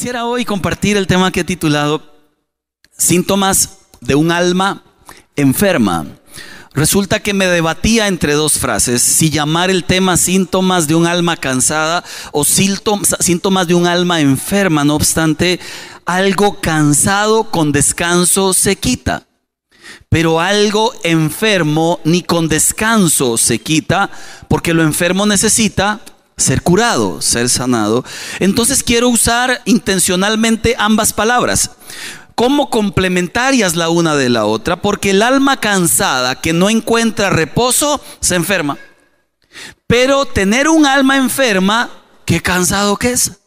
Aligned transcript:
Quisiera 0.00 0.24
hoy 0.24 0.46
compartir 0.46 0.96
el 0.96 1.06
tema 1.06 1.30
que 1.30 1.40
he 1.40 1.44
titulado 1.44 2.00
Síntomas 2.96 3.80
de 4.00 4.14
un 4.14 4.32
alma 4.32 4.82
enferma. 5.36 6.06
Resulta 6.72 7.20
que 7.20 7.34
me 7.34 7.44
debatía 7.44 8.08
entre 8.08 8.32
dos 8.32 8.54
frases, 8.54 9.02
si 9.02 9.28
llamar 9.28 9.68
el 9.68 9.84
tema 9.84 10.16
síntomas 10.16 10.88
de 10.88 10.94
un 10.94 11.06
alma 11.06 11.36
cansada 11.36 12.02
o 12.32 12.44
síntomas 12.44 13.66
de 13.66 13.74
un 13.74 13.86
alma 13.86 14.22
enferma. 14.22 14.84
No 14.84 14.94
obstante, 14.94 15.60
algo 16.06 16.62
cansado 16.62 17.50
con 17.50 17.70
descanso 17.70 18.54
se 18.54 18.76
quita, 18.76 19.26
pero 20.08 20.40
algo 20.40 20.94
enfermo 21.04 22.00
ni 22.04 22.22
con 22.22 22.48
descanso 22.48 23.36
se 23.36 23.58
quita, 23.58 24.10
porque 24.48 24.72
lo 24.72 24.82
enfermo 24.82 25.26
necesita 25.26 26.00
ser 26.40 26.62
curado, 26.62 27.22
ser 27.22 27.48
sanado. 27.48 28.04
Entonces 28.38 28.82
quiero 28.82 29.08
usar 29.08 29.62
intencionalmente 29.64 30.74
ambas 30.78 31.12
palabras 31.12 31.70
como 32.34 32.70
complementarias 32.70 33.76
la 33.76 33.90
una 33.90 34.16
de 34.16 34.30
la 34.30 34.46
otra, 34.46 34.80
porque 34.80 35.10
el 35.10 35.20
alma 35.20 35.58
cansada 35.60 36.40
que 36.40 36.54
no 36.54 36.70
encuentra 36.70 37.28
reposo 37.28 38.00
se 38.20 38.34
enferma. 38.34 38.78
Pero 39.86 40.24
tener 40.24 40.68
un 40.68 40.86
alma 40.86 41.18
enferma, 41.18 41.90
qué 42.24 42.40
cansado 42.40 42.96
que 42.96 43.10
es. 43.10 43.39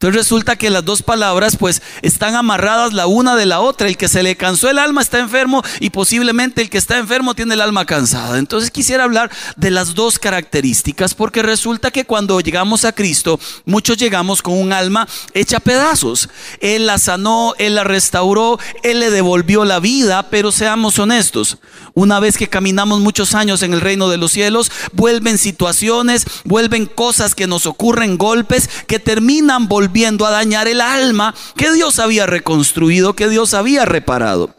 Entonces 0.00 0.16
resulta 0.16 0.56
que 0.56 0.70
las 0.70 0.82
dos 0.82 1.02
palabras 1.02 1.58
pues 1.58 1.82
están 2.00 2.34
amarradas 2.34 2.94
la 2.94 3.06
una 3.06 3.36
de 3.36 3.44
la 3.44 3.60
otra. 3.60 3.86
El 3.86 3.98
que 3.98 4.08
se 4.08 4.22
le 4.22 4.34
cansó 4.34 4.70
el 4.70 4.78
alma 4.78 5.02
está 5.02 5.18
enfermo 5.18 5.62
y 5.78 5.90
posiblemente 5.90 6.62
el 6.62 6.70
que 6.70 6.78
está 6.78 6.96
enfermo 6.96 7.34
tiene 7.34 7.52
el 7.52 7.60
alma 7.60 7.84
cansada. 7.84 8.38
Entonces 8.38 8.70
quisiera 8.70 9.04
hablar 9.04 9.30
de 9.56 9.70
las 9.70 9.94
dos 9.94 10.18
características 10.18 11.12
porque 11.12 11.42
resulta 11.42 11.90
que 11.90 12.06
cuando 12.06 12.40
llegamos 12.40 12.86
a 12.86 12.92
Cristo 12.92 13.38
muchos 13.66 13.98
llegamos 13.98 14.40
con 14.40 14.54
un 14.54 14.72
alma 14.72 15.06
hecha 15.34 15.60
pedazos. 15.60 16.30
Él 16.60 16.86
la 16.86 16.96
sanó, 16.96 17.52
Él 17.58 17.74
la 17.74 17.84
restauró, 17.84 18.58
Él 18.82 19.00
le 19.00 19.10
devolvió 19.10 19.66
la 19.66 19.80
vida, 19.80 20.30
pero 20.30 20.50
seamos 20.50 20.98
honestos. 20.98 21.58
Una 21.92 22.20
vez 22.20 22.38
que 22.38 22.48
caminamos 22.48 23.00
muchos 23.00 23.34
años 23.34 23.62
en 23.62 23.74
el 23.74 23.82
reino 23.82 24.08
de 24.08 24.16
los 24.16 24.32
cielos, 24.32 24.72
vuelven 24.94 25.36
situaciones, 25.36 26.24
vuelven 26.44 26.86
cosas 26.86 27.34
que 27.34 27.46
nos 27.46 27.66
ocurren, 27.66 28.16
golpes 28.16 28.70
que 28.86 28.98
terminan 28.98 29.68
volviendo 29.68 29.89
viendo 29.92 30.26
a 30.26 30.30
dañar 30.30 30.68
el 30.68 30.80
alma 30.80 31.34
que 31.56 31.72
Dios 31.72 31.98
había 31.98 32.26
reconstruido, 32.26 33.14
que 33.14 33.28
Dios 33.28 33.54
había 33.54 33.84
reparado. 33.84 34.54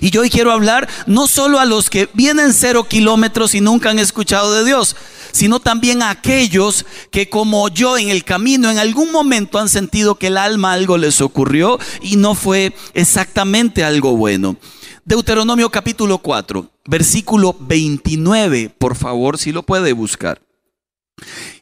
Y 0.00 0.10
yo 0.10 0.22
hoy 0.22 0.30
quiero 0.30 0.50
hablar 0.50 0.88
no 1.06 1.26
solo 1.26 1.60
a 1.60 1.66
los 1.66 1.90
que 1.90 2.08
vienen 2.14 2.54
cero 2.54 2.84
kilómetros 2.84 3.54
y 3.54 3.60
nunca 3.60 3.90
han 3.90 3.98
escuchado 3.98 4.54
de 4.54 4.64
Dios, 4.64 4.96
sino 5.32 5.60
también 5.60 6.02
a 6.02 6.10
aquellos 6.10 6.86
que 7.10 7.28
como 7.28 7.68
yo 7.68 7.98
en 7.98 8.08
el 8.08 8.24
camino 8.24 8.70
en 8.70 8.78
algún 8.78 9.12
momento 9.12 9.58
han 9.58 9.68
sentido 9.68 10.14
que 10.14 10.28
el 10.28 10.38
alma 10.38 10.72
algo 10.72 10.96
les 10.96 11.20
ocurrió 11.20 11.78
y 12.00 12.16
no 12.16 12.34
fue 12.34 12.74
exactamente 12.94 13.84
algo 13.84 14.16
bueno. 14.16 14.56
Deuteronomio 15.04 15.70
capítulo 15.70 16.18
4, 16.18 16.70
versículo 16.86 17.56
29, 17.60 18.70
por 18.78 18.94
favor, 18.94 19.38
si 19.38 19.52
lo 19.52 19.62
puede 19.62 19.92
buscar. 19.92 20.47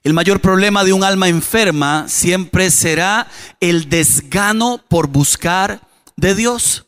El 0.03 0.13
mayor 0.13 0.41
problema 0.41 0.85
de 0.85 0.93
un 0.93 1.05
alma 1.05 1.29
enferma 1.29 2.07
siempre 2.09 2.71
será 2.71 3.29
el 3.61 3.89
desgano 3.89 4.81
por 4.89 5.09
buscar 5.09 5.81
de 6.17 6.35
Dios. 6.35 6.87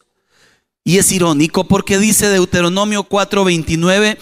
Y 0.85 0.99
es 0.99 1.13
irónico 1.13 1.65
porque 1.65 1.99
dice 1.99 2.29
Deuteronomio 2.29 3.05
4:29, 3.05 4.19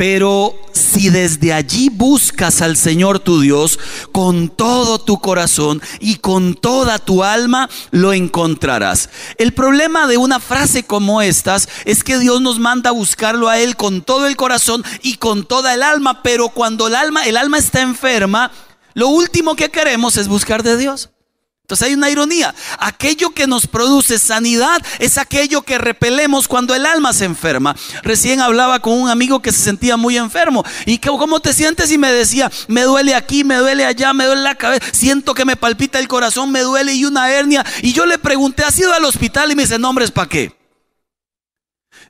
pero 0.00 0.54
si 0.72 1.10
desde 1.10 1.52
allí 1.52 1.90
buscas 1.90 2.62
al 2.62 2.78
Señor 2.78 3.18
tu 3.18 3.38
Dios 3.42 3.78
con 4.12 4.48
todo 4.48 4.98
tu 4.98 5.20
corazón 5.20 5.82
y 5.98 6.16
con 6.16 6.54
toda 6.54 6.98
tu 6.98 7.22
alma, 7.22 7.68
lo 7.90 8.14
encontrarás. 8.14 9.10
El 9.36 9.52
problema 9.52 10.06
de 10.06 10.16
una 10.16 10.40
frase 10.40 10.84
como 10.84 11.20
estas 11.20 11.68
es 11.84 12.02
que 12.02 12.18
Dios 12.18 12.40
nos 12.40 12.58
manda 12.58 12.88
a 12.88 12.94
buscarlo 12.94 13.50
a 13.50 13.58
Él 13.58 13.76
con 13.76 14.00
todo 14.00 14.26
el 14.26 14.36
corazón 14.36 14.82
y 15.02 15.16
con 15.18 15.44
toda 15.44 15.74
el 15.74 15.82
alma, 15.82 16.22
pero 16.22 16.48
cuando 16.48 16.86
el 16.86 16.94
alma, 16.94 17.26
el 17.26 17.36
alma 17.36 17.58
está 17.58 17.82
enferma, 17.82 18.52
lo 18.94 19.08
último 19.08 19.54
que 19.54 19.68
queremos 19.68 20.16
es 20.16 20.28
buscar 20.28 20.62
de 20.62 20.78
Dios. 20.78 21.10
Entonces 21.70 21.86
hay 21.86 21.94
una 21.94 22.10
ironía. 22.10 22.52
Aquello 22.80 23.30
que 23.30 23.46
nos 23.46 23.68
produce 23.68 24.18
sanidad 24.18 24.82
es 24.98 25.18
aquello 25.18 25.62
que 25.62 25.78
repelemos 25.78 26.48
cuando 26.48 26.74
el 26.74 26.84
alma 26.84 27.12
se 27.12 27.26
enferma. 27.26 27.76
Recién 28.02 28.40
hablaba 28.40 28.80
con 28.80 29.00
un 29.00 29.08
amigo 29.08 29.40
que 29.40 29.52
se 29.52 29.60
sentía 29.60 29.96
muy 29.96 30.16
enfermo. 30.16 30.64
¿Y 30.84 30.98
cómo 30.98 31.38
te 31.38 31.52
sientes? 31.52 31.92
Y 31.92 31.98
me 31.98 32.12
decía, 32.12 32.50
me 32.66 32.82
duele 32.82 33.14
aquí, 33.14 33.44
me 33.44 33.54
duele 33.54 33.84
allá, 33.84 34.12
me 34.12 34.24
duele 34.24 34.42
la 34.42 34.56
cabeza, 34.56 34.84
siento 34.90 35.32
que 35.32 35.44
me 35.44 35.54
palpita 35.54 36.00
el 36.00 36.08
corazón, 36.08 36.50
me 36.50 36.62
duele 36.62 36.92
y 36.92 37.04
una 37.04 37.30
hernia. 37.30 37.64
Y 37.82 37.92
yo 37.92 38.04
le 38.04 38.18
pregunté, 38.18 38.64
¿has 38.64 38.76
ido 38.76 38.92
al 38.92 39.04
hospital? 39.04 39.52
Y 39.52 39.54
me 39.54 39.62
dice, 39.62 39.78
no, 39.78 39.94
para 40.12 40.28
qué? 40.28 40.59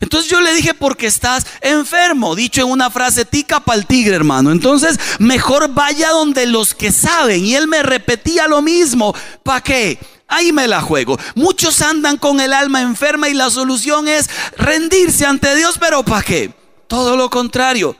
Entonces 0.00 0.30
yo 0.30 0.40
le 0.40 0.54
dije, 0.54 0.72
porque 0.72 1.06
estás 1.06 1.46
enfermo, 1.60 2.34
dicho 2.34 2.62
en 2.62 2.68
una 2.68 2.90
frase, 2.90 3.26
tica 3.26 3.60
para 3.60 3.78
el 3.78 3.86
tigre, 3.86 4.16
hermano. 4.16 4.50
Entonces, 4.50 4.98
mejor 5.18 5.72
vaya 5.72 6.10
donde 6.10 6.46
los 6.46 6.74
que 6.74 6.90
saben. 6.90 7.44
Y 7.44 7.54
él 7.54 7.68
me 7.68 7.82
repetía 7.82 8.48
lo 8.48 8.62
mismo. 8.62 9.14
¿Para 9.42 9.60
qué? 9.60 9.98
Ahí 10.26 10.52
me 10.52 10.66
la 10.66 10.80
juego. 10.80 11.18
Muchos 11.34 11.82
andan 11.82 12.16
con 12.16 12.40
el 12.40 12.52
alma 12.52 12.80
enferma 12.80 13.28
y 13.28 13.34
la 13.34 13.50
solución 13.50 14.08
es 14.08 14.30
rendirse 14.56 15.26
ante 15.26 15.54
Dios, 15.54 15.76
pero 15.78 16.02
¿para 16.02 16.22
qué? 16.22 16.54
Todo 16.86 17.16
lo 17.16 17.28
contrario. 17.28 17.94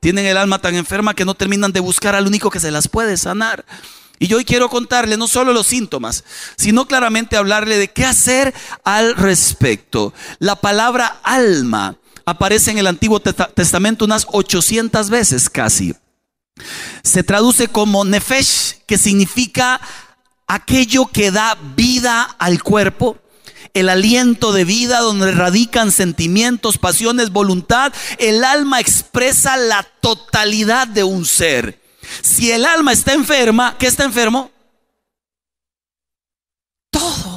Tienen 0.00 0.26
el 0.26 0.36
alma 0.36 0.58
tan 0.58 0.74
enferma 0.74 1.14
que 1.14 1.24
no 1.24 1.34
terminan 1.34 1.72
de 1.72 1.80
buscar 1.80 2.14
al 2.14 2.26
único 2.26 2.50
que 2.50 2.60
se 2.60 2.70
las 2.70 2.88
puede 2.88 3.16
sanar. 3.16 3.64
Y 4.18 4.28
yo 4.28 4.38
hoy 4.38 4.44
quiero 4.44 4.68
contarle 4.68 5.16
no 5.16 5.28
solo 5.28 5.52
los 5.52 5.66
síntomas, 5.66 6.24
sino 6.56 6.86
claramente 6.86 7.36
hablarle 7.36 7.78
de 7.78 7.88
qué 7.88 8.04
hacer 8.04 8.54
al 8.84 9.14
respecto. 9.14 10.14
La 10.38 10.56
palabra 10.56 11.20
alma 11.22 11.96
aparece 12.24 12.70
en 12.70 12.78
el 12.78 12.86
Antiguo 12.86 13.20
Testamento 13.20 14.04
unas 14.04 14.26
800 14.30 15.10
veces 15.10 15.50
casi. 15.50 15.94
Se 17.02 17.22
traduce 17.22 17.68
como 17.68 18.04
nefesh, 18.04 18.78
que 18.86 18.98
significa 18.98 19.80
aquello 20.46 21.06
que 21.06 21.30
da 21.30 21.56
vida 21.76 22.22
al 22.38 22.62
cuerpo, 22.62 23.18
el 23.74 23.88
aliento 23.90 24.52
de 24.52 24.64
vida 24.64 25.00
donde 25.00 25.32
radican 25.32 25.92
sentimientos, 25.92 26.78
pasiones, 26.78 27.30
voluntad. 27.30 27.92
El 28.18 28.42
alma 28.42 28.80
expresa 28.80 29.56
la 29.58 29.82
totalidad 30.00 30.88
de 30.88 31.04
un 31.04 31.26
ser. 31.26 31.85
Si 32.22 32.50
el 32.50 32.64
alma 32.64 32.92
está 32.92 33.12
enferma, 33.12 33.76
¿qué 33.78 33.86
está 33.86 34.04
enfermo? 34.04 34.50
Todo. 36.90 37.35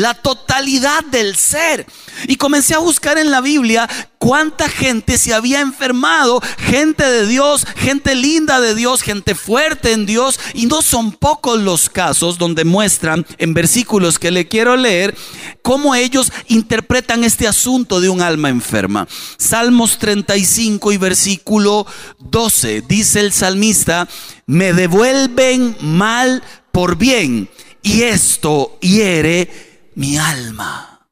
La 0.00 0.14
totalidad 0.14 1.04
del 1.04 1.36
ser. 1.36 1.84
Y 2.26 2.36
comencé 2.36 2.72
a 2.74 2.78
buscar 2.78 3.18
en 3.18 3.30
la 3.30 3.42
Biblia 3.42 3.86
cuánta 4.16 4.66
gente 4.66 5.18
se 5.18 5.34
había 5.34 5.60
enfermado, 5.60 6.40
gente 6.56 7.04
de 7.04 7.26
Dios, 7.26 7.66
gente 7.76 8.14
linda 8.14 8.62
de 8.62 8.74
Dios, 8.74 9.02
gente 9.02 9.34
fuerte 9.34 9.92
en 9.92 10.06
Dios, 10.06 10.40
y 10.54 10.64
no 10.64 10.80
son 10.80 11.12
pocos 11.12 11.60
los 11.60 11.90
casos 11.90 12.38
donde 12.38 12.64
muestran 12.64 13.26
en 13.36 13.52
versículos 13.52 14.18
que 14.18 14.30
le 14.30 14.48
quiero 14.48 14.74
leer 14.74 15.14
cómo 15.60 15.94
ellos 15.94 16.32
interpretan 16.48 17.22
este 17.22 17.46
asunto 17.46 18.00
de 18.00 18.08
un 18.08 18.22
alma 18.22 18.48
enferma. 18.48 19.06
Salmos 19.36 19.98
35 19.98 20.92
y 20.92 20.96
versículo 20.96 21.86
12, 22.20 22.84
dice 22.88 23.20
el 23.20 23.34
salmista, 23.34 24.08
me 24.46 24.72
devuelven 24.72 25.76
mal 25.82 26.42
por 26.72 26.96
bien, 26.96 27.50
y 27.82 28.02
esto 28.02 28.78
hiere 28.80 29.69
mi 29.94 30.18
alma. 30.18 31.08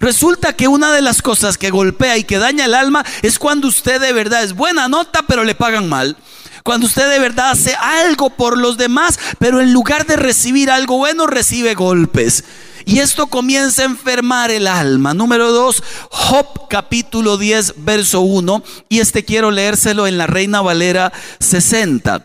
Resulta 0.00 0.52
que 0.52 0.68
una 0.68 0.92
de 0.92 1.02
las 1.02 1.22
cosas 1.22 1.58
que 1.58 1.70
golpea 1.70 2.16
y 2.18 2.24
que 2.24 2.38
daña 2.38 2.66
el 2.66 2.74
alma 2.74 3.04
es 3.22 3.38
cuando 3.38 3.66
usted 3.66 4.00
de 4.00 4.12
verdad 4.12 4.44
es 4.44 4.54
buena 4.54 4.86
nota, 4.86 5.24
pero 5.26 5.42
le 5.42 5.56
pagan 5.56 5.88
mal. 5.88 6.16
Cuando 6.62 6.86
usted 6.86 7.10
de 7.10 7.18
verdad 7.18 7.50
hace 7.50 7.74
algo 7.74 8.30
por 8.30 8.58
los 8.58 8.76
demás, 8.76 9.18
pero 9.40 9.60
en 9.60 9.72
lugar 9.72 10.06
de 10.06 10.16
recibir 10.16 10.70
algo 10.70 10.98
bueno, 10.98 11.26
recibe 11.26 11.74
golpes. 11.74 12.44
Y 12.84 13.00
esto 13.00 13.26
comienza 13.26 13.82
a 13.82 13.86
enfermar 13.86 14.52
el 14.52 14.68
alma. 14.68 15.14
Número 15.14 15.50
2, 15.50 15.82
Job 16.10 16.68
capítulo 16.68 17.36
10, 17.36 17.74
verso 17.84 18.20
1. 18.20 18.62
Y 18.88 19.00
este 19.00 19.24
quiero 19.24 19.50
leérselo 19.50 20.06
en 20.06 20.16
la 20.16 20.26
Reina 20.28 20.60
Valera 20.60 21.12
60 21.40 22.24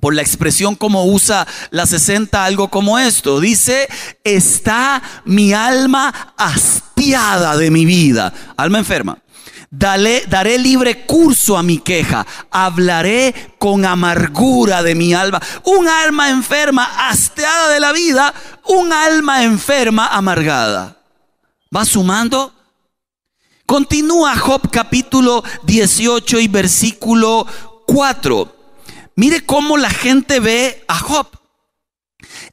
por 0.00 0.14
la 0.14 0.22
expresión 0.22 0.74
como 0.74 1.04
usa 1.06 1.46
la 1.70 1.86
60, 1.86 2.44
algo 2.44 2.68
como 2.68 2.98
esto. 2.98 3.40
Dice, 3.40 3.88
está 4.22 5.02
mi 5.24 5.52
alma 5.52 6.34
hastiada 6.36 7.56
de 7.56 7.70
mi 7.70 7.84
vida. 7.84 8.32
Alma 8.56 8.78
enferma. 8.78 9.18
daré 9.70 10.58
libre 10.58 11.06
curso 11.06 11.56
a 11.56 11.62
mi 11.62 11.78
queja. 11.78 12.26
Hablaré 12.50 13.54
con 13.58 13.84
amargura 13.84 14.82
de 14.82 14.94
mi 14.94 15.14
alma. 15.14 15.40
Un 15.64 15.88
alma 15.88 16.30
enferma, 16.30 17.08
hastiada 17.08 17.70
de 17.70 17.80
la 17.80 17.92
vida. 17.92 18.34
Un 18.66 18.92
alma 18.92 19.44
enferma, 19.44 20.08
amargada. 20.08 20.96
¿Va 21.74 21.84
sumando? 21.84 22.52
Continúa 23.66 24.36
Job 24.36 24.70
capítulo 24.70 25.42
18 25.64 26.38
y 26.38 26.48
versículo 26.48 27.46
4. 27.86 28.53
Mire 29.16 29.44
cómo 29.44 29.76
la 29.76 29.90
gente 29.90 30.40
ve 30.40 30.84
a 30.88 30.98
Job. 30.98 31.28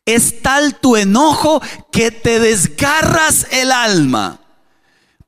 Es 0.06 0.42
tal 0.42 0.80
tu 0.80 0.98
enojo 0.98 1.62
que 1.92 2.12
te 2.12 2.40
desgarras 2.40 3.48
el 3.52 3.72
alma. 3.72 4.40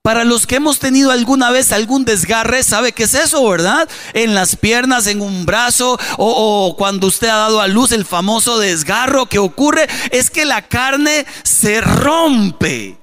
Para 0.02 0.26
los 0.26 0.46
que 0.46 0.58
hemos 0.58 0.80
tenido 0.80 1.12
alguna 1.12 1.50
vez 1.50 1.72
algún 1.72 2.04
desgarre, 2.04 2.64
¿sabe 2.64 2.92
qué 2.92 3.04
es 3.04 3.14
eso, 3.14 3.48
verdad? 3.48 3.88
En 4.14 4.36
las 4.36 4.58
piernas, 4.58 5.08
en 5.08 5.22
un 5.22 5.46
brazo, 5.46 5.98
o, 6.18 6.68
o, 6.68 6.76
cuando 6.76 7.08
usted 7.08 7.30
ha 7.30 7.38
dado 7.38 7.62
a 7.62 7.70
luz 7.70 7.94
el 7.94 8.06
famoso 8.06 8.60
desgarro 8.60 9.28
que 9.28 9.40
ocurre, 9.40 9.88
es 10.12 10.30
que 10.30 10.44
la 10.44 10.62
carne 10.64 11.26
se 11.44 11.80
rompe. 11.80 12.98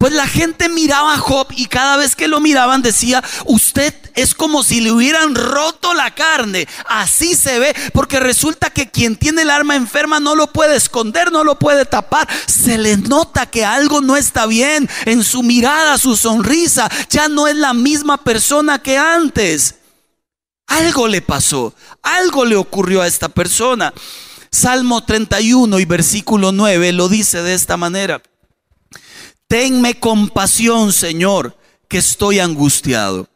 Pues 0.00 0.14
la 0.14 0.26
gente 0.26 0.70
miraba 0.70 1.12
a 1.12 1.18
Job 1.18 1.48
y 1.50 1.66
cada 1.66 1.98
vez 1.98 2.16
que 2.16 2.26
lo 2.26 2.40
miraban 2.40 2.80
decía, 2.80 3.22
usted 3.44 3.94
es 4.14 4.34
como 4.34 4.62
si 4.62 4.80
le 4.80 4.92
hubieran 4.92 5.34
roto 5.34 5.92
la 5.92 6.14
carne. 6.14 6.66
Así 6.86 7.34
se 7.34 7.58
ve, 7.58 7.76
porque 7.92 8.18
resulta 8.18 8.70
que 8.70 8.90
quien 8.90 9.14
tiene 9.14 9.42
el 9.42 9.50
arma 9.50 9.76
enferma 9.76 10.18
no 10.18 10.34
lo 10.34 10.54
puede 10.54 10.76
esconder, 10.76 11.30
no 11.30 11.44
lo 11.44 11.58
puede 11.58 11.84
tapar. 11.84 12.26
Se 12.46 12.78
le 12.78 12.96
nota 12.96 13.44
que 13.44 13.66
algo 13.66 14.00
no 14.00 14.16
está 14.16 14.46
bien 14.46 14.88
en 15.04 15.22
su 15.22 15.42
mirada, 15.42 15.98
su 15.98 16.16
sonrisa. 16.16 16.90
Ya 17.10 17.28
no 17.28 17.46
es 17.46 17.56
la 17.56 17.74
misma 17.74 18.16
persona 18.16 18.78
que 18.78 18.96
antes. 18.96 19.74
Algo 20.66 21.08
le 21.08 21.20
pasó, 21.20 21.74
algo 22.02 22.46
le 22.46 22.56
ocurrió 22.56 23.02
a 23.02 23.06
esta 23.06 23.28
persona. 23.28 23.92
Salmo 24.50 25.04
31 25.04 25.78
y 25.78 25.84
versículo 25.84 26.52
9 26.52 26.92
lo 26.92 27.10
dice 27.10 27.42
de 27.42 27.52
esta 27.52 27.76
manera. 27.76 28.22
Tenme 29.50 29.98
compasión, 29.98 30.92
Señor, 30.92 31.56
que 31.88 31.98
estoy 31.98 32.38
angustiado. 32.38 33.28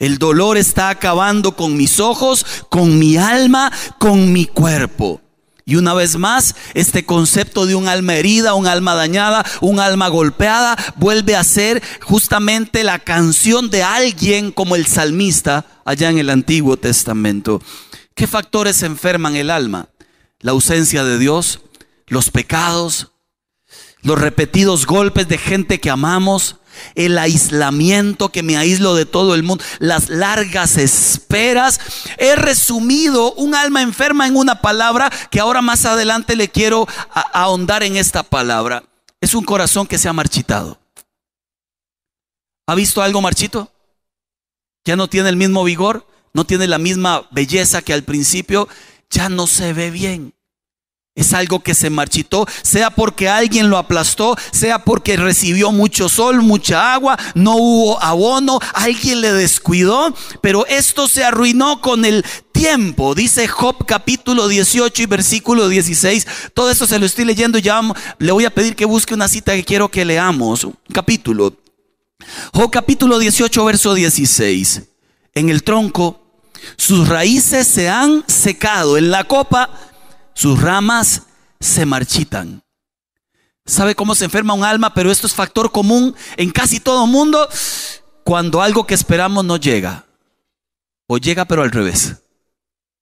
El 0.00 0.18
dolor 0.18 0.56
está 0.56 0.88
acabando 0.88 1.54
con 1.54 1.76
mis 1.76 2.00
ojos, 2.00 2.44
con 2.68 2.98
mi 2.98 3.16
alma, 3.16 3.70
con 4.00 4.32
mi 4.32 4.46
cuerpo. 4.46 5.20
Y 5.64 5.76
una 5.76 5.94
vez 5.94 6.16
más, 6.16 6.56
este 6.74 7.06
concepto 7.06 7.66
de 7.66 7.76
un 7.76 7.86
alma 7.86 8.16
herida, 8.16 8.54
un 8.54 8.66
alma 8.66 8.96
dañada, 8.96 9.46
un 9.60 9.78
alma 9.78 10.08
golpeada, 10.08 10.76
vuelve 10.96 11.36
a 11.36 11.44
ser 11.44 11.80
justamente 12.00 12.82
la 12.82 12.98
canción 12.98 13.70
de 13.70 13.84
alguien 13.84 14.50
como 14.50 14.74
el 14.74 14.86
salmista 14.86 15.66
allá 15.84 16.10
en 16.10 16.18
el 16.18 16.30
Antiguo 16.30 16.78
Testamento. 16.78 17.62
¿Qué 18.16 18.26
factores 18.26 18.82
enferman 18.82 19.36
el 19.36 19.50
alma? 19.50 19.88
La 20.40 20.50
ausencia 20.50 21.04
de 21.04 21.16
Dios, 21.16 21.60
los 22.08 22.28
pecados, 22.30 23.12
los 24.02 24.18
repetidos 24.18 24.86
golpes 24.86 25.28
de 25.28 25.38
gente 25.38 25.80
que 25.80 25.90
amamos, 25.90 26.56
el 26.94 27.18
aislamiento 27.18 28.30
que 28.30 28.42
me 28.42 28.56
aíslo 28.56 28.94
de 28.94 29.06
todo 29.06 29.34
el 29.34 29.42
mundo, 29.42 29.64
las 29.78 30.08
largas 30.08 30.76
esperas. 30.76 31.80
He 32.18 32.36
resumido 32.36 33.32
un 33.34 33.54
alma 33.54 33.82
enferma 33.82 34.26
en 34.26 34.36
una 34.36 34.60
palabra 34.62 35.10
que 35.30 35.40
ahora 35.40 35.62
más 35.62 35.84
adelante 35.84 36.36
le 36.36 36.48
quiero 36.48 36.86
ahondar 37.32 37.82
en 37.82 37.96
esta 37.96 38.22
palabra. 38.22 38.84
Es 39.20 39.34
un 39.34 39.44
corazón 39.44 39.86
que 39.86 39.98
se 39.98 40.08
ha 40.08 40.12
marchitado. 40.12 40.78
¿Ha 42.66 42.74
visto 42.74 43.02
algo 43.02 43.20
marchito? 43.20 43.70
Ya 44.84 44.96
no 44.96 45.08
tiene 45.08 45.28
el 45.28 45.36
mismo 45.36 45.64
vigor, 45.64 46.06
no 46.32 46.44
tiene 46.44 46.66
la 46.66 46.78
misma 46.78 47.28
belleza 47.30 47.82
que 47.82 47.92
al 47.92 48.04
principio, 48.04 48.68
ya 49.10 49.28
no 49.28 49.46
se 49.46 49.72
ve 49.72 49.90
bien. 49.90 50.32
Es 51.16 51.34
algo 51.34 51.58
que 51.60 51.74
se 51.74 51.90
marchitó, 51.90 52.46
sea 52.62 52.90
porque 52.90 53.28
alguien 53.28 53.68
lo 53.68 53.78
aplastó, 53.78 54.36
sea 54.52 54.84
porque 54.84 55.16
recibió 55.16 55.72
mucho 55.72 56.08
sol, 56.08 56.40
mucha 56.40 56.94
agua, 56.94 57.18
no 57.34 57.56
hubo 57.56 58.00
abono, 58.00 58.60
alguien 58.74 59.20
le 59.20 59.32
descuidó, 59.32 60.14
pero 60.40 60.64
esto 60.66 61.08
se 61.08 61.24
arruinó 61.24 61.80
con 61.80 62.04
el 62.04 62.24
tiempo. 62.52 63.16
Dice 63.16 63.48
Job 63.48 63.84
capítulo 63.86 64.46
18 64.46 65.02
y 65.02 65.06
versículo 65.06 65.68
16. 65.68 66.26
Todo 66.54 66.70
esto 66.70 66.86
se 66.86 66.98
lo 67.00 67.06
estoy 67.06 67.24
leyendo 67.24 67.58
ya 67.58 67.80
le 68.18 68.32
voy 68.32 68.44
a 68.44 68.54
pedir 68.54 68.76
que 68.76 68.84
busque 68.84 69.12
una 69.12 69.26
cita 69.26 69.52
que 69.54 69.64
quiero 69.64 69.88
que 69.88 70.04
leamos. 70.04 70.68
capítulo. 70.92 71.56
Job 72.52 72.70
capítulo 72.70 73.18
18 73.18 73.64
verso 73.64 73.94
16. 73.94 74.82
En 75.34 75.48
el 75.48 75.64
tronco 75.64 76.20
sus 76.76 77.08
raíces 77.08 77.66
se 77.66 77.88
han 77.88 78.22
secado, 78.26 78.96
en 78.96 79.10
la 79.10 79.24
copa 79.24 79.70
sus 80.34 80.60
ramas 80.60 81.22
se 81.58 81.86
marchitan. 81.86 82.62
¿Sabe 83.66 83.94
cómo 83.94 84.14
se 84.14 84.24
enferma 84.24 84.54
un 84.54 84.64
alma? 84.64 84.94
Pero 84.94 85.10
esto 85.10 85.26
es 85.26 85.34
factor 85.34 85.70
común 85.70 86.14
en 86.36 86.50
casi 86.50 86.80
todo 86.80 87.06
mundo 87.06 87.48
cuando 88.24 88.62
algo 88.62 88.86
que 88.86 88.94
esperamos 88.94 89.44
no 89.44 89.56
llega. 89.56 90.06
O 91.06 91.18
llega 91.18 91.44
pero 91.44 91.62
al 91.62 91.70
revés 91.70 92.16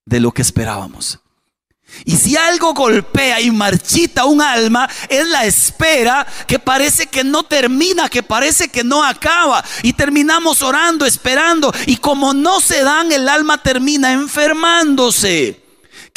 de 0.04 0.20
lo 0.20 0.32
que 0.32 0.42
esperábamos. 0.42 1.20
Y 2.04 2.16
si 2.16 2.36
algo 2.36 2.75
golpea 2.75 3.40
y 3.40 3.50
marchita 3.50 4.24
un 4.24 4.42
alma, 4.42 4.88
es 5.08 5.26
la 5.28 5.46
espera 5.46 6.26
que 6.46 6.58
parece 6.58 7.06
que 7.06 7.24
no 7.24 7.44
termina, 7.44 8.08
que 8.08 8.22
parece 8.22 8.69
que 8.69 8.84
no 8.84 9.02
acaba. 9.02 9.64
Y 9.82 9.94
terminamos 9.94 10.62
orando, 10.62 11.06
esperando. 11.06 11.72
Y 11.86 11.96
como 11.96 12.34
no 12.34 12.60
se 12.60 12.82
dan, 12.82 13.10
el 13.10 13.28
alma 13.28 13.62
termina 13.62 14.12
enfermándose. 14.12 15.68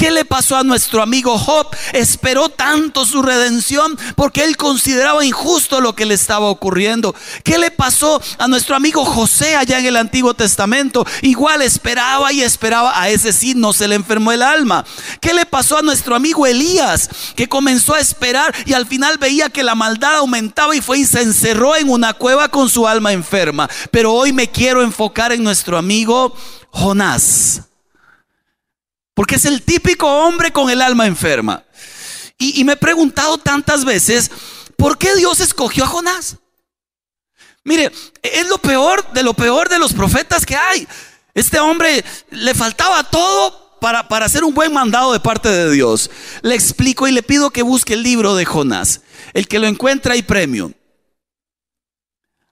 ¿Qué 0.02 0.10
le 0.10 0.26
pasó 0.26 0.58
a 0.58 0.64
nuestro 0.64 1.04
amigo 1.04 1.38
Job? 1.38 1.68
Esperó 1.94 2.50
tanto 2.50 3.06
su 3.06 3.22
redención 3.22 3.96
porque 4.16 4.44
él 4.44 4.58
consideraba 4.58 5.24
injusto 5.24 5.80
lo 5.80 5.94
que 5.94 6.08
le 6.08 6.16
estaba 6.16 6.48
ocurriendo. 6.48 7.14
¿Qué 7.44 7.60
le 7.60 7.70
pasó 7.70 8.20
a 8.40 8.48
nuestro 8.48 8.76
amigo 8.76 9.06
José 9.06 9.56
allá 9.56 9.78
en 9.78 9.86
el 9.86 9.98
Antiguo 9.98 10.34
Testamento? 10.34 11.06
Igual 11.22 11.62
esperaba 11.62 12.34
y 12.34 12.42
esperaba. 12.42 13.00
A 13.00 13.10
ese 13.10 13.32
sí 13.32 13.54
no 13.54 13.74
se 13.74 13.88
le 13.88 13.94
enfermó 13.94 14.32
el 14.32 14.42
alma. 14.42 14.84
¿Qué 15.20 15.36
le 15.36 15.46
pasó 15.46 15.78
a 15.78 15.84
nuestro 15.84 16.16
amigo 16.16 16.48
Elías? 16.48 17.08
Que 17.36 17.48
comenzó 17.48 17.94
a 17.94 18.00
esperar 18.00 18.56
y 18.66 18.74
al 18.74 18.88
final 18.88 19.20
veía 19.20 19.52
que 19.52 19.62
la 19.62 19.76
maldad 19.76 20.16
aumentaba 20.16 20.76
y 20.76 20.82
fue 20.82 20.98
y 20.98 21.06
se 21.06 21.22
encerró 21.22 21.76
en 21.76 21.92
una 21.92 22.16
cueva 22.16 22.50
con 22.50 22.70
su 22.70 22.88
alma 22.88 23.14
enferma. 23.14 23.70
Pero 23.92 24.14
hoy 24.14 24.34
me 24.34 24.50
quiero 24.50 24.82
enfocar 24.82 25.32
en 25.32 25.44
nuestro 25.44 25.78
amigo 25.78 26.36
Jonás. 26.72 27.71
Porque 29.14 29.36
es 29.36 29.46
el 29.46 29.62
típico 29.64 30.08
hombre 30.08 30.52
con 30.52 30.70
el 30.70 30.82
alma 30.82 31.06
enferma. 31.06 31.64
Y, 32.38 32.64
me 32.64 32.74
he 32.74 32.78
preguntado 32.78 33.38
tantas 33.38 33.86
veces, 33.86 34.32
¿por 34.76 34.98
qué 34.98 35.16
Dios 35.16 35.40
escogió 35.42 35.84
a 35.84 35.88
Jonás? 35.88 36.38
Mire, 37.64 37.92
es 38.24 38.50
lo 38.50 38.58
peor 38.58 39.14
de 39.14 39.22
lo 39.22 39.36
peor 39.36 39.70
de 39.70 39.78
los 39.78 39.94
profetas 39.94 40.44
que 40.44 40.56
hay. 40.56 40.88
Este 41.36 41.60
hombre 41.60 42.04
le 42.32 42.56
faltaba 42.56 43.04
todo 43.04 43.78
para, 43.80 44.08
para, 44.08 44.26
hacer 44.26 44.44
un 44.44 44.56
buen 44.56 44.74
mandado 44.74 45.14
de 45.14 45.20
parte 45.20 45.50
de 45.50 45.72
Dios. 45.72 46.10
Le 46.42 46.56
explico 46.56 47.08
y 47.08 47.12
le 47.12 47.22
pido 47.22 47.52
que 47.52 47.62
busque 47.62 47.94
el 47.94 48.02
libro 48.02 48.34
de 48.34 48.46
Jonás. 48.46 49.02
El 49.34 49.48
que 49.48 49.60
lo 49.60 49.68
encuentra 49.68 50.14
hay 50.14 50.24
premio. 50.24 50.74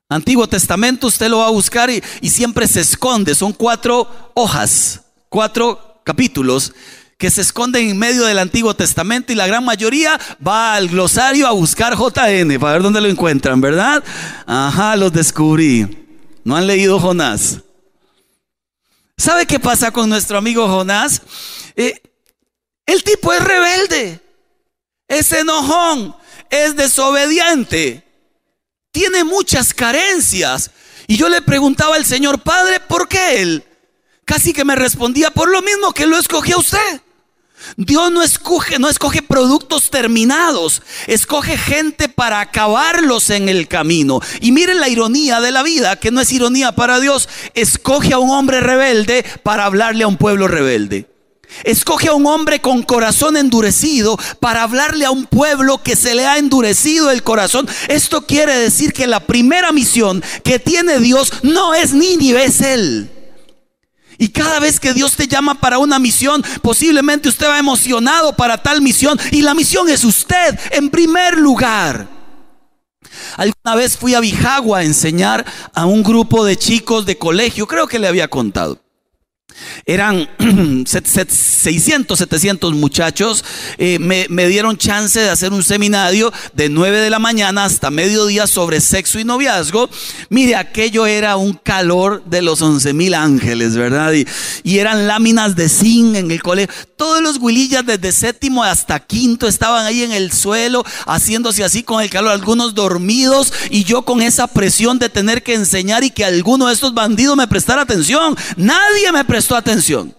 Antiguo 0.08 0.48
Testamento 0.48 1.08
usted 1.08 1.30
lo 1.30 1.40
va 1.40 1.48
a 1.48 1.52
buscar 1.52 1.90
y, 1.90 2.04
y 2.22 2.30
siempre 2.30 2.68
se 2.68 2.82
esconde. 2.82 3.34
Son 3.34 3.54
cuatro 3.54 4.32
hojas, 4.36 5.02
cuatro 5.30 5.89
capítulos 6.10 6.74
que 7.20 7.30
se 7.30 7.42
esconden 7.42 7.88
en 7.88 8.00
medio 8.00 8.26
del 8.26 8.40
Antiguo 8.40 8.74
Testamento 8.74 9.32
y 9.32 9.36
la 9.36 9.46
gran 9.46 9.64
mayoría 9.64 10.20
va 10.46 10.74
al 10.74 10.88
glosario 10.88 11.46
a 11.46 11.52
buscar 11.52 11.96
JN 11.96 12.60
para 12.60 12.74
ver 12.74 12.82
dónde 12.82 13.00
lo 13.00 13.08
encuentran, 13.08 13.62
¿verdad? 13.62 14.04
Ajá, 14.48 14.96
los 14.96 15.14
descubrí. 15.14 16.08
No 16.44 16.56
han 16.56 16.66
leído 16.66 17.00
Jonás. 17.00 17.60
¿Sabe 19.18 19.46
qué 19.46 19.60
pasa 19.60 19.92
con 19.92 20.10
nuestro 20.10 20.40
amigo 20.40 20.68
Jonás? 20.68 21.22
Eh, 21.76 22.02
el 22.88 23.04
tipo 23.04 23.32
es 23.34 23.44
rebelde, 23.44 24.20
es 25.08 25.32
enojón, 25.32 26.16
es 26.50 26.76
desobediente, 26.76 28.04
tiene 28.92 29.24
muchas 29.24 29.76
carencias. 29.76 30.72
Y 31.06 31.18
yo 31.18 31.30
le 31.30 31.44
preguntaba 31.44 31.98
al 31.98 32.06
Señor, 32.06 32.40
Padre, 32.42 32.80
¿por 32.80 33.08
qué 33.08 33.44
él? 33.44 33.64
Casi 34.30 34.54
que 34.54 34.64
me 34.64 34.76
respondía 34.76 35.32
por 35.32 35.50
lo 35.50 35.64
mismo 35.64 35.92
que 35.92 36.06
lo 36.06 36.16
escogió 36.16 36.60
usted. 36.60 37.02
Dios 37.78 38.12
no 38.12 38.22
escoge, 38.22 38.78
no 38.78 38.88
escoge 38.88 39.24
productos 39.24 39.90
terminados, 39.90 40.84
escoge 41.08 41.58
gente 41.58 42.10
para 42.10 42.40
acabarlos 42.40 43.32
en 43.32 43.50
el 43.50 43.68
camino. 43.68 44.20
Y 44.40 44.52
miren 44.52 44.80
la 44.80 44.88
ironía 44.88 45.42
de 45.42 45.52
la 45.52 45.64
vida, 45.64 45.96
que 45.96 46.12
no 46.12 46.22
es 46.22 46.32
ironía 46.32 46.74
para 46.74 47.00
Dios, 47.00 47.28
escoge 47.56 48.14
a 48.14 48.20
un 48.20 48.30
hombre 48.30 48.60
rebelde 48.60 49.26
para 49.42 49.66
hablarle 49.66 50.04
a 50.04 50.08
un 50.08 50.18
pueblo 50.18 50.48
rebelde. 50.48 51.10
Escoge 51.64 52.10
a 52.10 52.14
un 52.14 52.28
hombre 52.28 52.62
con 52.62 52.84
corazón 52.84 53.36
endurecido 53.36 54.16
para 54.40 54.62
hablarle 54.62 55.06
a 55.06 55.12
un 55.12 55.26
pueblo 55.26 55.82
que 55.82 55.96
se 55.96 56.14
le 56.14 56.28
ha 56.28 56.38
endurecido 56.38 57.10
el 57.10 57.24
corazón. 57.24 57.68
Esto 57.88 58.28
quiere 58.28 58.56
decir 58.60 58.94
que 58.94 59.08
la 59.08 59.22
primera 59.22 59.72
misión 59.72 60.24
que 60.44 60.60
tiene 60.60 61.00
Dios 61.00 61.34
no 61.42 61.74
es 61.74 61.94
Nínive, 61.94 62.44
es 62.46 62.62
Él. 62.62 63.10
Y 64.20 64.30
cada 64.30 64.60
vez 64.60 64.80
que 64.80 64.94
Dios 64.94 65.16
te 65.16 65.28
llama 65.28 65.56
para 65.56 65.80
una 65.80 65.98
misión, 65.98 66.44
posiblemente 66.62 67.30
usted 67.30 67.48
va 67.48 67.58
emocionado 67.58 68.36
para 68.36 68.62
tal 68.62 68.82
misión. 68.82 69.18
Y 69.32 69.42
la 69.42 69.54
misión 69.54 69.90
es 69.90 70.04
usted 70.04 70.60
en 70.72 70.90
primer 70.90 71.38
lugar. 71.38 72.08
Alguna 73.38 73.76
vez 73.76 73.98
fui 73.98 74.14
a 74.14 74.20
Bijagua 74.20 74.80
a 74.80 74.84
enseñar 74.84 75.46
a 75.74 75.86
un 75.86 76.04
grupo 76.04 76.44
de 76.44 76.58
chicos 76.58 77.06
de 77.06 77.18
colegio, 77.18 77.66
creo 77.66 77.88
que 77.88 77.98
le 77.98 78.08
había 78.08 78.28
contado. 78.28 78.82
Eran 79.86 80.30
600, 80.86 82.18
700 82.18 82.74
muchachos. 82.74 83.44
Eh, 83.78 84.00
me, 84.00 84.26
me, 84.30 84.48
dieron 84.48 84.78
chance 84.78 85.20
de 85.20 85.30
hacer 85.30 85.52
un 85.52 85.64
seminario 85.64 86.32
de 86.54 86.70
9 86.70 87.00
de 87.00 87.10
la 87.10 87.20
mañana 87.20 87.66
hasta 87.66 87.92
mediodía 87.92 88.48
sobre 88.48 88.82
sexo 88.82 89.20
y 89.20 89.24
noviazgo. 89.24 89.90
Mire, 90.30 90.56
aquello 90.56 91.06
era 91.06 91.38
un 91.38 91.54
calor 91.54 92.24
de 92.26 92.42
los 92.42 92.62
11 92.62 92.94
mil 92.94 93.14
ángeles, 93.14 93.76
¿verdad? 93.76 94.14
Y, 94.14 94.28
y, 94.64 94.80
eran 94.80 95.08
láminas 95.08 95.56
de 95.56 95.70
zinc 95.70 96.16
en 96.16 96.32
el 96.32 96.42
colegio. 96.42 96.74
Todos 96.96 97.22
los 97.22 97.38
huilillas 97.38 97.86
desde 97.86 98.12
séptimo 98.12 98.64
hasta 98.64 99.00
quinto 99.00 99.48
estaban 99.48 99.86
ahí 99.86 100.04
en 100.04 100.12
el 100.12 100.32
suelo 100.32 100.84
haciéndose 101.06 101.64
así 101.64 101.84
con 101.84 102.02
el 102.02 102.10
calor, 102.10 102.32
algunos 102.32 102.76
dormidos 102.76 103.54
y 103.70 103.84
yo 103.84 104.04
con 104.04 104.22
esa 104.22 104.48
presión 104.48 105.00
de 105.00 105.10
tener 105.10 105.44
que 105.44 105.54
enseñar 105.54 106.04
y 106.04 106.12
que 106.12 106.26
alguno 106.26 106.68
de 106.68 106.74
estos 106.74 106.94
bandidos 106.94 107.38
me 107.38 107.48
prestara 107.48 107.82
atención. 107.82 108.36
Nadie 108.58 109.12
me 109.12 109.24
prestó 109.40 109.56
atención. 109.56 110.14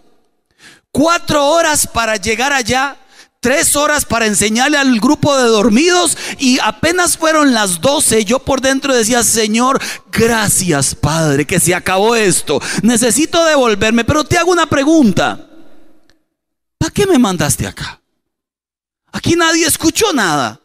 Cuatro 0.90 1.46
horas 1.46 1.86
para 1.86 2.16
llegar 2.16 2.54
allá, 2.54 2.96
tres 3.38 3.76
horas 3.76 4.06
para 4.06 4.24
enseñarle 4.24 4.78
al 4.78 4.98
grupo 4.98 5.36
de 5.36 5.44
dormidos 5.44 6.16
y 6.38 6.58
apenas 6.60 7.18
fueron 7.18 7.52
las 7.52 7.82
doce, 7.82 8.24
yo 8.24 8.38
por 8.38 8.62
dentro 8.62 8.94
decía, 8.94 9.22
Señor, 9.22 9.78
gracias 10.10 10.94
Padre, 10.94 11.46
que 11.46 11.60
se 11.60 11.74
acabó 11.74 12.16
esto. 12.16 12.62
Necesito 12.82 13.44
devolverme, 13.44 14.06
pero 14.06 14.24
te 14.24 14.38
hago 14.38 14.52
una 14.52 14.64
pregunta. 14.64 15.38
¿Para 16.78 16.90
qué 16.90 17.06
me 17.06 17.18
mandaste 17.18 17.66
acá? 17.66 18.00
Aquí 19.12 19.36
nadie 19.36 19.66
escuchó 19.66 20.14
nada. 20.14 20.58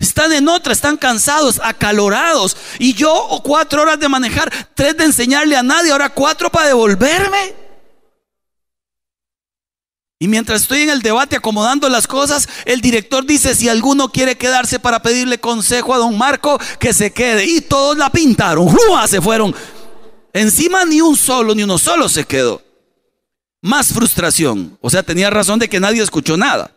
Están 0.00 0.32
en 0.32 0.48
otra, 0.48 0.72
están 0.72 0.96
cansados, 0.96 1.60
acalorados. 1.62 2.56
Y 2.80 2.94
yo 2.94 3.40
cuatro 3.44 3.82
horas 3.82 4.00
de 4.00 4.08
manejar, 4.08 4.52
tres 4.74 4.96
de 4.96 5.04
enseñarle 5.04 5.54
a 5.54 5.62
nadie, 5.62 5.92
ahora 5.92 6.08
cuatro 6.08 6.50
para 6.50 6.66
devolverme. 6.66 7.65
Y 10.18 10.28
mientras 10.28 10.62
estoy 10.62 10.80
en 10.80 10.90
el 10.90 11.02
debate 11.02 11.36
acomodando 11.36 11.90
las 11.90 12.06
cosas, 12.06 12.48
el 12.64 12.80
director 12.80 13.26
dice, 13.26 13.54
si 13.54 13.68
alguno 13.68 14.10
quiere 14.10 14.38
quedarse 14.38 14.78
para 14.78 15.02
pedirle 15.02 15.38
consejo 15.38 15.92
a 15.92 15.98
don 15.98 16.16
Marco, 16.16 16.58
que 16.78 16.94
se 16.94 17.12
quede. 17.12 17.44
Y 17.44 17.60
todos 17.60 17.98
la 17.98 18.08
pintaron, 18.08 18.74
se 19.08 19.20
fueron. 19.20 19.54
Encima 20.32 20.86
ni 20.86 21.02
un 21.02 21.16
solo, 21.16 21.54
ni 21.54 21.64
uno 21.64 21.76
solo 21.76 22.08
se 22.08 22.24
quedó. 22.24 22.62
Más 23.60 23.92
frustración. 23.92 24.78
O 24.80 24.88
sea, 24.88 25.02
tenía 25.02 25.28
razón 25.28 25.58
de 25.58 25.68
que 25.68 25.80
nadie 25.80 26.02
escuchó 26.02 26.38
nada. 26.38 26.70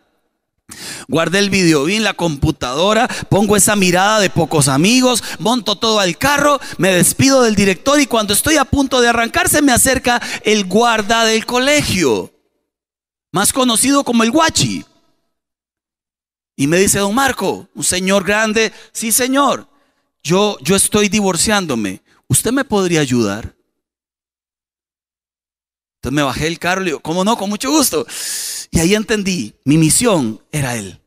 Guardé 1.08 1.40
el 1.40 1.50
video 1.50 1.88
en 1.88 2.04
la 2.04 2.14
computadora, 2.14 3.08
pongo 3.30 3.56
esa 3.56 3.76
mirada 3.76 4.20
de 4.20 4.30
pocos 4.30 4.68
amigos, 4.68 5.24
monto 5.40 5.78
todo 5.78 6.00
al 6.00 6.18
carro, 6.18 6.60
me 6.78 6.94
despido 6.94 7.42
del 7.42 7.56
director 7.56 8.00
y 8.00 8.06
cuando 8.06 8.34
estoy 8.34 8.58
a 8.58 8.66
punto 8.66 9.02
de 9.02 9.08
arrancar 9.08 9.50
se 9.50 9.64
me 9.64 9.72
acerca 9.72 10.22
el 10.44 10.66
guarda 10.66 11.26
del 11.26 11.48
colegio 11.48 12.32
más 13.32 13.54
conocido 13.54 14.04
como 14.04 14.24
el 14.24 14.32
guachi. 14.32 14.86
Y 16.56 16.68
me 16.68 16.78
dice, 16.78 17.00
don 17.00 17.16
Marco, 17.16 17.70
un 17.74 17.84
señor 17.84 18.26
grande, 18.26 18.74
sí 18.92 19.12
señor, 19.12 19.68
yo, 20.22 20.58
yo 20.62 20.76
estoy 20.76 21.08
divorciándome, 21.08 22.02
¿usted 22.28 22.52
me 22.52 22.66
podría 22.66 23.00
ayudar? 23.00 23.56
Entonces 25.96 26.16
me 26.16 26.24
bajé 26.24 26.48
el 26.48 26.60
carro 26.60 26.82
y 26.82 26.86
le 26.86 26.90
digo, 26.92 27.00
¿cómo 27.00 27.24
no? 27.24 27.38
Con 27.38 27.50
mucho 27.50 27.72
gusto. 27.72 28.06
Y 28.72 28.80
ahí 28.80 28.94
entendí, 28.94 29.54
mi 29.64 29.78
misión 29.78 30.42
era 30.52 30.76
él. 30.76 31.02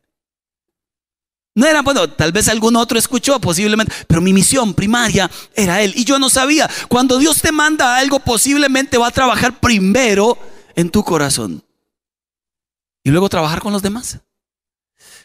No 1.55 1.67
era, 1.67 1.83
bueno, 1.83 2.09
tal 2.09 2.31
vez 2.31 2.47
algún 2.47 2.75
otro 2.75 2.97
escuchó 2.97 3.39
posiblemente, 3.39 3.93
pero 4.07 4.21
mi 4.21 4.33
misión 4.33 4.73
primaria 4.73 5.29
era 5.55 5.83
él. 5.83 5.93
Y 5.95 6.03
yo 6.03 6.17
no 6.17 6.29
sabía, 6.29 6.67
cuando 6.89 7.19
Dios 7.19 7.41
te 7.41 7.51
manda 7.51 7.95
algo, 7.95 8.19
posiblemente 8.19 8.97
va 8.97 9.07
a 9.07 9.11
trabajar 9.11 9.59
primero 9.59 10.35
en 10.75 10.89
tu 10.89 11.03
corazón 11.03 11.63
y 13.03 13.11
luego 13.11 13.29
trabajar 13.29 13.61
con 13.61 13.73
los 13.73 13.81
demás. 13.81 14.19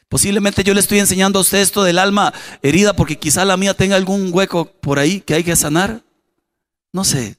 Posiblemente 0.09 0.65
yo 0.65 0.75
le 0.75 0.81
estoy 0.81 0.99
enseñando 0.99 1.39
a 1.39 1.43
usted 1.43 1.59
esto 1.59 1.85
del 1.85 1.99
alma 1.99 2.33
herida 2.63 2.95
porque 2.95 3.19
quizá 3.19 3.45
la 3.45 3.57
mía 3.57 3.75
tenga 3.75 3.97
algún 3.97 4.31
hueco 4.33 4.73
por 4.81 4.99
ahí 4.99 5.21
que 5.21 5.35
hay 5.35 5.45
que 5.45 5.55
sanar. 5.55 6.03
No 6.93 7.05
sé. 7.05 7.39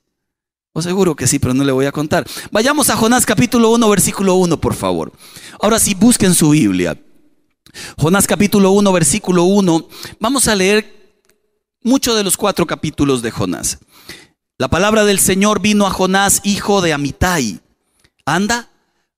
O 0.72 0.82
seguro 0.82 1.16
que 1.16 1.26
sí, 1.26 1.40
pero 1.40 1.56
no 1.56 1.64
le 1.64 1.72
voy 1.72 1.88
a 1.88 1.92
contar. 1.92 2.28
Vayamos 2.52 2.90
a 2.90 2.96
Jonás 2.96 3.26
capítulo 3.26 3.72
1, 3.72 3.90
versículo 3.90 4.36
1, 4.36 4.62
por 4.62 4.76
favor. 4.76 5.12
Ahora 5.60 5.80
sí, 5.80 5.96
busquen 5.96 6.36
su 6.36 6.52
Biblia. 6.52 6.96
Jonás 7.98 8.28
capítulo 8.28 8.72
1, 8.72 8.92
versículo 8.94 9.44
1. 9.46 9.88
Vamos 10.20 10.48
a 10.48 10.56
leer 10.56 11.18
muchos 11.84 12.16
de 12.16 12.24
los 12.24 12.38
cuatro 12.38 12.68
capítulos 12.68 13.24
de 13.24 13.32
Jonás. 13.32 13.80
La 14.60 14.68
palabra 14.68 15.06
del 15.06 15.20
Señor 15.20 15.60
vino 15.60 15.88
a 15.88 15.92
Jonás, 15.92 16.42
hijo 16.44 16.82
de 16.82 16.94
Amitai. 16.94 17.62
Anda 18.26 18.69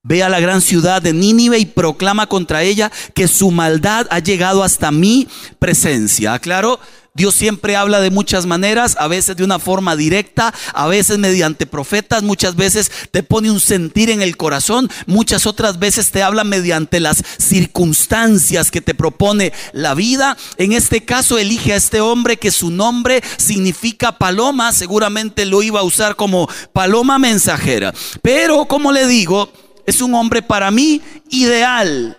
Ve 0.04 0.24
a 0.24 0.30
la 0.30 0.40
gran 0.40 0.62
ciudad 0.62 1.00
de 1.00 1.14
Nínive 1.14 1.60
y 1.60 1.66
proclama 1.68 2.26
contra 2.26 2.64
ella 2.64 2.92
que 3.14 3.28
su 3.28 3.52
maldad 3.52 4.08
ha 4.10 4.18
llegado 4.18 4.64
hasta 4.64 4.92
mi 4.92 5.28
presencia. 5.60 6.40
Claro, 6.40 6.80
Dios 7.14 7.36
siempre 7.36 7.76
habla 7.76 8.00
de 8.00 8.10
muchas 8.10 8.48
maneras, 8.48 8.96
a 8.98 9.08
veces 9.08 9.36
de 9.36 9.44
una 9.44 9.60
forma 9.60 9.96
directa, 9.96 10.56
a 10.74 10.88
veces 10.88 11.20
mediante 11.20 11.68
profetas, 11.68 12.24
muchas 12.24 12.56
veces 12.56 12.90
te 13.12 13.22
pone 13.22 13.52
un 13.52 13.60
sentir 13.60 14.10
en 14.10 14.24
el 14.24 14.38
corazón, 14.38 14.90
muchas 15.06 15.46
otras 15.46 15.78
veces 15.78 16.10
te 16.10 16.24
habla 16.24 16.46
mediante 16.46 17.00
las 17.00 17.22
circunstancias 17.38 18.72
que 18.72 18.82
te 18.82 18.96
propone 18.96 19.54
la 19.72 19.94
vida. 19.94 20.36
En 20.58 20.72
este 20.72 21.06
caso 21.06 21.38
elige 21.38 21.74
a 21.74 21.76
este 21.76 22.02
hombre 22.02 22.38
que 22.38 22.50
su 22.50 22.72
nombre 22.72 23.22
significa 23.38 24.18
paloma, 24.18 24.72
seguramente 24.72 25.46
lo 25.46 25.62
iba 25.62 25.82
a 25.82 25.84
usar 25.84 26.16
como 26.16 26.50
paloma 26.74 27.20
mensajera. 27.20 27.94
Pero 28.24 28.66
como 28.66 28.92
le 28.94 29.06
digo, 29.06 29.52
es 29.86 30.02
un 30.02 30.14
hombre 30.16 30.42
para 30.42 30.72
mí 30.72 31.02
ideal. 31.30 32.18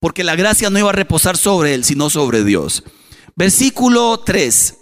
Porque 0.00 0.24
la 0.24 0.36
gracia 0.36 0.70
no 0.70 0.78
iba 0.78 0.90
a 0.90 0.92
reposar 0.92 1.36
sobre 1.36 1.74
él, 1.74 1.84
sino 1.84 2.10
sobre 2.10 2.44
Dios. 2.44 2.84
Versículo 3.36 4.20
3. 4.20 4.74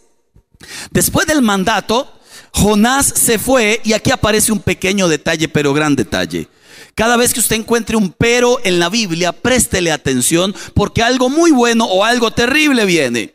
Después 0.91 1.27
del 1.27 1.43
mandato, 1.43 2.13
Jonás 2.53 3.07
se 3.07 3.39
fue 3.39 3.81
y 3.85 3.93
aquí 3.93 4.11
aparece 4.11 4.53
un 4.53 4.61
pequeño 4.61 5.09
detalle, 5.09 5.49
pero 5.49 5.73
gran 5.73 5.97
detalle. 5.97 6.49
Cada 6.95 7.17
vez 7.17 7.33
que 7.33 7.41
usted 7.41 7.57
encuentre 7.57 7.97
un 7.97 8.13
pero 8.13 8.59
en 8.65 8.79
la 8.79 8.89
Biblia, 8.89 9.33
préstele 9.33 9.93
atención 9.93 10.55
porque 10.75 11.03
algo 11.03 11.31
muy 11.31 11.51
bueno 11.51 11.87
o 11.87 12.05
algo 12.05 12.31
terrible 12.33 12.85
viene. 12.85 13.35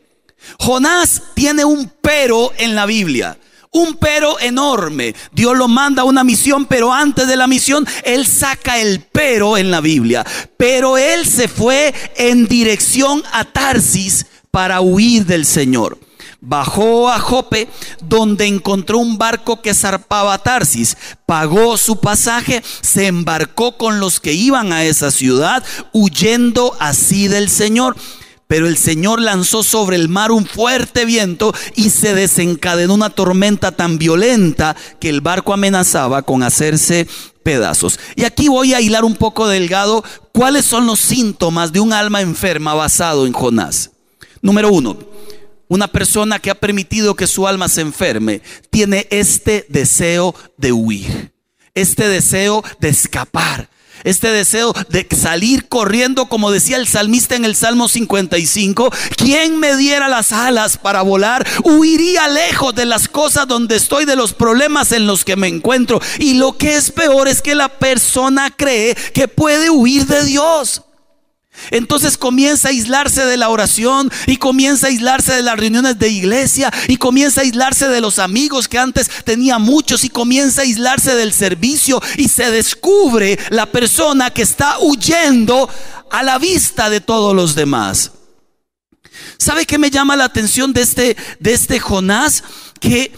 Jonás 0.60 1.24
tiene 1.34 1.66
un 1.66 1.92
pero 2.02 2.52
en 2.58 2.76
la 2.76 2.86
Biblia. 2.86 3.38
Un 3.78 3.94
pero 3.94 4.40
enorme. 4.40 5.14
Dios 5.32 5.56
lo 5.56 5.68
manda 5.68 6.02
a 6.02 6.06
una 6.06 6.24
misión, 6.24 6.66
pero 6.66 6.92
antes 6.92 7.28
de 7.28 7.36
la 7.36 7.46
misión, 7.46 7.86
Él 8.04 8.26
saca 8.26 8.80
el 8.80 9.02
pero 9.12 9.56
en 9.56 9.70
la 9.70 9.82
Biblia. 9.82 10.26
Pero 10.58 10.98
Él 10.98 11.28
se 11.28 11.48
fue 11.48 11.94
en 12.16 12.48
dirección 12.48 13.22
a 13.32 13.46
Tarsis 13.46 14.26
para 14.50 14.82
huir 14.82 15.28
del 15.28 15.46
Señor. 15.46 16.00
Bajó 16.42 17.12
a 17.12 17.20
Jope, 17.20 17.70
donde 18.02 18.48
encontró 18.48 18.98
un 18.98 19.20
barco 19.20 19.62
que 19.62 19.76
zarpaba 19.76 20.34
a 20.34 20.40
Tarsis. 20.40 20.98
Pagó 21.28 21.78
su 21.78 22.00
pasaje, 22.00 22.64
se 22.82 23.06
embarcó 23.06 23.78
con 23.78 24.00
los 24.00 24.20
que 24.20 24.34
iban 24.34 24.74
a 24.74 24.86
esa 24.86 25.12
ciudad, 25.12 25.64
huyendo 25.94 26.76
así 26.80 27.28
del 27.28 27.52
Señor. 27.52 27.96
Pero 28.48 28.68
el 28.68 28.78
Señor 28.78 29.22
lanzó 29.22 29.62
sobre 29.62 29.98
el 29.98 30.08
mar 30.08 30.32
un 30.32 30.46
fuerte 30.46 31.04
viento 31.06 31.54
y 31.76 31.90
se 31.90 32.14
desencadenó 32.14 32.94
una 32.94 33.10
tormenta 33.10 33.74
tan 33.74 33.98
violenta 33.98 34.76
que 35.00 35.10
el 35.10 35.22
barco 35.22 35.54
amenazaba 35.54 36.22
con 36.22 36.44
hacerse 36.44 37.08
pedazos. 37.44 38.00
Y 38.16 38.24
aquí 38.24 38.48
voy 38.48 38.74
a 38.74 38.82
hilar 38.82 39.04
un 39.04 39.16
poco 39.16 39.48
delgado 39.48 40.04
cuáles 40.32 40.66
son 40.66 40.86
los 40.86 41.00
síntomas 41.00 41.74
de 41.74 41.82
un 41.82 41.94
alma 41.94 42.22
enferma 42.22 42.74
basado 42.74 43.28
en 43.28 43.34
Jonás. 43.34 43.92
Número 44.42 44.70
uno, 44.70 44.98
una 45.68 45.88
persona 45.88 46.40
que 46.40 46.50
ha 46.50 46.56
permitido 46.56 47.16
que 47.16 47.28
su 47.28 47.48
alma 47.48 47.68
se 47.68 47.82
enferme 47.82 48.42
tiene 48.70 49.08
este 49.12 49.66
deseo 49.70 50.34
de 50.58 50.72
huir, 50.72 51.34
este 51.74 52.08
deseo 52.08 52.64
de 52.80 52.90
escapar, 52.90 53.70
este 54.08 54.32
deseo 54.32 54.74
de 54.90 55.06
salir 55.16 55.68
corriendo, 55.68 56.28
como 56.28 56.52
decía 56.52 56.78
el 56.78 56.88
salmista 56.88 57.36
en 57.36 57.46
el 57.46 57.56
Salmo 57.56 57.88
55, 57.88 58.92
¿quién 59.18 59.60
me 59.60 59.76
diera 59.76 60.08
las 60.08 60.32
alas 60.32 60.78
para 60.78 61.02
volar? 61.02 61.46
Huiría 61.64 62.28
lejos 62.30 62.74
de 62.74 62.86
las 62.86 63.08
cosas 63.10 63.48
donde 63.48 63.76
estoy, 63.76 64.06
de 64.06 64.16
los 64.16 64.34
problemas 64.34 64.92
en 64.94 65.08
los 65.08 65.26
que 65.26 65.36
me 65.36 65.48
encuentro. 65.48 66.00
Y 66.20 66.36
lo 66.36 66.58
que 66.58 66.76
es 66.76 66.92
peor 66.92 67.28
es 67.28 67.42
que 67.42 67.56
la 67.56 67.70
persona 67.70 68.52
cree 68.56 68.96
que 69.14 69.28
puede 69.28 69.70
huir 69.70 70.06
de 70.06 70.24
Dios. 70.24 70.84
Entonces 71.72 72.18
comienza 72.18 72.68
a 72.68 72.72
aislarse 72.72 73.26
de 73.26 73.38
la 73.38 73.50
oración 73.50 74.12
y 74.26 74.38
comienza 74.38 74.88
a 74.88 74.90
aislarse 74.90 75.34
de 75.34 75.42
las 75.42 75.58
reuniones 75.58 76.00
de 76.00 76.10
iglesia 76.10 76.72
y 76.88 76.98
comienza 76.98 77.42
a 77.42 77.44
aislarse 77.44 77.88
de 77.88 78.02
los 78.02 78.20
amigos 78.20 78.68
que 78.68 78.78
antes 78.78 79.10
tenía 79.24 79.60
muchos 79.60 80.04
y 80.04 80.10
comienza 80.10 80.62
a 80.62 80.64
aislarse 80.66 81.16
del 81.16 81.34
servicio 81.34 82.02
y 82.18 82.30
se 82.30 82.52
descubre 82.52 83.38
la 83.50 83.66
persona 83.66 84.32
que 84.32 84.42
está 84.42 84.80
huyendo 84.80 85.70
a 86.10 86.24
la 86.24 86.38
vista 86.38 86.90
de 86.90 87.02
todos 87.02 87.36
los 87.36 87.56
demás. 87.56 88.12
¿Sabe 89.38 89.66
qué 89.66 89.78
me 89.78 89.92
llama 89.92 90.16
la 90.16 90.26
atención 90.26 90.74
de 90.74 90.82
este, 90.82 91.18
de 91.40 91.54
este 91.54 91.80
Jonás? 91.80 92.44
Que 92.80 93.12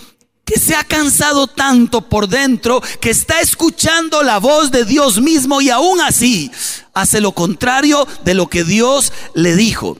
que 0.49 0.59
se 0.59 0.73
ha 0.73 0.83
cansado 0.83 1.45
tanto 1.45 2.01
por 2.01 2.27
dentro 2.27 2.81
que 2.99 3.11
está 3.11 3.39
escuchando 3.39 4.23
la 4.23 4.39
voz 4.39 4.71
de 4.71 4.83
Dios 4.83 5.21
mismo 5.21 5.61
y 5.61 5.69
aún 5.69 6.01
así 6.01 6.49
hace 6.95 7.21
lo 7.21 7.33
contrario 7.33 8.07
de 8.25 8.33
lo 8.33 8.47
que 8.47 8.63
Dios 8.63 9.13
le 9.35 9.55
dijo. 9.55 9.99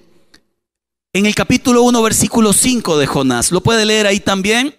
En 1.14 1.28
el 1.28 1.36
capítulo 1.36 1.84
1, 1.84 2.02
versículo 2.02 2.52
5 2.52 2.98
de 2.98 3.06
Jonás, 3.06 3.52
lo 3.52 3.62
puede 3.62 3.86
leer 3.86 4.08
ahí 4.08 4.20
también. 4.20 4.76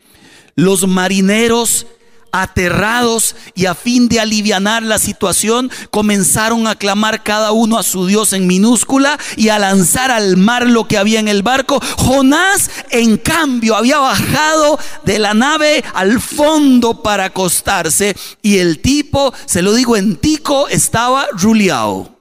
Los 0.57 0.89
marineros 0.89 1.87
aterrados 2.33 3.37
y 3.55 3.67
a 3.67 3.75
fin 3.75 4.09
de 4.09 4.21
alivianar 4.21 4.83
la 4.83 4.99
situación, 4.99 5.71
comenzaron 5.91 6.67
a 6.67 6.77
clamar 6.77 7.23
cada 7.23 7.53
uno 7.53 7.79
a 7.79 7.83
su 7.83 8.07
Dios 8.07 8.33
en 8.33 8.47
minúscula 8.47 9.19
y 9.37 9.49
a 9.49 9.59
lanzar 9.59 10.11
al 10.11 10.37
mar 10.37 10.67
lo 10.67 10.87
que 10.87 10.99
había 10.99 11.21
en 11.21 11.29
el 11.29 11.43
barco. 11.43 11.81
Jonás, 11.97 12.71
en 12.91 13.17
cambio, 13.17 13.77
había 13.77 13.99
bajado 13.99 14.79
de 15.05 15.19
la 15.19 15.35
nave 15.35 15.85
al 15.95 16.21
fondo 16.21 17.03
para 17.03 17.27
acostarse 17.27 18.17
y 18.43 18.59
el 18.59 18.81
tipo, 18.81 19.33
se 19.47 19.63
lo 19.63 19.73
digo 19.73 19.97
en 19.97 20.17
tico, 20.17 20.69
estaba 20.69 21.27
ruliao. 21.33 22.21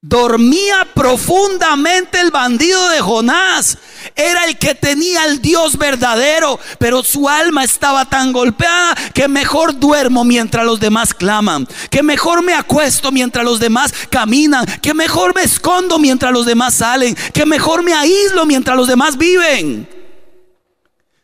Dormía 0.00 0.86
profundamente 0.94 2.20
el 2.20 2.30
bandido 2.30 2.88
de 2.90 3.00
Jonás. 3.00 3.78
Era 4.18 4.46
el 4.46 4.58
que 4.58 4.74
tenía 4.74 5.22
al 5.22 5.40
Dios 5.40 5.78
verdadero, 5.78 6.58
pero 6.80 7.04
su 7.04 7.28
alma 7.28 7.62
estaba 7.62 8.04
tan 8.04 8.32
golpeada 8.32 8.96
que 9.14 9.28
mejor 9.28 9.78
duermo 9.78 10.24
mientras 10.24 10.66
los 10.66 10.80
demás 10.80 11.14
claman, 11.14 11.68
que 11.88 12.02
mejor 12.02 12.42
me 12.42 12.52
acuesto 12.52 13.12
mientras 13.12 13.44
los 13.44 13.60
demás 13.60 13.94
caminan, 14.10 14.66
que 14.82 14.92
mejor 14.92 15.36
me 15.36 15.44
escondo 15.44 16.00
mientras 16.00 16.32
los 16.32 16.46
demás 16.46 16.74
salen, 16.74 17.16
que 17.32 17.46
mejor 17.46 17.84
me 17.84 17.94
aíslo 17.94 18.44
mientras 18.44 18.76
los 18.76 18.88
demás 18.88 19.16
viven. 19.16 19.88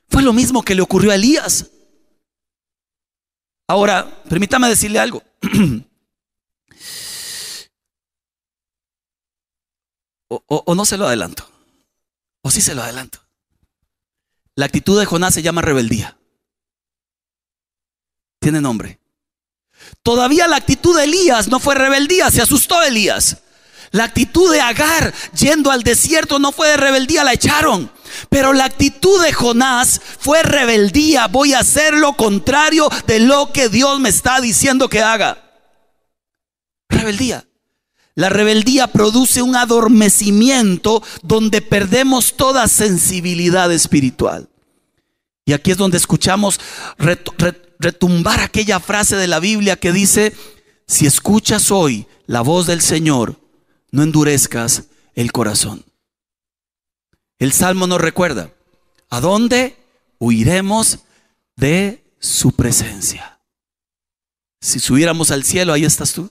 Fue 0.08 0.22
lo 0.22 0.32
mismo 0.32 0.62
que 0.62 0.76
le 0.76 0.82
ocurrió 0.82 1.10
a 1.10 1.16
Elías. 1.16 1.66
Ahora, 3.66 4.08
permítame 4.28 4.68
decirle 4.68 5.00
algo. 5.00 5.22
O, 10.46 10.74
no 10.74 10.84
se 10.84 10.96
lo 10.96 11.06
adelanto. 11.06 11.53
O 12.44 12.50
sí 12.50 12.60
se 12.60 12.74
lo 12.74 12.82
adelanto. 12.82 13.18
La 14.54 14.66
actitud 14.66 15.00
de 15.00 15.06
Jonás 15.06 15.32
se 15.32 15.42
llama 15.42 15.62
rebeldía. 15.62 16.18
Tiene 18.38 18.60
nombre. 18.60 19.00
Todavía 20.02 20.46
la 20.46 20.56
actitud 20.56 20.96
de 20.96 21.04
Elías 21.04 21.48
no 21.48 21.58
fue 21.58 21.74
rebeldía, 21.74 22.30
se 22.30 22.42
asustó 22.42 22.82
Elías. 22.82 23.38
La 23.92 24.04
actitud 24.04 24.52
de 24.52 24.60
Agar 24.60 25.14
yendo 25.38 25.70
al 25.70 25.82
desierto 25.82 26.38
no 26.38 26.52
fue 26.52 26.68
de 26.68 26.76
rebeldía, 26.76 27.24
la 27.24 27.32
echaron. 27.32 27.90
Pero 28.28 28.52
la 28.52 28.66
actitud 28.66 29.22
de 29.22 29.32
Jonás 29.32 30.00
fue 30.18 30.42
rebeldía. 30.42 31.28
Voy 31.28 31.54
a 31.54 31.60
hacer 31.60 31.94
lo 31.94 32.12
contrario 32.14 32.90
de 33.06 33.20
lo 33.20 33.52
que 33.52 33.70
Dios 33.70 34.00
me 34.00 34.10
está 34.10 34.40
diciendo 34.42 34.90
que 34.90 35.00
haga. 35.00 35.38
Rebeldía. 36.90 37.46
La 38.14 38.28
rebeldía 38.28 38.88
produce 38.88 39.42
un 39.42 39.56
adormecimiento 39.56 41.02
donde 41.23 41.62
perdemos 41.62 42.37
toda 42.37 42.68
sensibilidad 42.68 43.73
espiritual. 43.73 44.49
Y 45.44 45.52
aquí 45.52 45.73
es 45.73 45.76
donde 45.76 45.99
escuchamos 45.99 46.61
retumbar 47.78 48.40
aquella 48.40 48.80
frase 48.80 49.16
de 49.16 49.26
la 49.26 49.40
Biblia 49.40 49.76
que 49.76 49.92
dice, 49.92 50.35
si 50.87 51.06
escuchas 51.06 51.71
hoy 51.71 52.06
la 52.26 52.40
voz 52.40 52.66
del 52.66 52.80
Señor, 52.80 53.40
no 53.90 54.02
endurezcas 54.02 54.85
el 55.14 55.33
corazón. 55.33 55.85
El 57.38 57.52
Salmo 57.52 57.87
nos 57.87 58.00
recuerda, 58.00 58.52
¿a 59.11 59.21
dónde 59.21 59.76
huiremos 60.18 61.00
de 61.57 62.05
su 62.20 62.53
presencia? 62.53 63.40
Si 64.61 64.79
subiéramos 64.79 65.31
al 65.31 65.44
cielo, 65.44 65.72
ahí 65.72 65.85
estás 65.85 66.12
tú. 66.12 66.31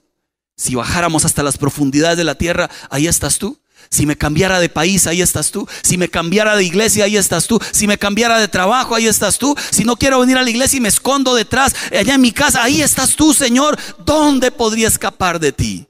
Si 0.56 0.76
bajáramos 0.76 1.26
hasta 1.26 1.44
las 1.44 1.58
profundidades 1.58 2.18
de 2.18 2.24
la 2.24 2.36
tierra, 2.36 2.70
ahí 2.90 3.08
estás 3.08 3.38
tú. 3.40 3.60
Si 3.90 4.06
me 4.06 4.18
cambiara 4.18 4.60
de 4.60 4.70
país, 4.70 5.08
ahí 5.08 5.22
estás 5.22 5.52
tú. 5.52 5.68
Si 5.84 5.98
me 5.98 6.10
cambiara 6.10 6.56
de 6.56 6.64
iglesia, 6.64 7.06
ahí 7.06 7.18
estás 7.18 7.48
tú. 7.48 7.60
Si 7.72 7.86
me 7.86 7.98
cambiara 7.98 8.40
de 8.40 8.48
trabajo, 8.48 8.96
ahí 8.96 9.08
estás 9.08 9.38
tú. 9.38 9.56
Si 9.72 9.84
no 9.84 9.98
quiero 9.98 10.20
venir 10.20 10.38
a 10.38 10.44
la 10.44 10.50
iglesia 10.50 10.78
y 10.78 10.82
me 10.82 10.90
escondo 10.90 11.36
detrás, 11.36 11.76
allá 11.92 12.16
en 12.16 12.22
mi 12.22 12.32
casa, 12.32 12.64
ahí 12.64 12.82
estás 12.82 13.16
tú, 13.16 13.34
Señor. 13.34 13.78
¿Dónde 14.06 14.52
podría 14.52 14.88
escapar 14.88 15.40
de 15.40 15.52
ti? 15.52 15.88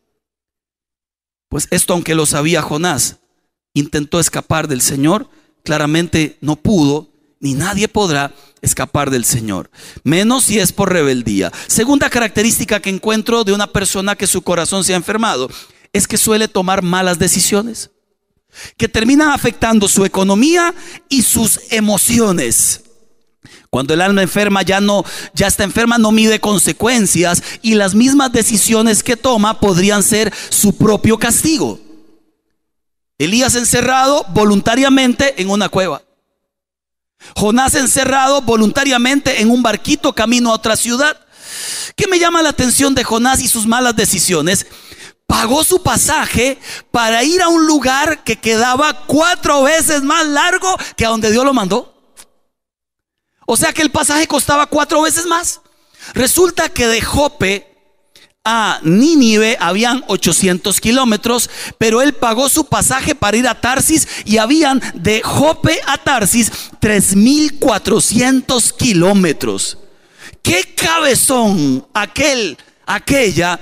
Pues 1.50 1.68
esto, 1.72 1.94
aunque 1.94 2.16
lo 2.16 2.26
sabía 2.26 2.62
Jonás, 2.62 3.18
intentó 3.74 4.20
escapar 4.20 4.68
del 4.68 4.82
Señor, 4.82 5.30
claramente 5.64 6.38
no 6.42 6.56
pudo, 6.56 7.13
ni 7.44 7.56
nadie 7.56 7.90
podrá 7.90 8.34
escapar 8.62 9.10
del 9.10 9.26
Señor, 9.26 9.70
menos 10.06 10.46
si 10.46 10.60
es 10.60 10.72
por 10.72 10.94
rebeldía. 10.94 11.52
Segunda 11.68 12.10
característica 12.10 12.80
que 12.80 12.90
encuentro 12.90 13.44
de 13.44 13.52
una 13.52 13.68
persona 13.68 14.16
que 14.16 14.28
su 14.28 14.42
corazón 14.44 14.86
se 14.86 14.94
ha 14.94 14.96
enfermado 14.96 15.50
es 15.92 16.08
que 16.08 16.18
suele 16.18 16.48
tomar 16.48 16.82
malas 16.84 17.20
decisiones, 17.20 17.92
que 18.78 18.88
terminan 18.88 19.32
afectando 19.32 19.90
su 19.90 20.06
economía 20.06 20.74
y 21.10 21.24
sus 21.24 21.60
emociones. 21.70 22.84
Cuando 23.70 23.94
el 23.94 24.00
alma 24.00 24.22
enferma 24.22 24.62
ya 24.62 24.80
no 24.80 25.04
ya 25.34 25.48
está 25.48 25.66
enferma 25.66 25.98
no 25.98 26.14
mide 26.14 26.40
consecuencias 26.40 27.44
y 27.62 27.76
las 27.76 27.94
mismas 27.94 28.32
decisiones 28.32 29.04
que 29.04 29.18
toma 29.18 29.60
podrían 29.60 30.02
ser 30.02 30.34
su 30.48 30.78
propio 30.78 31.20
castigo. 31.20 31.78
Elías 33.18 33.56
encerrado 33.56 34.26
voluntariamente 34.30 35.42
en 35.42 35.50
una 35.50 35.68
cueva. 35.68 36.04
Jonás 37.36 37.76
encerrado 37.76 38.42
voluntariamente 38.42 39.42
en 39.42 39.50
un 39.50 39.64
barquito 39.64 40.14
camino 40.14 40.52
a 40.52 40.56
otra 40.56 40.76
ciudad. 40.76 41.20
¿Qué 41.96 42.08
me 42.08 42.20
llama 42.20 42.42
la 42.42 42.50
atención 42.50 42.96
de 42.96 43.04
Jonás 43.04 43.42
y 43.42 43.48
sus 43.48 43.66
malas 43.66 43.96
decisiones? 43.96 44.66
Pagó 45.28 45.64
su 45.64 45.82
pasaje 45.82 46.60
para 46.92 47.24
ir 47.24 47.42
a 47.42 47.48
un 47.48 47.66
lugar 47.66 48.24
que 48.24 48.40
quedaba 48.40 49.06
cuatro 49.06 49.64
veces 49.64 50.04
más 50.04 50.28
largo 50.28 50.76
que 50.96 51.06
a 51.06 51.10
donde 51.10 51.32
Dios 51.32 51.46
lo 51.46 51.54
mandó. 51.54 51.94
O 53.46 53.58
sea 53.58 53.74
que 53.74 53.82
el 53.82 53.92
pasaje 53.92 54.28
costaba 54.28 54.68
cuatro 54.68 55.02
veces 55.02 55.26
más. 55.26 55.62
Resulta 56.14 56.70
que 56.70 56.88
de 56.88 57.02
Jope 57.02 57.73
a 58.46 58.82
Nínive 58.84 59.56
habían 59.60 60.04
800 60.08 60.82
kilómetros, 60.82 61.50
pero 61.78 62.02
él 62.02 62.14
pagó 62.14 62.50
su 62.50 62.66
pasaje 62.66 63.16
para 63.16 63.38
ir 63.38 63.48
a 63.48 63.60
Tarsis 63.60 64.08
y 64.26 64.38
habían 64.38 64.82
de 64.96 65.22
Jope 65.24 65.80
a 65.88 65.98
Tarsis 65.98 66.52
3400 66.80 68.74
kilómetros. 68.74 69.78
¿Qué 70.42 70.74
cabezón 70.76 71.88
aquel, 71.94 72.58
aquella 72.86 73.58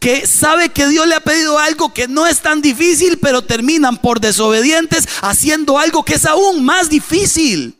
que 0.00 0.26
sabe 0.26 0.70
que 0.70 0.88
Dios 0.88 1.06
le 1.06 1.14
ha 1.14 1.20
pedido 1.20 1.56
algo 1.60 1.94
que 1.94 2.08
no 2.08 2.26
es 2.26 2.40
tan 2.40 2.60
difícil, 2.60 3.18
pero 3.18 3.42
terminan 3.42 3.96
por 3.98 4.18
desobedientes 4.18 5.06
haciendo 5.22 5.78
algo 5.78 6.04
que 6.04 6.14
es 6.14 6.26
aún 6.26 6.64
más 6.64 6.90
difícil? 6.90 7.76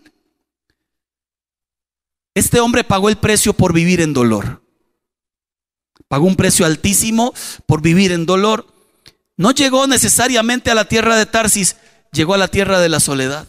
Este 2.37 2.61
hombre 2.61 2.85
pagó 2.85 3.09
el 3.09 3.17
precio 3.17 3.53
por 3.53 3.73
vivir 3.73 4.01
en 4.01 4.13
dolor. 4.13 4.66
Pagó 6.09 6.27
un 6.27 6.37
precio 6.37 6.67
altísimo 6.67 7.35
por 7.67 7.83
vivir 7.83 8.13
en 8.13 8.27
dolor. 8.27 8.67
No 9.37 9.51
llegó 9.51 9.87
necesariamente 9.87 10.71
a 10.71 10.75
la 10.75 10.87
tierra 10.87 11.17
de 11.17 11.27
Tarsis, 11.27 11.77
llegó 12.13 12.35
a 12.35 12.39
la 12.39 12.49
tierra 12.49 12.81
de 12.81 12.89
la 12.89 13.01
soledad. 13.01 13.47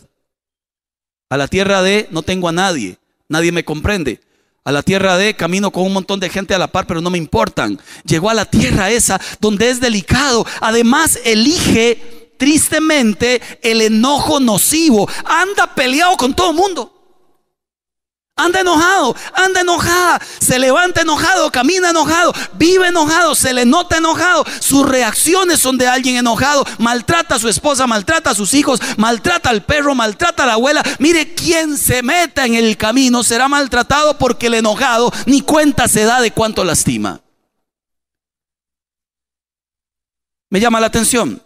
A 1.30 1.38
la 1.38 1.48
tierra 1.48 1.82
de 1.82 2.08
no 2.12 2.24
tengo 2.24 2.50
a 2.50 2.54
nadie, 2.54 2.98
nadie 3.30 3.52
me 3.52 3.65
comprende. 3.65 4.22
A 4.63 4.72
la 4.72 4.84
tierra 4.84 5.17
de 5.17 5.36
camino 5.36 5.72
con 5.72 5.84
un 5.84 5.93
montón 5.93 6.20
de 6.20 6.30
gente 6.30 6.54
a 6.54 6.58
la 6.58 6.67
par, 6.67 6.88
pero 6.88 7.00
no 7.00 7.10
me 7.10 7.17
importan. 7.17 7.80
Llegó 8.04 8.30
a 8.30 8.34
la 8.34 8.46
tierra 8.46 8.89
esa 8.89 9.20
donde 9.39 9.70
es 9.70 9.80
delicado. 9.80 10.46
Además, 10.60 11.20
elige 11.24 12.34
tristemente 12.38 13.41
el 13.62 13.82
enojo 13.82 14.41
nocivo. 14.41 15.10
Anda 15.24 15.74
peleado 15.74 16.17
con 16.17 16.34
todo 16.34 16.50
el 16.52 16.58
mundo. 16.58 16.97
Anda 18.39 18.62
enojado, 18.62 19.15
anda 19.34 19.62
enojada, 19.62 20.21
se 20.39 20.60
levanta 20.60 21.02
enojado, 21.02 21.52
camina 21.52 21.89
enojado, 21.89 22.32
vive 22.54 22.89
enojado, 22.89 23.34
se 23.34 23.52
le 23.52 23.65
nota 23.65 23.97
enojado. 23.97 24.45
Sus 24.60 24.88
reacciones 24.88 25.60
son 25.60 25.80
de 25.80 25.88
alguien 25.88 26.17
enojado. 26.17 26.63
Maltrata 26.78 27.36
a 27.36 27.39
su 27.39 27.50
esposa, 27.50 27.88
maltrata 27.88 28.30
a 28.30 28.36
sus 28.36 28.54
hijos, 28.54 28.80
maltrata 28.95 29.50
al 29.50 29.63
perro, 29.63 29.95
maltrata 29.95 30.43
a 30.43 30.45
la 30.45 30.54
abuela. 30.54 30.84
Mire, 31.00 31.34
quien 31.34 31.80
se 31.80 32.04
meta 32.04 32.45
en 32.45 32.54
el 32.54 32.78
camino 32.78 33.23
será 33.23 33.47
maltratado 33.47 34.19
porque 34.19 34.47
el 34.47 34.54
enojado 34.54 35.12
ni 35.26 35.41
cuenta 35.41 35.88
se 35.88 36.04
da 36.04 36.21
de 36.21 36.30
cuánto 36.30 36.63
lastima. 36.63 37.21
Me 40.52 40.60
llama 40.60 40.80
la 40.80 40.88
atención 40.88 41.41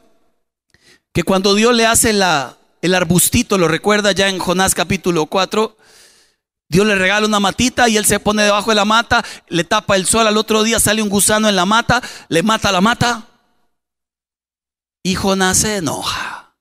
que 1.13 1.23
cuando 1.23 1.55
Dios 1.55 1.73
le 1.73 1.85
hace 1.85 2.11
la, 2.11 2.57
el 2.81 2.95
arbustito, 2.95 3.57
lo 3.57 3.69
recuerda 3.69 4.11
ya 4.11 4.27
en 4.27 4.39
Jonás 4.39 4.75
capítulo 4.75 5.25
4, 5.27 5.77
Dios 6.71 6.87
le 6.87 6.95
regala 6.95 7.27
una 7.27 7.41
matita 7.41 7.89
y 7.89 7.97
él 7.97 8.05
se 8.05 8.21
pone 8.21 8.43
debajo 8.43 8.69
de 8.69 8.75
la 8.75 8.85
mata, 8.85 9.25
le 9.49 9.65
tapa 9.65 9.97
el 9.97 10.05
sol, 10.05 10.25
al 10.25 10.37
otro 10.37 10.63
día 10.63 10.79
sale 10.79 11.01
un 11.01 11.09
gusano 11.09 11.49
en 11.49 11.57
la 11.57 11.65
mata, 11.65 12.01
le 12.29 12.43
mata 12.43 12.71
la 12.71 12.79
mata. 12.79 13.27
Y 15.03 15.15
Jonás 15.15 15.57
se 15.57 15.75
enoja. 15.75 16.55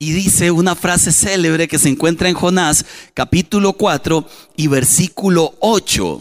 Y 0.00 0.10
dice 0.10 0.50
una 0.50 0.74
frase 0.74 1.12
célebre 1.12 1.68
que 1.68 1.78
se 1.78 1.88
encuentra 1.88 2.28
en 2.28 2.34
Jonás, 2.34 2.84
capítulo 3.14 3.74
4 3.74 4.28
y 4.56 4.66
versículo 4.66 5.54
8. 5.60 6.20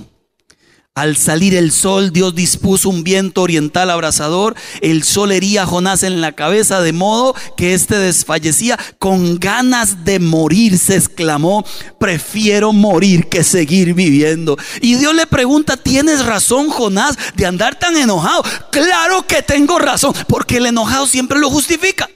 Al 0.98 1.16
salir 1.16 1.54
el 1.54 1.72
sol, 1.72 2.12
Dios 2.12 2.34
dispuso 2.34 2.90
un 2.90 3.04
viento 3.04 3.44
oriental 3.44 3.92
abrasador. 3.92 4.56
El 4.82 5.04
sol 5.04 5.32
hería 5.32 5.62
a 5.62 5.66
Jonás 5.68 6.02
en 6.02 6.22
la 6.22 6.32
cabeza, 6.32 6.82
de 6.82 6.92
modo 6.92 7.36
que 7.56 7.76
éste 7.76 8.00
desfallecía 8.00 8.80
con 8.98 9.38
ganas 9.38 10.06
de 10.06 10.18
morir. 10.18 10.80
Se 10.80 10.96
exclamó: 10.96 11.64
Prefiero 12.00 12.74
morir 12.74 13.30
que 13.30 13.44
seguir 13.44 13.94
viviendo. 13.94 14.58
Y 14.82 14.96
Dios 14.96 15.14
le 15.14 15.28
pregunta: 15.28 15.78
¿Tienes 15.78 16.26
razón, 16.26 16.72
Jonás, 16.72 17.16
de 17.36 17.46
andar 17.46 17.78
tan 17.78 17.96
enojado? 17.96 18.44
Claro 18.72 19.24
que 19.28 19.44
tengo 19.44 19.78
razón, 19.78 20.16
porque 20.28 20.58
el 20.58 20.66
enojado 20.66 21.06
siempre 21.06 21.38
lo 21.38 21.52
justifica. 21.52 22.10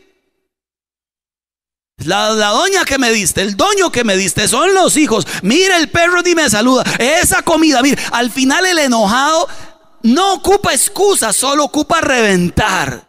La, 2.06 2.28
doña 2.30 2.86
que 2.86 2.98
me 2.98 3.12
diste, 3.12 3.42
el 3.42 3.56
doño 3.56 3.92
que 3.92 4.04
me 4.04 4.18
diste, 4.18 4.48
son 4.48 4.74
los 4.74 4.98
hijos. 4.98 5.28
Mira 5.44 5.78
el 5.78 5.90
perro 5.90 6.22
y 6.26 6.36
me 6.36 6.50
saluda. 6.50 6.84
Esa 7.00 7.42
comida, 7.42 7.82
mira, 7.82 8.02
al 8.12 8.32
final 8.32 8.66
el 8.66 8.80
enojado 8.80 9.48
no 10.04 10.34
ocupa 10.34 10.74
excusa, 10.74 11.34
solo 11.34 11.64
ocupa 11.66 12.02
reventar. 12.02 13.08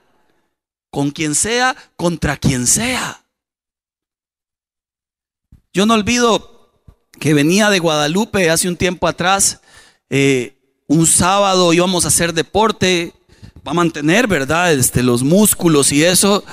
Con 0.90 1.10
quien 1.10 1.34
sea, 1.34 1.74
contra 1.96 2.36
quien 2.36 2.66
sea. 2.66 3.22
Yo 5.72 5.86
no 5.86 5.94
olvido 5.94 6.70
que 7.18 7.32
venía 7.32 7.70
de 7.70 7.78
Guadalupe 7.78 8.50
hace 8.50 8.68
un 8.68 8.76
tiempo 8.76 9.08
atrás. 9.08 9.60
Eh, 10.10 10.58
un 10.86 11.06
sábado 11.06 11.72
íbamos 11.72 12.04
a 12.04 12.08
hacer 12.08 12.34
deporte 12.34 13.14
para 13.62 13.74
mantener, 13.74 14.26
¿verdad? 14.26 14.72
Este, 14.74 15.02
los 15.02 15.22
músculos 15.22 15.92
y 15.92 16.04
eso. 16.04 16.44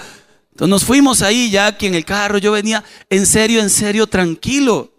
Entonces 0.59 0.71
nos 0.71 0.83
fuimos 0.83 1.21
ahí 1.21 1.49
ya 1.49 1.67
aquí 1.67 1.85
en 1.85 1.95
el 1.95 2.03
carro, 2.03 2.37
yo 2.37 2.51
venía 2.51 2.83
en 3.09 3.25
serio, 3.25 3.61
en 3.61 3.69
serio, 3.69 4.07
tranquilo. 4.07 4.91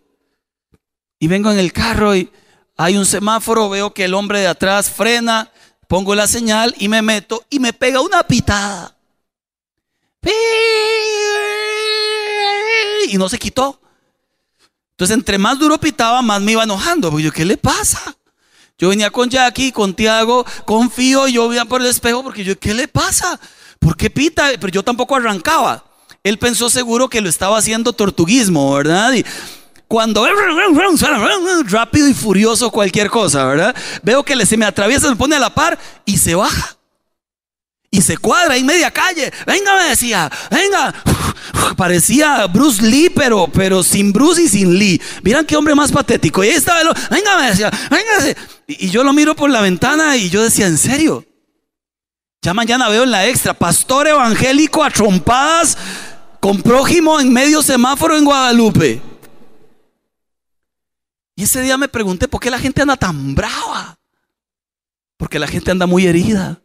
Y 1.18 1.28
vengo 1.28 1.52
en 1.52 1.58
el 1.58 1.70
carro 1.70 2.16
y 2.16 2.32
hay 2.78 2.96
un 2.96 3.04
semáforo, 3.04 3.68
veo 3.68 3.92
que 3.92 4.06
el 4.06 4.14
hombre 4.14 4.40
de 4.40 4.46
atrás 4.46 4.88
frena, 4.90 5.52
pongo 5.86 6.14
la 6.14 6.26
señal 6.26 6.74
y 6.78 6.88
me 6.88 7.02
meto 7.02 7.44
y 7.50 7.58
me 7.58 7.74
pega 7.74 8.00
una 8.00 8.22
pitada. 8.22 8.96
Y 13.08 13.18
no 13.18 13.28
se 13.28 13.38
quitó. 13.38 13.82
Entonces, 14.92 15.14
entre 15.14 15.36
más 15.36 15.58
duro 15.58 15.78
pitaba, 15.78 16.22
más 16.22 16.40
me 16.40 16.52
iba 16.52 16.64
enojando. 16.64 17.10
Porque 17.10 17.24
yo, 17.24 17.32
¿qué 17.32 17.44
le 17.44 17.58
pasa? 17.58 18.16
Yo 18.78 18.88
venía 18.88 19.10
con 19.10 19.28
Jackie, 19.28 19.72
con 19.72 19.92
Tiago, 19.92 20.46
confío, 20.64 21.28
yo 21.28 21.50
veía 21.50 21.66
por 21.66 21.82
el 21.82 21.88
espejo 21.88 22.22
porque 22.22 22.44
yo, 22.44 22.58
¿qué 22.58 22.72
le 22.72 22.88
pasa? 22.88 23.38
¿Por 23.80 23.96
qué 23.96 24.08
pita? 24.10 24.50
Pero 24.60 24.68
yo 24.68 24.84
tampoco 24.84 25.16
arrancaba. 25.16 25.84
Él 26.22 26.38
pensó 26.38 26.70
seguro 26.70 27.08
que 27.08 27.20
lo 27.20 27.28
estaba 27.28 27.58
haciendo 27.58 27.92
tortuguismo, 27.92 28.74
¿verdad? 28.74 29.12
Y 29.14 29.24
cuando 29.88 30.24
rápido 31.66 32.06
y 32.06 32.14
furioso 32.14 32.70
cualquier 32.70 33.10
cosa, 33.10 33.44
¿verdad? 33.44 33.74
Veo 34.02 34.22
que 34.22 34.46
se 34.46 34.56
me 34.56 34.66
atraviesa, 34.66 35.10
me 35.10 35.16
pone 35.16 35.34
a 35.34 35.40
la 35.40 35.52
par 35.52 35.78
y 36.04 36.18
se 36.18 36.36
baja. 36.36 36.76
Y 37.90 38.02
se 38.02 38.16
cuadra 38.16 38.56
en 38.56 38.66
media 38.66 38.92
calle. 38.92 39.32
Venga, 39.46 39.76
me 39.76 39.88
decía, 39.88 40.30
venga. 40.48 40.94
Parecía 41.76 42.46
Bruce 42.46 42.82
Lee, 42.82 43.10
pero, 43.10 43.48
pero 43.52 43.82
sin 43.82 44.12
Bruce 44.12 44.42
y 44.42 44.48
sin 44.48 44.78
Lee. 44.78 45.00
Miran 45.24 45.44
qué 45.44 45.56
hombre 45.56 45.74
más 45.74 45.90
patético. 45.90 46.44
Y 46.44 46.50
ahí 46.50 46.54
estaba, 46.54 46.94
venga, 47.10 47.36
me 47.38 47.50
decía, 47.50 47.70
venga. 47.90 48.36
Y 48.68 48.90
yo 48.90 49.02
lo 49.02 49.12
miro 49.12 49.34
por 49.34 49.50
la 49.50 49.60
ventana 49.60 50.16
y 50.16 50.30
yo 50.30 50.44
decía, 50.44 50.68
¿en 50.68 50.78
serio? 50.78 51.24
Ya 52.42 52.54
mañana 52.54 52.88
veo 52.88 53.02
en 53.02 53.10
la 53.10 53.26
extra, 53.28 53.52
pastor 53.52 54.08
evangélico 54.08 54.82
a 54.82 54.90
trompadas 54.90 55.76
con 56.40 56.62
prójimo 56.62 57.20
en 57.20 57.32
medio 57.32 57.62
semáforo 57.62 58.16
en 58.16 58.24
Guadalupe. 58.24 59.02
Y 61.36 61.42
ese 61.42 61.60
día 61.60 61.76
me 61.76 61.88
pregunté, 61.88 62.28
¿por 62.28 62.40
qué 62.40 62.50
la 62.50 62.58
gente 62.58 62.80
anda 62.80 62.96
tan 62.96 63.34
brava? 63.34 63.98
Porque 65.18 65.38
la 65.38 65.46
gente 65.46 65.70
anda 65.70 65.86
muy 65.86 66.06
herida. 66.06 66.62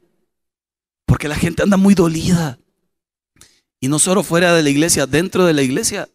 Porque 1.06 1.28
la 1.28 1.36
gente 1.36 1.64
anda 1.64 1.76
muy 1.76 1.94
dolida. 1.94 2.58
Y 3.82 3.90
no 3.90 4.00
solo 4.00 4.24
fuera 4.24 4.54
de 4.54 4.64
la 4.64 4.70
iglesia, 4.70 5.06
dentro 5.06 5.46
de 5.46 5.54
la 5.54 5.62
iglesia. 5.62 6.08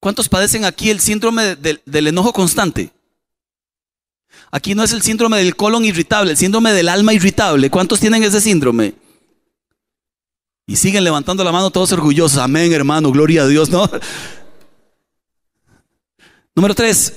¿Cuántos 0.00 0.28
padecen 0.28 0.66
aquí 0.66 0.90
el 0.90 1.00
síndrome 1.00 1.56
del 1.56 2.06
enojo 2.06 2.32
constante? 2.34 2.92
Aquí 4.50 4.74
no 4.74 4.82
es 4.82 4.92
el 4.92 5.02
síndrome 5.02 5.38
del 5.38 5.56
colon 5.56 5.84
irritable, 5.84 6.32
el 6.32 6.36
síndrome 6.36 6.72
del 6.72 6.88
alma 6.88 7.12
irritable. 7.12 7.70
¿Cuántos 7.70 8.00
tienen 8.00 8.22
ese 8.22 8.40
síndrome? 8.40 8.94
Y 10.66 10.76
siguen 10.76 11.04
levantando 11.04 11.44
la 11.44 11.52
mano 11.52 11.70
todos 11.70 11.92
orgullosos. 11.92 12.38
Amén, 12.38 12.72
hermano, 12.72 13.10
gloria 13.10 13.42
a 13.42 13.46
Dios, 13.46 13.70
¿no? 13.70 13.88
Número 16.54 16.74
tres. 16.74 17.14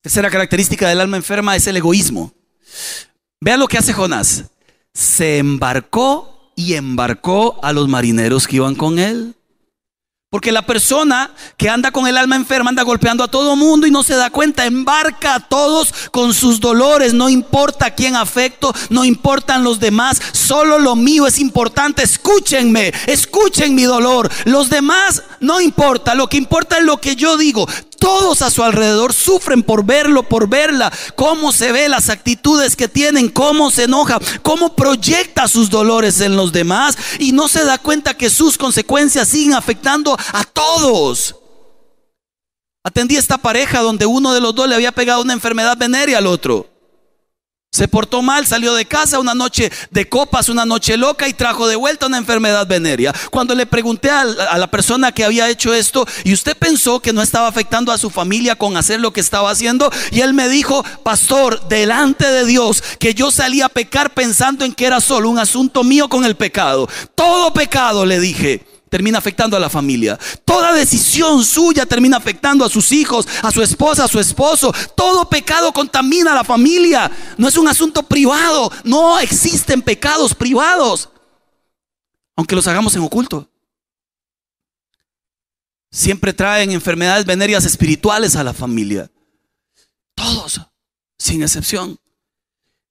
Tercera 0.00 0.30
característica 0.30 0.88
del 0.88 1.00
alma 1.00 1.16
enferma 1.16 1.56
es 1.56 1.66
el 1.66 1.76
egoísmo. 1.76 2.32
Vean 3.40 3.60
lo 3.60 3.68
que 3.68 3.78
hace 3.78 3.92
Jonás. 3.92 4.44
Se 4.94 5.38
embarcó 5.38 6.52
y 6.56 6.74
embarcó 6.74 7.58
a 7.62 7.72
los 7.72 7.88
marineros 7.88 8.46
que 8.46 8.56
iban 8.56 8.74
con 8.74 8.98
él. 8.98 9.34
Porque 10.30 10.52
la 10.52 10.60
persona 10.60 11.30
que 11.56 11.70
anda 11.70 11.90
con 11.90 12.06
el 12.06 12.18
alma 12.18 12.36
enferma 12.36 12.68
anda 12.68 12.82
golpeando 12.82 13.24
a 13.24 13.28
todo 13.28 13.56
mundo 13.56 13.86
y 13.86 13.90
no 13.90 14.02
se 14.02 14.14
da 14.14 14.28
cuenta, 14.28 14.66
embarca 14.66 15.34
a 15.34 15.48
todos 15.48 15.94
con 16.10 16.34
sus 16.34 16.60
dolores, 16.60 17.14
no 17.14 17.30
importa 17.30 17.94
quién 17.94 18.14
afecto, 18.14 18.74
no 18.90 19.06
importan 19.06 19.64
los 19.64 19.80
demás, 19.80 20.20
solo 20.32 20.78
lo 20.80 20.96
mío 20.96 21.26
es 21.26 21.38
importante, 21.38 22.02
escúchenme, 22.02 22.92
escuchen 23.06 23.74
mi 23.74 23.84
dolor, 23.84 24.30
los 24.44 24.68
demás 24.68 25.22
no 25.40 25.62
importa, 25.62 26.14
lo 26.14 26.28
que 26.28 26.36
importa 26.36 26.76
es 26.76 26.84
lo 26.84 26.98
que 26.98 27.16
yo 27.16 27.38
digo, 27.38 27.66
todos 27.98 28.42
a 28.42 28.50
su 28.50 28.62
alrededor 28.62 29.12
sufren 29.12 29.62
por 29.62 29.84
verlo, 29.84 30.22
por 30.22 30.48
verla, 30.48 30.92
cómo 31.14 31.52
se 31.52 31.72
ve, 31.72 31.88
las 31.88 32.08
actitudes 32.08 32.76
que 32.76 32.88
tienen, 32.88 33.28
cómo 33.28 33.70
se 33.70 33.84
enoja, 33.84 34.18
cómo 34.42 34.74
proyecta 34.74 35.48
sus 35.48 35.70
dolores 35.70 36.20
en 36.20 36.36
los 36.36 36.52
demás 36.52 36.96
y 37.18 37.32
no 37.32 37.48
se 37.48 37.64
da 37.64 37.78
cuenta 37.78 38.14
que 38.14 38.30
sus 38.30 38.56
consecuencias 38.56 39.28
siguen 39.28 39.54
afectando 39.54 40.16
a 40.32 40.44
todos. 40.44 41.34
Atendí 42.84 43.16
esta 43.16 43.38
pareja 43.38 43.80
donde 43.80 44.06
uno 44.06 44.32
de 44.32 44.40
los 44.40 44.54
dos 44.54 44.68
le 44.68 44.74
había 44.74 44.92
pegado 44.92 45.22
una 45.22 45.32
enfermedad 45.32 45.76
venérea 45.76 46.18
al 46.18 46.26
otro. 46.26 46.77
Se 47.70 47.86
portó 47.86 48.22
mal, 48.22 48.46
salió 48.46 48.72
de 48.72 48.86
casa 48.86 49.18
una 49.18 49.34
noche 49.34 49.70
de 49.90 50.08
copas, 50.08 50.48
una 50.48 50.64
noche 50.64 50.96
loca 50.96 51.28
y 51.28 51.34
trajo 51.34 51.68
de 51.68 51.76
vuelta 51.76 52.06
una 52.06 52.16
enfermedad 52.16 52.66
venérea. 52.66 53.12
Cuando 53.30 53.54
le 53.54 53.66
pregunté 53.66 54.10
a, 54.10 54.24
la 54.24 54.70
persona 54.70 55.12
que 55.12 55.22
había 55.22 55.50
hecho 55.50 55.74
esto, 55.74 56.06
y 56.24 56.32
usted 56.32 56.56
pensó 56.56 57.00
que 57.00 57.12
no 57.12 57.20
estaba 57.20 57.46
afectando 57.46 57.92
a 57.92 57.98
su 57.98 58.08
familia 58.08 58.56
con 58.56 58.78
hacer 58.78 59.00
lo 59.00 59.12
que 59.12 59.20
estaba 59.20 59.50
haciendo, 59.50 59.92
y 60.10 60.22
él 60.22 60.32
me 60.32 60.48
dijo, 60.48 60.82
pastor, 61.02 61.68
delante 61.68 62.26
de 62.26 62.46
Dios, 62.46 62.82
que 62.98 63.12
yo 63.12 63.30
salía 63.30 63.66
a 63.66 63.68
pecar 63.68 64.14
pensando 64.14 64.64
en 64.64 64.72
que 64.72 64.86
era 64.86 65.02
solo 65.02 65.28
un 65.28 65.38
asunto 65.38 65.84
mío 65.84 66.08
con 66.08 66.24
el 66.24 66.36
pecado. 66.36 66.88
Todo 67.14 67.52
pecado, 67.52 68.06
le 68.06 68.18
dije 68.18 68.77
termina 68.88 69.18
afectando 69.18 69.56
a 69.56 69.60
la 69.60 69.70
familia. 69.70 70.18
Toda 70.44 70.72
decisión 70.72 71.44
suya 71.44 71.86
termina 71.86 72.16
afectando 72.16 72.64
a 72.64 72.68
sus 72.70 72.92
hijos, 72.92 73.26
a 73.42 73.50
su 73.50 73.62
esposa, 73.62 74.04
a 74.04 74.08
su 74.08 74.18
esposo. 74.18 74.72
Todo 74.96 75.28
pecado 75.28 75.72
contamina 75.72 76.32
a 76.32 76.36
la 76.36 76.44
familia. 76.44 77.10
No 77.36 77.48
es 77.48 77.56
un 77.56 77.68
asunto 77.68 78.02
privado. 78.02 78.70
No 78.84 79.18
existen 79.18 79.82
pecados 79.82 80.34
privados. 80.34 81.08
Aunque 82.36 82.54
los 82.54 82.66
hagamos 82.66 82.94
en 82.94 83.02
oculto. 83.02 83.48
Siempre 85.90 86.32
traen 86.32 86.70
enfermedades 86.70 87.24
venéreas 87.24 87.64
espirituales 87.64 88.36
a 88.36 88.44
la 88.44 88.52
familia. 88.52 89.10
Todos, 90.14 90.60
sin 91.18 91.42
excepción. 91.42 91.98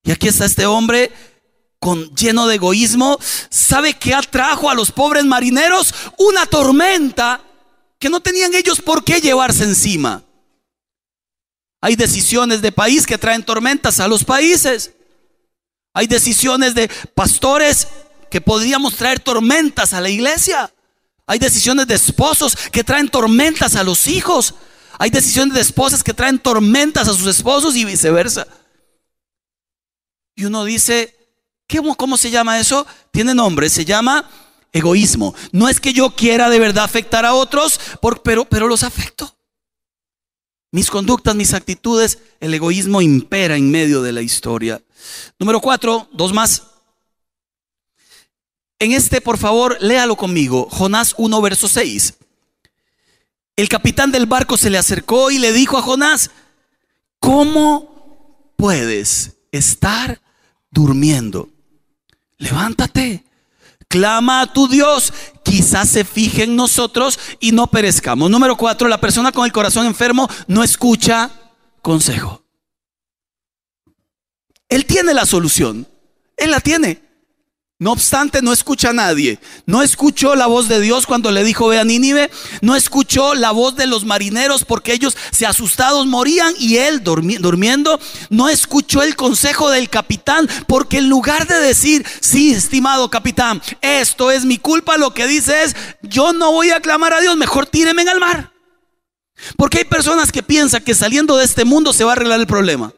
Y 0.02 0.10
aquí 0.10 0.28
está 0.28 0.44
este 0.44 0.66
hombre 0.66 1.12
con 1.78 2.14
lleno 2.14 2.46
de 2.46 2.56
egoísmo, 2.56 3.18
¿sabe 3.50 3.94
qué 3.94 4.14
atrajo 4.14 4.68
a 4.68 4.74
los 4.74 4.90
pobres 4.90 5.24
marineros? 5.24 5.94
Una 6.18 6.46
tormenta 6.46 7.40
que 7.98 8.08
no 8.08 8.20
tenían 8.20 8.54
ellos 8.54 8.80
por 8.80 9.04
qué 9.04 9.20
llevarse 9.20 9.64
encima. 9.64 10.22
Hay 11.80 11.94
decisiones 11.96 12.60
de 12.60 12.72
país 12.72 13.06
que 13.06 13.18
traen 13.18 13.44
tormentas 13.44 14.00
a 14.00 14.08
los 14.08 14.24
países. 14.24 14.92
Hay 15.94 16.06
decisiones 16.06 16.74
de 16.74 16.88
pastores 17.14 17.88
que 18.30 18.40
podríamos 18.40 18.96
traer 18.96 19.20
tormentas 19.20 19.92
a 19.92 20.00
la 20.00 20.10
iglesia. 20.10 20.72
Hay 21.26 21.38
decisiones 21.38 21.86
de 21.86 21.94
esposos 21.94 22.56
que 22.72 22.82
traen 22.82 23.08
tormentas 23.08 23.76
a 23.76 23.84
los 23.84 24.06
hijos. 24.08 24.54
Hay 24.98 25.10
decisiones 25.10 25.54
de 25.54 25.60
esposas 25.60 26.02
que 26.02 26.14
traen 26.14 26.38
tormentas 26.38 27.06
a 27.06 27.14
sus 27.14 27.26
esposos 27.26 27.76
y 27.76 27.84
viceversa. 27.84 28.46
Y 30.34 30.44
uno 30.44 30.64
dice, 30.64 31.17
¿Cómo, 31.96 32.16
se 32.16 32.30
llama 32.30 32.58
eso? 32.58 32.86
Tiene 33.10 33.34
nombre, 33.34 33.68
se 33.68 33.84
llama 33.84 34.28
egoísmo. 34.72 35.34
No 35.52 35.68
es 35.68 35.80
que 35.80 35.92
yo 35.92 36.10
quiera 36.14 36.48
de 36.48 36.58
verdad 36.58 36.84
afectar 36.84 37.26
a 37.26 37.34
otros, 37.34 37.78
pero, 38.24 38.44
pero 38.46 38.68
los 38.68 38.82
afecto. 38.82 39.36
Mis 40.70 40.90
conductas, 40.90 41.34
mis 41.34 41.54
actitudes, 41.54 42.18
el 42.40 42.54
egoísmo 42.54 43.02
impera 43.02 43.56
en 43.56 43.70
medio 43.70 44.02
de 44.02 44.12
la 44.12 44.22
historia. 44.22 44.82
Número 45.38 45.60
cuatro, 45.60 46.08
dos 46.12 46.32
más. 46.32 46.62
En 48.78 48.92
este, 48.92 49.20
por 49.20 49.38
favor, 49.38 49.76
léalo 49.80 50.16
conmigo. 50.16 50.68
Jonás 50.70 51.14
1, 51.18 51.40
verso 51.42 51.68
6. 51.68 52.14
El 53.56 53.68
capitán 53.68 54.12
del 54.12 54.26
barco 54.26 54.56
se 54.56 54.70
le 54.70 54.78
acercó 54.78 55.30
y 55.30 55.38
le 55.38 55.52
dijo 55.52 55.76
a 55.76 55.82
Jonás, 55.82 56.30
¿cómo 57.18 58.54
puedes 58.56 59.36
estar 59.50 60.22
durmiendo? 60.70 61.48
Levántate, 62.38 63.24
clama 63.88 64.40
a 64.40 64.52
tu 64.52 64.68
Dios, 64.68 65.12
quizás 65.44 65.88
se 65.88 66.04
fije 66.04 66.44
en 66.44 66.56
nosotros 66.56 67.18
y 67.40 67.52
no 67.52 67.66
perezcamos. 67.66 68.30
Número 68.30 68.56
cuatro, 68.56 68.88
la 68.88 69.00
persona 69.00 69.32
con 69.32 69.44
el 69.44 69.52
corazón 69.52 69.86
enfermo 69.86 70.28
no 70.46 70.62
escucha 70.62 71.30
consejo. 71.82 72.42
Él 74.68 74.86
tiene 74.86 75.14
la 75.14 75.26
solución, 75.26 75.88
él 76.36 76.50
la 76.50 76.60
tiene. 76.60 77.07
No 77.80 77.92
obstante, 77.92 78.42
no 78.42 78.52
escucha 78.52 78.90
a 78.90 78.92
nadie. 78.92 79.38
No 79.64 79.84
escuchó 79.84 80.34
la 80.34 80.48
voz 80.48 80.66
de 80.66 80.80
Dios 80.80 81.06
cuando 81.06 81.30
le 81.30 81.44
dijo 81.44 81.68
ve 81.68 81.78
a 81.78 81.84
Nínive. 81.84 82.28
No 82.60 82.74
escuchó 82.74 83.36
la 83.36 83.52
voz 83.52 83.76
de 83.76 83.86
los 83.86 84.04
marineros 84.04 84.64
porque 84.64 84.92
ellos 84.92 85.16
se 85.30 85.46
asustados 85.46 86.04
morían 86.08 86.52
y 86.58 86.78
él 86.78 87.04
durmiendo. 87.04 88.00
No 88.30 88.48
escuchó 88.48 89.04
el 89.04 89.14
consejo 89.14 89.70
del 89.70 89.88
capitán 89.88 90.48
porque 90.66 90.98
en 90.98 91.08
lugar 91.08 91.46
de 91.46 91.60
decir, 91.60 92.04
sí, 92.20 92.50
estimado 92.50 93.10
capitán, 93.10 93.62
esto 93.80 94.32
es 94.32 94.44
mi 94.44 94.58
culpa, 94.58 94.96
lo 94.96 95.14
que 95.14 95.28
dice 95.28 95.62
es, 95.62 95.76
yo 96.02 96.32
no 96.32 96.50
voy 96.50 96.72
a 96.72 96.80
clamar 96.80 97.12
a 97.12 97.20
Dios, 97.20 97.36
mejor 97.36 97.66
tíreme 97.66 98.02
en 98.02 98.08
el 98.08 98.18
mar. 98.18 98.52
Porque 99.56 99.78
hay 99.78 99.84
personas 99.84 100.32
que 100.32 100.42
piensan 100.42 100.82
que 100.82 100.96
saliendo 100.96 101.36
de 101.36 101.44
este 101.44 101.64
mundo 101.64 101.92
se 101.92 102.02
va 102.02 102.10
a 102.10 102.14
arreglar 102.14 102.40
el 102.40 102.48
problema 102.48 102.92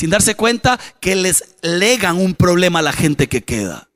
sin 0.00 0.08
darse 0.08 0.34
cuenta 0.34 0.80
que 0.98 1.14
les 1.14 1.56
legan 1.60 2.16
un 2.16 2.34
problema 2.34 2.78
a 2.78 2.82
la 2.82 2.94
gente 2.94 3.28
que 3.28 3.42
queda. 3.42 3.90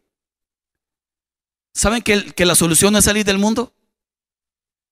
¿Saben 1.72 2.02
que, 2.02 2.34
que, 2.34 2.44
la 2.44 2.54
solución 2.54 2.92
no 2.92 2.98
es 2.98 3.06
salir 3.06 3.24
del 3.24 3.38
mundo? 3.38 3.72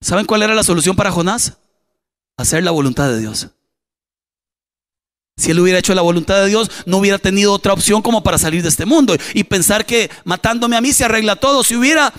¿Saben 0.00 0.24
cuál 0.24 0.40
era 0.40 0.54
la 0.54 0.62
solución 0.62 0.96
para 0.96 1.12
Jonás? 1.12 1.58
Hacer 2.38 2.64
la 2.64 2.70
voluntad 2.70 3.10
de 3.10 3.20
Dios. 3.20 3.48
Si 5.36 5.50
él 5.50 5.60
hubiera 5.60 5.80
hecho 5.80 5.94
la 5.94 6.00
voluntad 6.00 6.36
de 6.40 6.48
Dios, 6.48 6.70
no 6.86 6.96
hubiera 6.96 7.18
tenido 7.18 7.52
otra 7.52 7.74
opción 7.74 8.00
como 8.00 8.22
para 8.22 8.38
salir 8.38 8.62
de 8.62 8.70
este 8.70 8.86
mundo. 8.86 9.14
Y 9.34 9.44
pensar 9.44 9.84
que 9.84 10.10
matándome 10.24 10.76
a 10.76 10.80
mí 10.80 10.94
se 10.94 11.04
arregla 11.04 11.36
todo. 11.36 11.62
Si 11.62 11.76
hubiera 11.76 12.10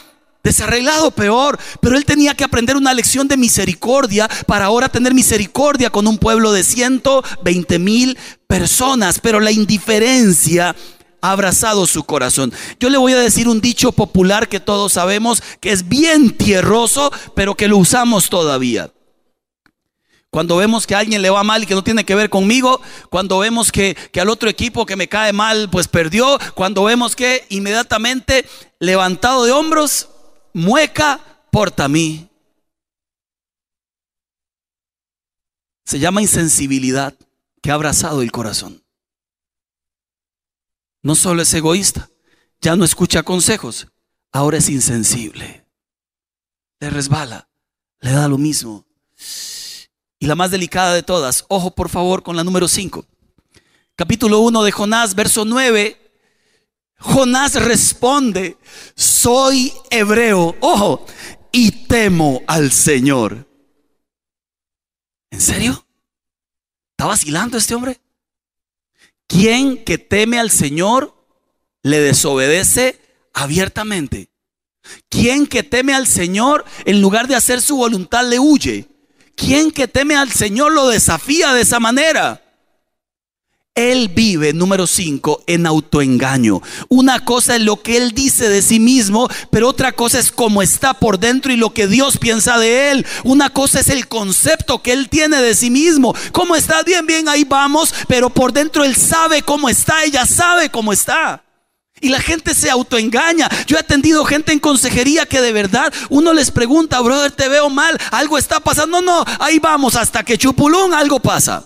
desarreglado 0.44 1.12
peor, 1.12 1.58
pero 1.82 1.96
él 1.96 2.06
tenía 2.06 2.36
que 2.36 2.44
aprender 2.44 2.76
una 2.76 2.94
lección 2.94 3.28
de 3.28 3.38
misericordia 3.38 4.30
para 4.46 4.66
ahora 4.66 4.90
tener 4.90 5.14
misericordia 5.14 5.90
con 5.90 6.06
un 6.06 6.18
pueblo 6.18 6.52
de 6.52 6.64
120 6.64 7.80
mil 7.80 8.18
personas, 8.46 9.20
pero 9.20 9.40
la 9.40 9.52
indiferencia 9.52 10.76
ha 11.22 11.32
abrazado 11.32 11.88
su 11.88 12.04
corazón. 12.04 12.54
Yo 12.80 12.90
le 12.90 12.98
voy 12.98 13.14
a 13.14 13.20
decir 13.20 13.48
un 13.48 13.62
dicho 13.62 13.94
popular 13.94 14.50
que 14.50 14.60
todos 14.60 14.94
sabemos 14.94 15.42
que 15.62 15.72
es 15.72 15.88
bien 15.88 16.36
tierroso, 16.36 17.12
pero 17.34 17.56
que 17.56 17.70
lo 17.70 17.78
usamos 17.78 18.30
todavía. 18.30 18.92
Cuando 20.30 20.58
vemos 20.58 20.88
que 20.88 20.96
a 20.96 21.00
alguien 21.00 21.22
le 21.22 21.30
va 21.30 21.44
mal 21.44 21.64
y 21.64 21.68
que 21.68 21.76
no 21.76 21.84
tiene 21.84 22.04
que 22.04 22.16
ver 22.16 22.30
conmigo, 22.30 22.82
cuando 23.10 23.38
vemos 23.38 23.72
que, 23.72 23.96
que, 24.12 24.20
al 24.20 24.30
otro 24.30 24.50
equipo 24.50 24.86
que 24.86 24.96
me 24.96 25.08
cae 25.08 25.32
mal 25.32 25.70
pues 25.70 25.88
perdió, 25.88 26.40
cuando 26.56 26.84
vemos 26.84 27.16
que 27.16 27.46
inmediatamente 27.50 28.46
levantado 28.80 29.46
de 29.46 29.52
hombros, 29.52 30.10
mueca, 30.54 31.20
porta 31.52 31.86
a 31.86 31.90
mí. 31.90 32.30
Se 35.86 36.00
llama 36.00 36.22
insensibilidad 36.22 37.16
que 37.62 37.72
ha 37.72 37.74
abrazado 37.74 38.22
el 38.22 38.32
corazón. 38.32 38.84
No 41.02 41.16
solo 41.16 41.42
es 41.42 41.54
egoísta, 41.54 42.10
ya 42.62 42.76
no 42.76 42.86
escucha 42.86 43.24
consejos, 43.24 43.88
ahora 44.32 44.58
es 44.58 44.70
insensible. 44.70 45.66
Le 46.80 46.90
resbala, 46.90 47.50
le 48.00 48.12
da 48.12 48.28
lo 48.28 48.38
mismo. 48.38 48.86
Y 50.20 50.28
la 50.28 50.36
más 50.36 50.52
delicada 50.52 50.94
de 50.94 51.04
todas, 51.04 51.44
ojo 51.50 51.72
por 51.72 51.90
favor 51.90 52.24
con 52.24 52.38
la 52.38 52.46
número 52.46 52.70
5. 52.70 53.06
Capítulo 53.96 54.40
1 54.40 54.64
de 54.64 54.72
Jonás, 54.72 55.14
verso 55.14 55.44
9, 55.44 56.03
Jonás 57.04 57.56
responde, 57.56 58.58
soy 58.96 59.74
hebreo, 59.90 60.56
ojo, 60.62 61.06
y 61.52 61.72
temo 61.86 62.42
al 62.48 62.72
Señor. 62.72 63.46
¿En 65.30 65.42
serio? 65.42 65.86
¿Está 66.92 67.06
vacilando 67.06 67.58
este 67.58 67.76
hombre? 67.76 68.00
¿Quién 69.28 69.84
que 69.84 69.98
teme 69.98 70.40
al 70.40 70.50
Señor 70.50 71.14
le 71.82 72.00
desobedece 72.00 73.02
abiertamente? 73.34 74.30
¿Quién 75.10 75.46
que 75.46 75.64
teme 75.64 75.94
al 75.94 76.08
Señor 76.08 76.64
en 76.86 77.02
lugar 77.02 77.28
de 77.28 77.36
hacer 77.36 77.62
su 77.62 77.76
voluntad 77.76 78.26
le 78.30 78.40
huye? 78.40 78.88
¿Quién 79.36 79.72
que 79.72 79.90
teme 79.90 80.16
al 80.16 80.32
Señor 80.32 80.72
lo 80.72 80.88
desafía 80.88 81.54
de 81.54 81.62
esa 81.62 81.82
manera? 81.82 82.43
Él 83.76 84.10
vive, 84.10 84.54
número 84.54 84.86
5, 84.86 85.46
en 85.48 85.66
autoengaño. 85.66 86.62
Una 86.90 87.26
cosa 87.26 87.56
es 87.56 87.64
lo 87.64 87.82
que 87.82 87.98
él 87.98 88.12
dice 88.12 88.48
de 88.48 88.62
sí 88.62 88.80
mismo, 88.80 89.28
pero 89.50 89.68
otra 89.68 89.94
cosa 89.94 90.20
es 90.20 90.32
cómo 90.32 90.62
está 90.62 90.94
por 90.94 91.18
dentro 91.18 91.52
y 91.52 91.58
lo 91.58 91.74
que 91.74 91.88
Dios 91.88 92.18
piensa 92.18 92.60
de 92.60 92.92
él. 92.92 93.06
Una 93.24 93.50
cosa 93.50 93.80
es 93.80 93.90
el 93.90 94.08
concepto 94.08 94.84
que 94.84 94.94
él 94.94 95.10
tiene 95.10 95.42
de 95.42 95.56
sí 95.56 95.72
mismo. 95.72 96.14
¿Cómo 96.34 96.56
está? 96.56 96.84
Bien, 96.84 97.08
bien, 97.08 97.28
ahí 97.28 97.46
vamos, 97.46 97.96
pero 98.08 98.30
por 98.30 98.54
dentro 98.54 98.84
él 98.84 98.96
sabe 98.96 99.42
cómo 99.42 99.68
está, 99.70 100.04
ella 100.04 100.28
sabe 100.28 100.70
cómo 100.70 100.94
está. 100.94 101.44
Y 102.00 102.10
la 102.10 102.20
gente 102.20 102.54
se 102.54 102.70
autoengaña. 102.70 103.50
Yo 103.66 103.78
he 103.78 103.80
atendido 103.80 104.24
gente 104.24 104.52
en 104.52 104.60
consejería 104.60 105.26
que 105.26 105.42
de 105.42 105.52
verdad 105.52 105.92
uno 106.10 106.34
les 106.34 106.52
pregunta, 106.52 107.02
brother, 107.02 107.32
te 107.32 107.50
veo 107.50 107.72
mal, 107.72 107.98
algo 108.12 108.38
está 108.38 108.60
pasando. 108.60 109.02
No, 109.02 109.24
no, 109.24 109.26
ahí 109.40 109.58
vamos, 109.58 109.96
hasta 109.96 110.24
que 110.24 110.38
chupulón 110.38 110.94
algo 110.94 111.20
pasa. 111.20 111.66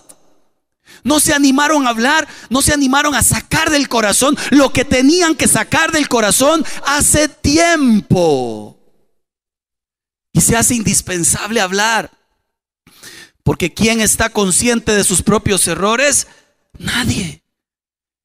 No 1.04 1.20
se 1.20 1.32
animaron 1.32 1.86
a 1.86 1.90
hablar, 1.90 2.26
no 2.50 2.62
se 2.62 2.72
animaron 2.72 3.14
a 3.14 3.22
sacar 3.22 3.70
del 3.70 3.88
corazón 3.88 4.36
lo 4.50 4.72
que 4.72 4.84
tenían 4.84 5.34
que 5.34 5.48
sacar 5.48 5.92
del 5.92 6.08
corazón 6.08 6.64
hace 6.86 7.28
tiempo. 7.28 8.78
Y 10.32 10.40
se 10.40 10.56
hace 10.56 10.74
indispensable 10.74 11.60
hablar. 11.60 12.10
Porque 13.42 13.72
¿quién 13.72 14.00
está 14.00 14.30
consciente 14.30 14.92
de 14.92 15.04
sus 15.04 15.22
propios 15.22 15.66
errores? 15.66 16.26
Nadie. 16.78 17.42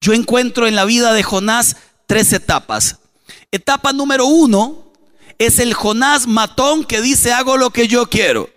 Yo 0.01 0.13
encuentro 0.13 0.67
en 0.67 0.75
la 0.75 0.86
vida 0.86 1.13
de 1.13 1.23
Jonás 1.23 1.77
tres 2.07 2.33
etapas. 2.33 2.97
Etapa 3.51 3.93
número 3.93 4.25
uno 4.25 4.91
es 5.38 5.59
el 5.59 5.73
Jonás 5.73 6.27
matón 6.27 6.83
que 6.83 7.01
dice 7.01 7.31
hago 7.31 7.57
lo 7.57 7.69
que 7.69 7.88
yo 7.88 8.09
quiero. 8.09 8.49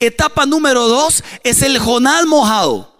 Etapa 0.00 0.46
número 0.46 0.86
dos 0.88 1.24
es 1.44 1.62
el 1.62 1.78
Jonás 1.78 2.26
mojado. 2.26 2.95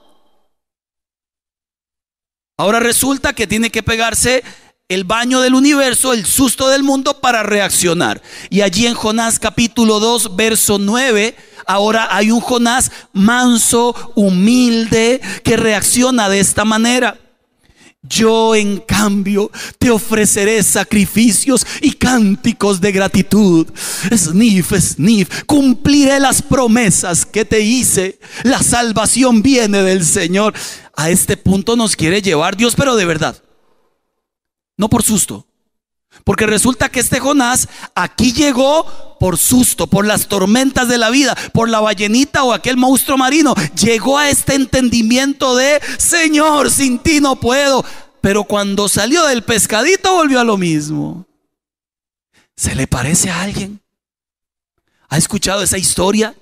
Ahora 2.59 2.81
resulta 2.81 3.35
que 3.35 3.47
tiene 3.47 3.71
que 3.71 3.83
pegarse 3.83 4.43
el 4.89 5.05
baño 5.05 5.43
del 5.43 5.55
universo, 5.55 6.15
el 6.15 6.25
susto 6.25 6.69
del 6.69 6.83
mundo 6.83 7.21
para 7.21 7.43
reaccionar. 7.43 8.23
Y 8.49 8.63
allí 8.63 8.87
en 8.87 8.95
Jonás 8.95 9.39
capítulo 9.39 10.01
2, 10.01 10.37
verso 10.37 10.79
9, 10.79 11.37
ahora 11.67 12.09
hay 12.11 12.31
un 12.31 12.41
Jonás 12.41 12.91
manso, 13.13 13.95
humilde, 14.15 15.21
que 15.45 15.59
reacciona 15.59 16.31
de 16.31 16.41
esta 16.41 16.65
manera. 16.65 17.19
Yo 18.09 18.55
en 18.55 18.79
cambio 18.79 19.51
te 19.79 19.91
ofreceré 19.91 20.63
sacrificios 20.63 21.67
y 21.81 21.93
cánticos 21.93 22.81
de 22.81 22.93
gratitud. 22.93 23.67
Snif, 24.15 24.73
snif, 24.79 25.43
cumpliré 25.45 26.21
las 26.21 26.41
promesas 26.41 27.27
que 27.27 27.45
te 27.45 27.61
hice. 27.61 28.19
La 28.45 28.63
salvación 28.63 29.43
viene 29.43 29.83
del 29.83 30.05
Señor. 30.05 30.55
A 30.97 31.11
este 31.11 31.37
punto 31.37 31.77
nos 31.77 31.95
quiere 31.95 32.23
llevar 32.23 32.57
Dios, 32.57 32.75
pero 32.75 32.97
de 32.97 33.05
verdad. 33.05 33.43
No 34.77 34.89
por 34.89 35.03
susto. 35.03 35.47
Porque 36.25 36.47
resulta 36.47 36.89
que 36.89 37.01
este 37.01 37.21
Jonás 37.21 37.69
aquí 37.95 38.33
llegó 38.33 39.17
por 39.21 39.37
susto, 39.37 39.87
por 39.87 40.07
las 40.07 40.29
tormentas 40.29 40.89
de 40.89 40.99
la 40.99 41.11
vida, 41.11 41.37
por 41.53 41.69
la 41.69 41.81
ballenita 41.81 42.45
o 42.45 42.53
aquel 42.53 42.77
monstruo 42.77 43.19
marino. 43.19 43.55
Llegó 43.81 44.19
a 44.19 44.31
este 44.31 44.55
entendimiento 44.55 45.55
de, 45.57 45.81
Señor, 45.99 46.71
sin 46.71 46.99
ti 46.99 47.21
no 47.21 47.37
puedo. 47.37 47.85
Pero 48.21 48.45
cuando 48.45 48.89
salió 48.89 49.25
del 49.27 49.43
pescadito 49.43 50.15
volvió 50.15 50.41
a 50.41 50.45
lo 50.45 50.57
mismo. 50.57 51.27
¿Se 52.57 52.75
le 52.75 52.87
parece 52.87 53.31
a 53.31 53.43
alguien? 53.43 53.83
¿Ha 55.09 55.19
escuchado 55.19 55.63
esa 55.63 55.79
historia? 55.79 56.35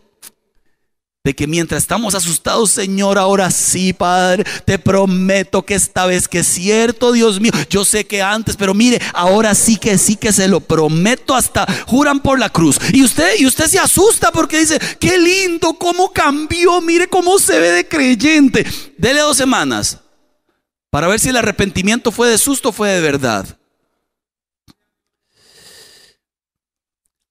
De 1.25 1.35
que 1.35 1.47
mientras 1.47 1.83
estamos 1.83 2.15
asustados, 2.15 2.71
Señor, 2.71 3.17
ahora 3.17 3.51
sí, 3.51 3.95
Padre, 3.95 4.45
te 4.67 4.79
prometo 4.79 5.65
que 5.65 5.75
esta 5.75 6.05
vez 6.05 6.29
que 6.29 6.41
es 6.41 6.47
cierto, 6.47 7.13
Dios 7.13 7.41
mío, 7.41 7.51
yo 7.71 7.83
sé 7.87 8.05
que 8.05 8.21
antes, 8.21 8.59
pero 8.59 8.75
mire, 8.75 9.01
ahora 9.15 9.55
sí 9.55 9.79
que 9.79 9.97
sí 9.97 10.17
que 10.17 10.35
se 10.35 10.49
lo 10.49 10.61
prometo, 10.61 11.35
hasta 11.35 11.67
juran 11.87 12.21
por 12.21 12.39
la 12.39 12.51
cruz. 12.51 12.79
Y 12.93 13.03
usted, 13.03 13.39
y 13.39 13.47
usted 13.47 13.65
se 13.69 13.79
asusta 13.79 14.31
porque 14.33 14.59
dice, 14.59 14.79
qué 15.01 15.17
lindo, 15.17 15.73
cómo 15.79 16.13
cambió, 16.13 16.83
mire 16.83 17.09
cómo 17.09 17.39
se 17.39 17.59
ve 17.59 17.71
de 17.71 17.89
creyente. 17.89 18.67
Dele 18.99 19.21
dos 19.21 19.39
semanas 19.39 20.01
para 20.91 21.09
ver 21.09 21.19
si 21.19 21.31
el 21.31 21.39
arrepentimiento 21.39 22.13
fue 22.13 22.29
de 22.29 22.37
susto 22.37 22.69
o 22.69 22.73
fue 22.73 22.91
de 22.91 23.01
verdad. 23.01 23.47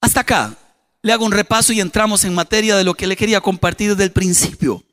hasta 0.01 0.19
acá 0.19 0.57
le 1.03 1.11
hago 1.11 1.25
un 1.25 1.33
repaso 1.33 1.73
y 1.73 1.81
entramos 1.81 2.23
en 2.23 2.33
materia 2.33 2.77
de 2.77 2.85
lo 2.85 2.93
que 2.93 3.07
le 3.07 3.17
quería 3.17 3.41
compartir 3.41 3.91
desde 3.91 4.05
el 4.05 4.11
principio. 4.13 4.83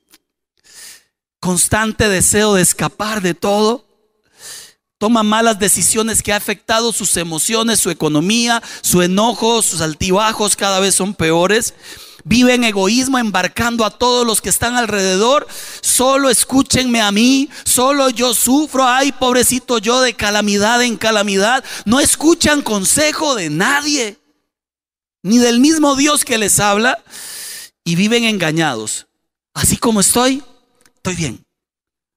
Constante 1.38 2.08
deseo 2.08 2.54
de 2.54 2.62
escapar 2.62 3.22
de 3.22 3.32
todo. 3.32 3.86
Toma 4.98 5.22
malas 5.22 5.60
decisiones 5.60 6.22
que 6.22 6.32
ha 6.32 6.36
afectado 6.36 6.92
sus 6.92 7.16
emociones, 7.16 7.78
su 7.78 7.90
economía, 7.90 8.60
su 8.82 9.02
enojo, 9.02 9.62
sus 9.62 9.80
altibajos 9.80 10.56
cada 10.56 10.80
vez 10.80 10.96
son 10.96 11.14
peores. 11.14 11.74
Vive 12.24 12.54
en 12.54 12.64
egoísmo, 12.64 13.16
embarcando 13.16 13.84
a 13.84 13.96
todos 13.96 14.26
los 14.26 14.42
que 14.42 14.50
están 14.50 14.76
alrededor. 14.76 15.46
Solo 15.80 16.28
escúchenme 16.28 17.00
a 17.00 17.12
mí, 17.12 17.48
solo 17.64 18.10
yo 18.10 18.34
sufro. 18.34 18.84
Ay, 18.84 19.12
pobrecito 19.12 19.78
yo 19.78 20.02
de 20.02 20.14
calamidad 20.14 20.82
en 20.82 20.96
calamidad. 20.96 21.64
No 21.84 22.00
escuchan 22.00 22.62
consejo 22.62 23.36
de 23.36 23.48
nadie 23.48 24.19
ni 25.22 25.38
del 25.38 25.60
mismo 25.60 25.96
Dios 25.96 26.24
que 26.24 26.38
les 26.38 26.60
habla 26.60 27.02
y 27.84 27.94
viven 27.94 28.24
engañados. 28.24 29.06
Así 29.54 29.76
como 29.76 30.00
estoy, 30.00 30.42
estoy 30.96 31.16
bien. 31.16 31.44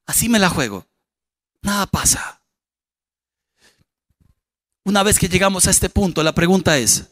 Así 0.06 0.30
me 0.30 0.40
la 0.40 0.50
juego. 0.50 0.86
Nada 1.62 1.88
pasa. 1.88 2.42
Una 4.86 5.04
vez 5.04 5.18
que 5.18 5.30
llegamos 5.30 5.68
a 5.68 5.72
este 5.72 5.90
punto, 5.90 6.24
la 6.24 6.36
pregunta 6.36 6.78
es, 6.78 7.08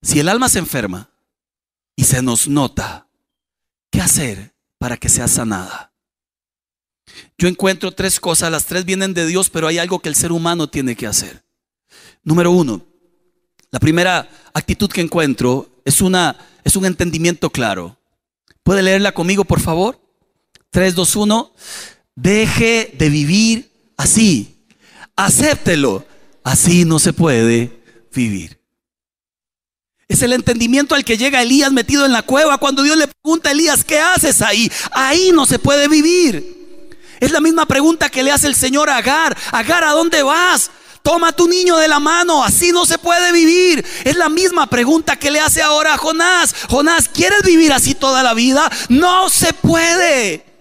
si 0.00 0.18
el 0.18 0.28
alma 0.28 0.48
se 0.48 0.58
enferma 0.58 1.10
y 1.94 2.04
se 2.04 2.22
nos 2.22 2.48
nota, 2.48 3.06
¿qué 3.90 4.00
hacer 4.00 4.54
para 4.78 4.96
que 4.96 5.08
sea 5.08 5.28
sanada? 5.28 5.92
Yo 7.36 7.48
encuentro 7.48 7.92
tres 7.92 8.18
cosas, 8.18 8.50
las 8.50 8.64
tres 8.64 8.84
vienen 8.84 9.12
de 9.12 9.26
Dios, 9.26 9.50
pero 9.50 9.68
hay 9.68 9.78
algo 9.78 10.00
que 10.00 10.08
el 10.08 10.14
ser 10.14 10.32
humano 10.32 10.68
tiene 10.68 10.96
que 10.96 11.06
hacer. 11.06 11.44
Número 12.22 12.50
uno, 12.50 12.86
la 13.72 13.80
primera 13.80 14.28
actitud 14.52 14.90
que 14.90 15.00
encuentro 15.00 15.68
es, 15.84 16.02
una, 16.02 16.36
es 16.62 16.76
un 16.76 16.84
entendimiento 16.84 17.50
claro. 17.50 17.96
¿Puede 18.62 18.82
leerla 18.82 19.12
conmigo, 19.12 19.44
por 19.44 19.60
favor? 19.60 19.98
3, 20.70 20.94
2, 20.94 21.16
1. 21.16 21.52
Deje 22.14 22.94
de 22.96 23.08
vivir 23.08 23.72
así. 23.96 24.66
Acéptelo. 25.16 26.04
Así 26.44 26.84
no 26.84 26.98
se 26.98 27.14
puede 27.14 27.80
vivir. 28.14 28.60
Es 30.06 30.20
el 30.20 30.34
entendimiento 30.34 30.94
al 30.94 31.04
que 31.04 31.16
llega 31.16 31.40
Elías 31.40 31.72
metido 31.72 32.04
en 32.04 32.12
la 32.12 32.22
cueva 32.22 32.58
cuando 32.58 32.82
Dios 32.82 32.98
le 32.98 33.08
pregunta 33.08 33.48
a 33.48 33.52
Elías, 33.52 33.84
¿qué 33.84 33.98
haces 33.98 34.42
ahí? 34.42 34.70
Ahí 34.90 35.30
no 35.32 35.46
se 35.46 35.58
puede 35.58 35.88
vivir. 35.88 36.90
Es 37.20 37.30
la 37.30 37.40
misma 37.40 37.64
pregunta 37.64 38.10
que 38.10 38.22
le 38.22 38.32
hace 38.32 38.48
el 38.48 38.54
Señor 38.54 38.90
a 38.90 38.98
Agar. 38.98 39.34
Agar, 39.52 39.84
¿a 39.84 39.92
dónde 39.92 40.22
vas? 40.22 40.70
Toma 41.02 41.32
tu 41.32 41.48
niño 41.48 41.76
de 41.78 41.88
la 41.88 41.98
mano, 41.98 42.44
así 42.44 42.70
no 42.70 42.86
se 42.86 42.98
puede 42.98 43.32
vivir. 43.32 43.84
Es 44.04 44.16
la 44.16 44.28
misma 44.28 44.66
pregunta 44.68 45.16
que 45.16 45.30
le 45.30 45.40
hace 45.40 45.60
ahora 45.60 45.94
a 45.94 45.98
Jonás. 45.98 46.54
Jonás, 46.68 47.08
¿quieres 47.08 47.42
vivir 47.42 47.72
así 47.72 47.94
toda 47.94 48.22
la 48.22 48.34
vida? 48.34 48.70
No 48.88 49.28
se 49.28 49.52
puede. 49.52 50.52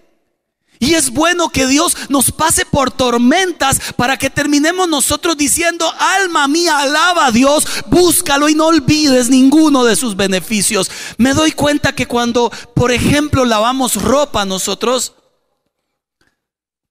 Y 0.81 0.95
es 0.95 1.11
bueno 1.11 1.49
que 1.49 1.67
Dios 1.67 1.95
nos 2.09 2.31
pase 2.31 2.65
por 2.65 2.89
tormentas 2.89 3.79
para 3.95 4.17
que 4.17 4.31
terminemos 4.31 4.89
nosotros 4.89 5.37
diciendo, 5.37 5.85
alma 5.99 6.47
mía, 6.47 6.79
alaba 6.79 7.27
a 7.27 7.31
Dios, 7.31 7.67
búscalo 7.85 8.49
y 8.49 8.55
no 8.55 8.65
olvides 8.65 9.29
ninguno 9.29 9.83
de 9.83 9.95
sus 9.95 10.15
beneficios. 10.15 10.89
Me 11.17 11.35
doy 11.35 11.51
cuenta 11.51 11.93
que 11.93 12.07
cuando, 12.07 12.51
por 12.73 12.91
ejemplo, 12.91 13.45
lavamos 13.45 14.01
ropa 14.01 14.43
nosotros, 14.43 15.13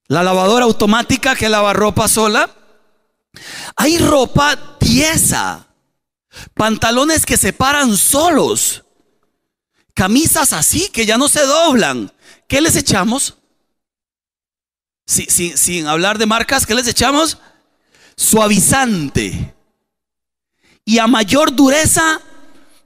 la 0.07 0.23
lavadora 0.23 0.67
automática 0.67 1.35
que 1.35 1.49
lava 1.49 1.73
ropa 1.73 2.07
sola, 2.07 2.49
hay 3.77 3.99
ropa 3.99 4.79
tiesa, 4.79 5.67
pantalones 6.55 7.25
que 7.25 7.37
se 7.37 7.53
paran 7.53 7.97
solos, 7.97 8.85
camisas 9.95 10.53
así 10.53 10.89
que 10.89 11.07
ya 11.07 11.19
no 11.19 11.29
se 11.29 11.45
doblan. 11.45 12.13
¿Qué 12.49 12.61
les 12.61 12.77
echamos? 12.77 13.37
sin 15.07 15.89
hablar 15.89 16.19
de 16.19 16.27
marcas, 16.27 16.65
¿qué 16.65 16.75
les 16.75 16.87
echamos? 16.87 17.39
Suavizante. 18.17 19.55
Y 20.85 20.99
a 20.99 21.09
mayor 21.09 21.55
dureza, 21.55 22.21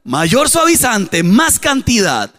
mayor 0.04 0.48
suavizante, 0.48 1.22
más 1.22 1.58
cantidad. 1.58 2.32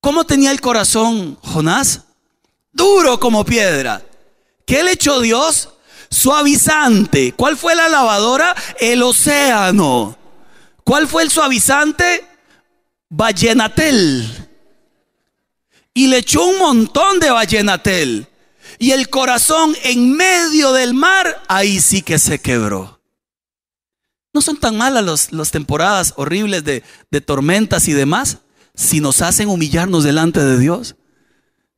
¿Cómo 0.00 0.24
tenía 0.24 0.52
el 0.52 0.60
corazón 0.60 1.36
Jonás? 1.42 2.02
Duro 2.72 3.18
como 3.18 3.44
piedra. 3.44 4.00
¿Qué 4.64 4.82
le 4.84 4.92
echó 4.92 5.20
Dios? 5.20 5.73
Suavizante. 6.14 7.32
¿Cuál 7.32 7.56
fue 7.56 7.74
la 7.74 7.88
lavadora? 7.88 8.54
El 8.78 9.02
océano. 9.02 10.16
¿Cuál 10.84 11.08
fue 11.08 11.24
el 11.24 11.30
suavizante? 11.30 12.24
Ballenatel. 13.10 14.48
Y 15.92 16.06
le 16.06 16.18
echó 16.18 16.44
un 16.44 16.58
montón 16.58 17.18
de 17.20 17.30
ballenatel. 17.30 18.28
Y 18.78 18.92
el 18.92 19.08
corazón 19.08 19.74
en 19.82 20.16
medio 20.16 20.72
del 20.72 20.94
mar, 20.94 21.42
ahí 21.48 21.80
sí 21.80 22.02
que 22.02 22.18
se 22.18 22.38
quebró. 22.38 23.00
No 24.32 24.40
son 24.40 24.56
tan 24.56 24.76
malas 24.76 25.32
las 25.32 25.50
temporadas 25.50 26.14
horribles 26.16 26.64
de, 26.64 26.82
de 27.10 27.20
tormentas 27.20 27.88
y 27.88 27.92
demás 27.92 28.38
si 28.74 29.00
nos 29.00 29.20
hacen 29.20 29.48
humillarnos 29.48 30.04
delante 30.04 30.42
de 30.44 30.58
Dios. 30.58 30.96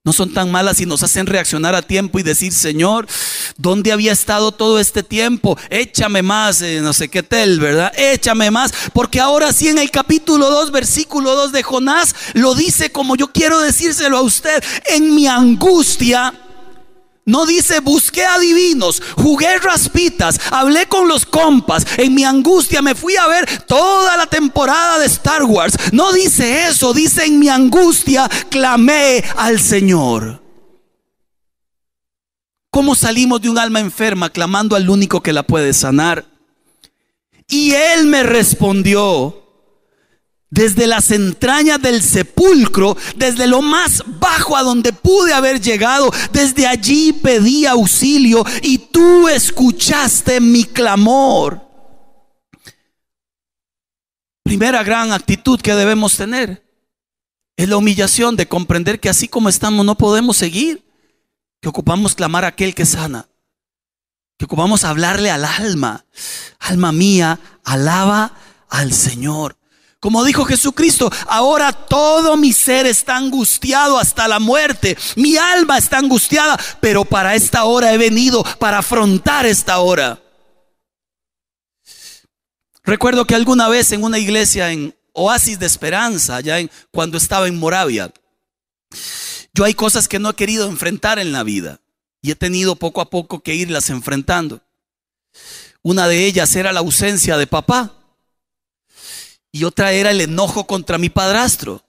No 0.06 0.12
son 0.12 0.32
tan 0.32 0.52
malas 0.52 0.80
y 0.80 0.86
nos 0.86 1.02
hacen 1.02 1.26
reaccionar 1.26 1.74
a 1.74 1.82
tiempo 1.82 2.20
y 2.20 2.22
decir, 2.22 2.52
Señor, 2.52 3.08
¿dónde 3.56 3.90
había 3.90 4.12
estado 4.12 4.52
todo 4.52 4.78
este 4.78 5.02
tiempo? 5.02 5.58
Échame 5.68 6.22
más, 6.22 6.62
eh, 6.62 6.78
no 6.80 6.92
sé 6.92 7.08
qué 7.08 7.24
tel, 7.24 7.58
¿verdad? 7.58 7.92
Échame 7.96 8.52
más, 8.52 8.72
porque 8.92 9.18
ahora 9.18 9.52
sí 9.52 9.66
en 9.66 9.78
el 9.78 9.90
capítulo 9.90 10.48
2, 10.48 10.70
versículo 10.70 11.34
2 11.34 11.50
de 11.50 11.64
Jonás, 11.64 12.14
lo 12.34 12.54
dice 12.54 12.92
como 12.92 13.16
yo 13.16 13.32
quiero 13.32 13.58
decírselo 13.58 14.18
a 14.18 14.22
usted, 14.22 14.62
en 14.90 15.12
mi 15.12 15.26
angustia 15.26 16.32
no 17.26 17.44
dice, 17.44 17.80
busqué 17.80 18.24
adivinos, 18.24 19.02
jugué 19.16 19.58
raspitas, 19.58 20.40
hablé 20.52 20.86
con 20.86 21.08
los 21.08 21.26
compas, 21.26 21.84
en 21.98 22.14
mi 22.14 22.24
angustia 22.24 22.82
me 22.82 22.94
fui 22.94 23.16
a 23.16 23.26
ver 23.26 23.64
toda 23.64 24.16
la 24.16 24.26
temporada 24.26 25.00
de 25.00 25.06
Star 25.06 25.42
Wars. 25.42 25.76
No 25.92 26.12
dice 26.12 26.68
eso, 26.68 26.94
dice, 26.94 27.24
en 27.24 27.40
mi 27.40 27.48
angustia 27.48 28.30
clamé 28.48 29.24
al 29.36 29.60
Señor. 29.60 30.40
¿Cómo 32.70 32.94
salimos 32.94 33.42
de 33.42 33.50
un 33.50 33.58
alma 33.58 33.80
enferma 33.80 34.30
clamando 34.30 34.76
al 34.76 34.88
único 34.88 35.20
que 35.20 35.32
la 35.32 35.42
puede 35.42 35.72
sanar? 35.74 36.26
Y 37.48 37.72
él 37.72 38.06
me 38.06 38.22
respondió, 38.22 39.45
desde 40.50 40.86
las 40.86 41.10
entrañas 41.10 41.80
del 41.80 42.02
sepulcro, 42.02 42.96
desde 43.16 43.46
lo 43.46 43.62
más 43.62 44.02
bajo 44.06 44.56
a 44.56 44.62
donde 44.62 44.92
pude 44.92 45.32
haber 45.32 45.60
llegado, 45.60 46.10
desde 46.32 46.66
allí 46.66 47.12
pedí 47.12 47.66
auxilio 47.66 48.44
y 48.62 48.78
tú 48.78 49.28
escuchaste 49.28 50.40
mi 50.40 50.64
clamor. 50.64 51.62
Primera 54.44 54.84
gran 54.84 55.12
actitud 55.12 55.60
que 55.60 55.74
debemos 55.74 56.16
tener 56.16 56.64
es 57.56 57.68
la 57.68 57.76
humillación 57.76 58.36
de 58.36 58.46
comprender 58.46 59.00
que 59.00 59.08
así 59.08 59.26
como 59.26 59.48
estamos 59.48 59.84
no 59.84 59.96
podemos 59.96 60.36
seguir, 60.36 60.84
que 61.60 61.68
ocupamos 61.68 62.14
clamar 62.14 62.44
a 62.44 62.48
aquel 62.48 62.74
que 62.74 62.86
sana, 62.86 63.28
que 64.38 64.44
ocupamos 64.44 64.84
hablarle 64.84 65.30
al 65.30 65.44
alma, 65.44 66.04
alma 66.60 66.92
mía, 66.92 67.40
alaba 67.64 68.34
al 68.68 68.92
Señor. 68.92 69.56
Como 70.06 70.22
dijo 70.22 70.44
Jesucristo, 70.44 71.10
ahora 71.26 71.72
todo 71.72 72.36
mi 72.36 72.52
ser 72.52 72.86
está 72.86 73.16
angustiado 73.16 73.98
hasta 73.98 74.28
la 74.28 74.38
muerte. 74.38 74.96
Mi 75.16 75.36
alma 75.36 75.78
está 75.78 75.98
angustiada, 75.98 76.56
pero 76.80 77.04
para 77.04 77.34
esta 77.34 77.64
hora 77.64 77.92
he 77.92 77.98
venido, 77.98 78.44
para 78.60 78.78
afrontar 78.78 79.46
esta 79.46 79.80
hora. 79.80 80.22
Recuerdo 82.84 83.24
que 83.24 83.34
alguna 83.34 83.68
vez 83.68 83.90
en 83.90 84.04
una 84.04 84.20
iglesia 84.20 84.70
en 84.70 84.96
Oasis 85.12 85.58
de 85.58 85.66
Esperanza, 85.66 86.40
ya 86.40 86.60
en, 86.60 86.70
cuando 86.92 87.18
estaba 87.18 87.48
en 87.48 87.58
Moravia, 87.58 88.12
yo 89.54 89.64
hay 89.64 89.74
cosas 89.74 90.06
que 90.06 90.20
no 90.20 90.30
he 90.30 90.34
querido 90.34 90.68
enfrentar 90.68 91.18
en 91.18 91.32
la 91.32 91.42
vida 91.42 91.80
y 92.22 92.30
he 92.30 92.36
tenido 92.36 92.76
poco 92.76 93.00
a 93.00 93.10
poco 93.10 93.40
que 93.40 93.56
irlas 93.56 93.90
enfrentando. 93.90 94.60
Una 95.82 96.06
de 96.06 96.26
ellas 96.26 96.54
era 96.54 96.72
la 96.72 96.78
ausencia 96.78 97.36
de 97.36 97.48
papá 97.48 97.95
y 99.56 99.64
otra 99.64 99.92
era 99.92 100.10
el 100.10 100.20
enojo 100.20 100.66
contra 100.66 100.98
mi 100.98 101.08
padrastro. 101.08 101.82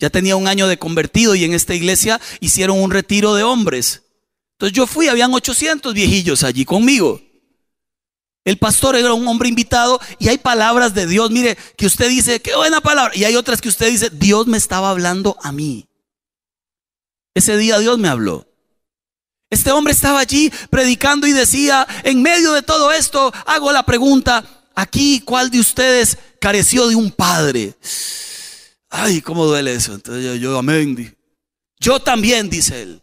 Ya 0.00 0.10
tenía 0.10 0.34
un 0.34 0.48
año 0.48 0.66
de 0.66 0.76
convertido 0.76 1.36
y 1.36 1.44
en 1.44 1.54
esta 1.54 1.72
iglesia 1.72 2.20
hicieron 2.40 2.80
un 2.80 2.90
retiro 2.90 3.34
de 3.34 3.44
hombres. 3.44 4.02
Entonces 4.54 4.76
yo 4.76 4.88
fui, 4.88 5.06
habían 5.06 5.32
800 5.32 5.94
viejillos 5.94 6.42
allí 6.42 6.64
conmigo. 6.64 7.20
El 8.44 8.58
pastor 8.58 8.96
era 8.96 9.12
un 9.12 9.28
hombre 9.28 9.48
invitado 9.48 10.00
y 10.18 10.28
hay 10.28 10.38
palabras 10.38 10.92
de 10.92 11.06
Dios, 11.06 11.30
mire, 11.30 11.56
que 11.76 11.86
usted 11.86 12.08
dice, 12.08 12.42
qué 12.42 12.56
buena 12.56 12.80
palabra. 12.80 13.14
Y 13.14 13.22
hay 13.22 13.36
otras 13.36 13.60
que 13.60 13.68
usted 13.68 13.88
dice, 13.88 14.10
Dios 14.10 14.48
me 14.48 14.56
estaba 14.56 14.90
hablando 14.90 15.36
a 15.42 15.52
mí. 15.52 15.86
Ese 17.34 17.56
día 17.56 17.78
Dios 17.78 17.98
me 17.98 18.08
habló. 18.08 18.48
Este 19.48 19.70
hombre 19.70 19.92
estaba 19.92 20.18
allí 20.18 20.52
predicando 20.70 21.28
y 21.28 21.32
decía, 21.32 21.86
en 22.02 22.20
medio 22.20 22.52
de 22.52 22.62
todo 22.62 22.90
esto, 22.90 23.32
hago 23.46 23.70
la 23.70 23.84
pregunta, 23.84 24.44
aquí, 24.80 25.20
¿cuál 25.20 25.50
de 25.50 25.60
ustedes 25.60 26.16
careció 26.40 26.88
de 26.88 26.96
un 26.96 27.10
padre? 27.10 27.74
Ay, 28.88 29.20
¿cómo 29.20 29.46
duele 29.46 29.74
eso? 29.74 29.94
Entonces 29.94 30.24
yo, 30.24 30.34
yo 30.34 30.58
amén. 30.58 31.16
Yo 31.78 32.00
también, 32.00 32.50
dice 32.50 32.82
él. 32.82 33.02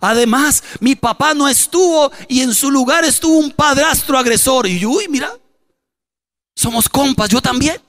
Además, 0.00 0.62
mi 0.80 0.94
papá 0.94 1.34
no 1.34 1.48
estuvo 1.48 2.10
y 2.28 2.40
en 2.40 2.54
su 2.54 2.70
lugar 2.70 3.04
estuvo 3.04 3.38
un 3.38 3.50
padrastro 3.50 4.18
agresor. 4.18 4.66
Y 4.66 4.78
yo, 4.78 4.90
uy, 4.90 5.06
mira, 5.08 5.32
somos 6.54 6.88
compas, 6.88 7.28
yo 7.28 7.40
también. 7.40 7.80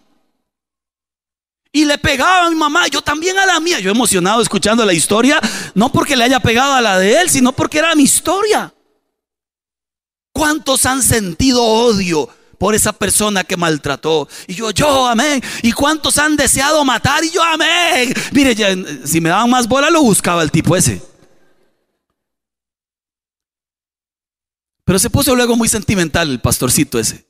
Y 1.72 1.86
le 1.86 1.98
pegaba 2.00 2.48
a 2.48 2.50
mi 2.50 2.56
mamá, 2.56 2.88
yo 2.88 3.02
también 3.02 3.38
a 3.38 3.46
la 3.46 3.60
mía. 3.60 3.80
Yo 3.80 3.92
emocionado 3.92 4.42
escuchando 4.42 4.86
la 4.86 4.94
historia, 4.94 5.40
no 5.76 5.92
porque 5.92 6.16
le 6.16 6.24
haya 6.24 6.40
pegado 6.40 6.74
a 6.74 6.82
la 6.82 6.98
de 6.98 7.22
él, 7.22 7.30
sino 7.30 7.52
porque 7.54 7.78
era 7.78 7.96
mi 7.96 8.04
historia. 8.04 8.74
¿Cuántos 10.32 10.86
han 10.86 11.04
sentido 11.04 11.64
odio 11.64 12.30
por 12.60 12.76
esa 12.76 12.94
persona 12.94 13.44
que 13.44 13.58
maltrató? 13.58 14.28
Y 14.46 14.54
yo, 14.54 14.70
yo, 14.70 15.08
amén. 15.08 15.42
¿Y 15.64 15.72
cuántos 15.72 16.20
han 16.20 16.36
deseado 16.36 16.86
matar? 16.86 17.24
Y 17.24 17.32
yo, 17.32 17.42
amén. 17.42 18.14
Mire, 18.32 18.56
si 19.06 19.20
me 19.20 19.30
daban 19.30 19.50
más 19.50 19.68
bola, 19.68 19.90
lo 19.90 20.04
buscaba 20.04 20.44
el 20.44 20.52
tipo 20.52 20.76
ese. 20.76 21.02
Pero 24.84 25.00
se 25.00 25.10
puso 25.10 25.36
luego 25.36 25.56
muy 25.56 25.70
sentimental 25.70 26.30
el 26.30 26.42
pastorcito 26.42 27.00
ese. 27.00 27.28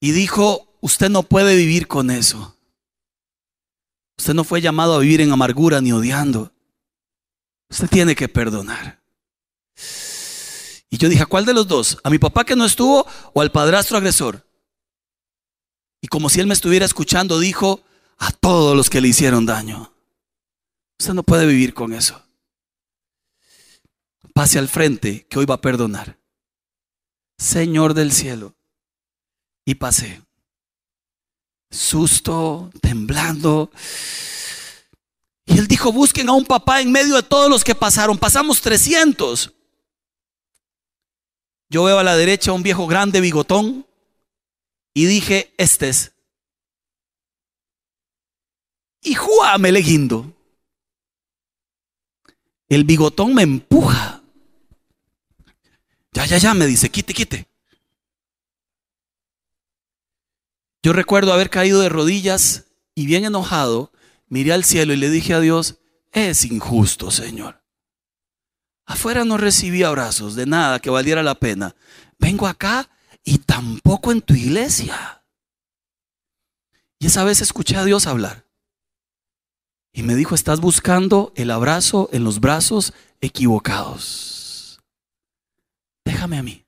Y 0.00 0.12
dijo, 0.12 0.76
usted 0.80 1.08
no 1.08 1.22
puede 1.22 1.56
vivir 1.56 1.86
con 1.88 2.10
eso. 2.10 2.56
Usted 4.18 4.34
no 4.34 4.44
fue 4.44 4.60
llamado 4.60 4.94
a 4.94 4.98
vivir 4.98 5.20
en 5.20 5.32
amargura 5.32 5.80
ni 5.80 5.92
odiando. 5.92 6.52
Usted 7.70 7.88
tiene 7.88 8.14
que 8.14 8.28
perdonar. 8.28 8.95
Y 10.90 10.98
yo 10.98 11.08
dije, 11.08 11.22
¿a 11.22 11.26
cuál 11.26 11.44
de 11.44 11.54
los 11.54 11.66
dos? 11.66 11.98
¿A 12.04 12.10
mi 12.10 12.18
papá 12.18 12.44
que 12.44 12.56
no 12.56 12.64
estuvo 12.64 13.06
o 13.32 13.40
al 13.40 13.50
padrastro 13.50 13.96
agresor? 13.96 14.46
Y 16.00 16.08
como 16.08 16.28
si 16.28 16.40
él 16.40 16.46
me 16.46 16.54
estuviera 16.54 16.86
escuchando, 16.86 17.40
dijo, 17.40 17.82
a 18.18 18.30
todos 18.30 18.76
los 18.76 18.88
que 18.88 19.00
le 19.00 19.08
hicieron 19.08 19.46
daño. 19.46 19.92
Usted 20.98 21.14
no 21.14 21.22
puede 21.22 21.46
vivir 21.46 21.74
con 21.74 21.92
eso 21.92 22.22
pase 24.36 24.58
al 24.58 24.68
frente 24.68 25.26
que 25.30 25.38
hoy 25.38 25.46
va 25.46 25.54
a 25.54 25.60
perdonar. 25.62 26.18
Señor 27.38 27.94
del 27.94 28.12
cielo. 28.12 28.54
Y 29.64 29.76
pasé. 29.76 30.20
Susto, 31.70 32.70
temblando. 32.82 33.70
Y 35.46 35.56
él 35.56 35.66
dijo, 35.66 35.90
busquen 35.90 36.28
a 36.28 36.34
un 36.34 36.44
papá 36.44 36.82
en 36.82 36.92
medio 36.92 37.16
de 37.16 37.22
todos 37.22 37.48
los 37.48 37.64
que 37.64 37.74
pasaron. 37.74 38.18
Pasamos 38.18 38.60
300. 38.60 39.54
Yo 41.68 41.84
veo 41.84 41.98
a 41.98 42.04
la 42.04 42.16
derecha 42.16 42.52
un 42.52 42.62
viejo 42.62 42.86
grande 42.86 43.20
bigotón 43.20 43.86
y 44.94 45.06
dije, 45.06 45.52
este 45.58 45.88
es. 45.88 46.12
Y 49.02 49.14
Juá 49.14 49.58
me 49.58 49.72
le 49.72 49.80
guindo. 49.80 50.32
El 52.68 52.84
bigotón 52.84 53.34
me 53.34 53.42
empuja. 53.42 54.22
Ya, 56.12 56.24
ya, 56.26 56.38
ya, 56.38 56.54
me 56.54 56.66
dice, 56.66 56.90
quite, 56.90 57.12
quite. 57.12 57.46
Yo 60.82 60.92
recuerdo 60.92 61.32
haber 61.32 61.50
caído 61.50 61.80
de 61.80 61.88
rodillas 61.88 62.66
y 62.94 63.06
bien 63.06 63.24
enojado, 63.24 63.92
miré 64.28 64.52
al 64.52 64.64
cielo 64.64 64.92
y 64.92 64.96
le 64.96 65.10
dije 65.10 65.34
a 65.34 65.40
Dios, 65.40 65.78
es 66.12 66.44
injusto, 66.44 67.10
Señor. 67.10 67.65
Afuera 68.86 69.24
no 69.24 69.36
recibí 69.36 69.82
abrazos 69.82 70.34
de 70.36 70.46
nada 70.46 70.78
que 70.78 70.90
valiera 70.90 71.22
la 71.22 71.34
pena. 71.34 71.74
Vengo 72.18 72.46
acá 72.46 72.88
y 73.24 73.38
tampoco 73.38 74.12
en 74.12 74.22
tu 74.22 74.34
iglesia. 74.34 75.24
Y 76.98 77.06
esa 77.06 77.24
vez 77.24 77.40
escuché 77.40 77.76
a 77.76 77.84
Dios 77.84 78.06
hablar. 78.06 78.46
Y 79.92 80.02
me 80.02 80.14
dijo, 80.14 80.34
estás 80.34 80.60
buscando 80.60 81.32
el 81.36 81.50
abrazo 81.50 82.08
en 82.12 82.24
los 82.24 82.40
brazos 82.40 82.92
equivocados 83.20 84.36
déjame 86.06 86.38
a 86.38 86.42
mí. 86.42 86.64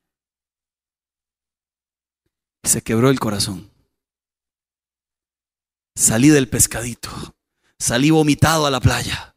Se 2.65 2.83
quebró 2.83 3.09
el 3.09 3.19
corazón. 3.19 3.71
Salí 5.95 6.29
del 6.29 6.49
pescadito, 6.49 7.11
salí 7.79 8.11
vomitado 8.11 8.67
a 8.67 8.71
la 8.71 8.81
playa. 8.81 9.37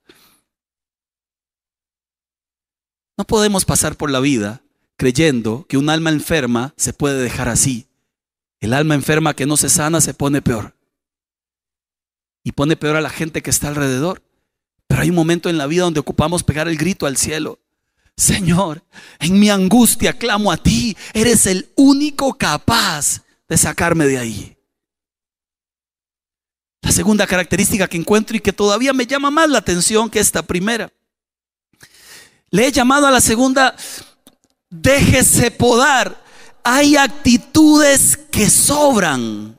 No 3.22 3.28
podemos 3.28 3.66
pasar 3.66 3.98
por 3.98 4.10
la 4.10 4.20
vida 4.20 4.64
creyendo 4.98 5.68
que 5.70 5.78
un 5.78 5.92
alma 5.92 6.10
enferma 6.10 6.74
se 6.76 6.92
puede 6.92 7.22
dejar 7.22 7.50
así. 7.50 7.86
El 8.60 8.74
alma 8.74 8.96
enferma 8.96 9.36
que 9.36 9.46
no 9.46 9.58
se 9.58 9.70
sana 9.70 10.02
se 10.02 10.16
pone 10.16 10.42
peor. 10.42 10.76
Y 12.44 12.54
pone 12.54 12.76
peor 12.76 12.96
a 12.96 13.02
la 13.02 13.12
gente 13.12 13.44
que 13.44 13.52
está 13.52 13.68
alrededor. 13.68 14.24
Pero 14.88 15.04
hay 15.04 15.12
un 15.12 15.18
momento 15.18 15.50
en 15.50 15.60
la 15.60 15.68
vida 15.68 15.84
donde 15.84 16.00
ocupamos 16.00 16.42
pegar 16.42 16.68
el 16.68 16.78
grito 16.78 17.06
al 17.06 17.16
cielo. 17.16 17.60
Señor, 18.18 18.84
en 19.20 19.40
mi 19.40 19.52
angustia 19.52 20.18
clamo 20.18 20.52
a 20.52 20.58
ti. 20.58 20.98
Eres 21.14 21.46
el 21.46 21.70
único 21.76 22.40
capaz 22.40 23.22
de 23.48 23.56
sacarme 23.56 24.08
de 24.08 24.18
ahí. 24.18 24.58
La 26.82 26.92
segunda 26.92 27.28
característica 27.28 27.88
que 27.88 27.98
encuentro 27.98 28.36
y 28.36 28.40
que 28.40 28.52
todavía 28.52 28.94
me 28.94 29.06
llama 29.06 29.30
más 29.30 29.48
la 29.48 29.60
atención 29.60 30.10
que 30.10 30.20
esta 30.20 30.42
primera. 30.42 30.92
Le 32.52 32.68
he 32.68 32.72
llamado 32.74 33.08
a 33.08 33.12
la 33.12 33.22
segunda, 33.22 33.76
déjese 34.70 35.52
podar. 35.52 36.22
Hay 36.64 36.98
actitudes 36.98 38.20
que 38.30 38.50
sobran. 38.50 39.58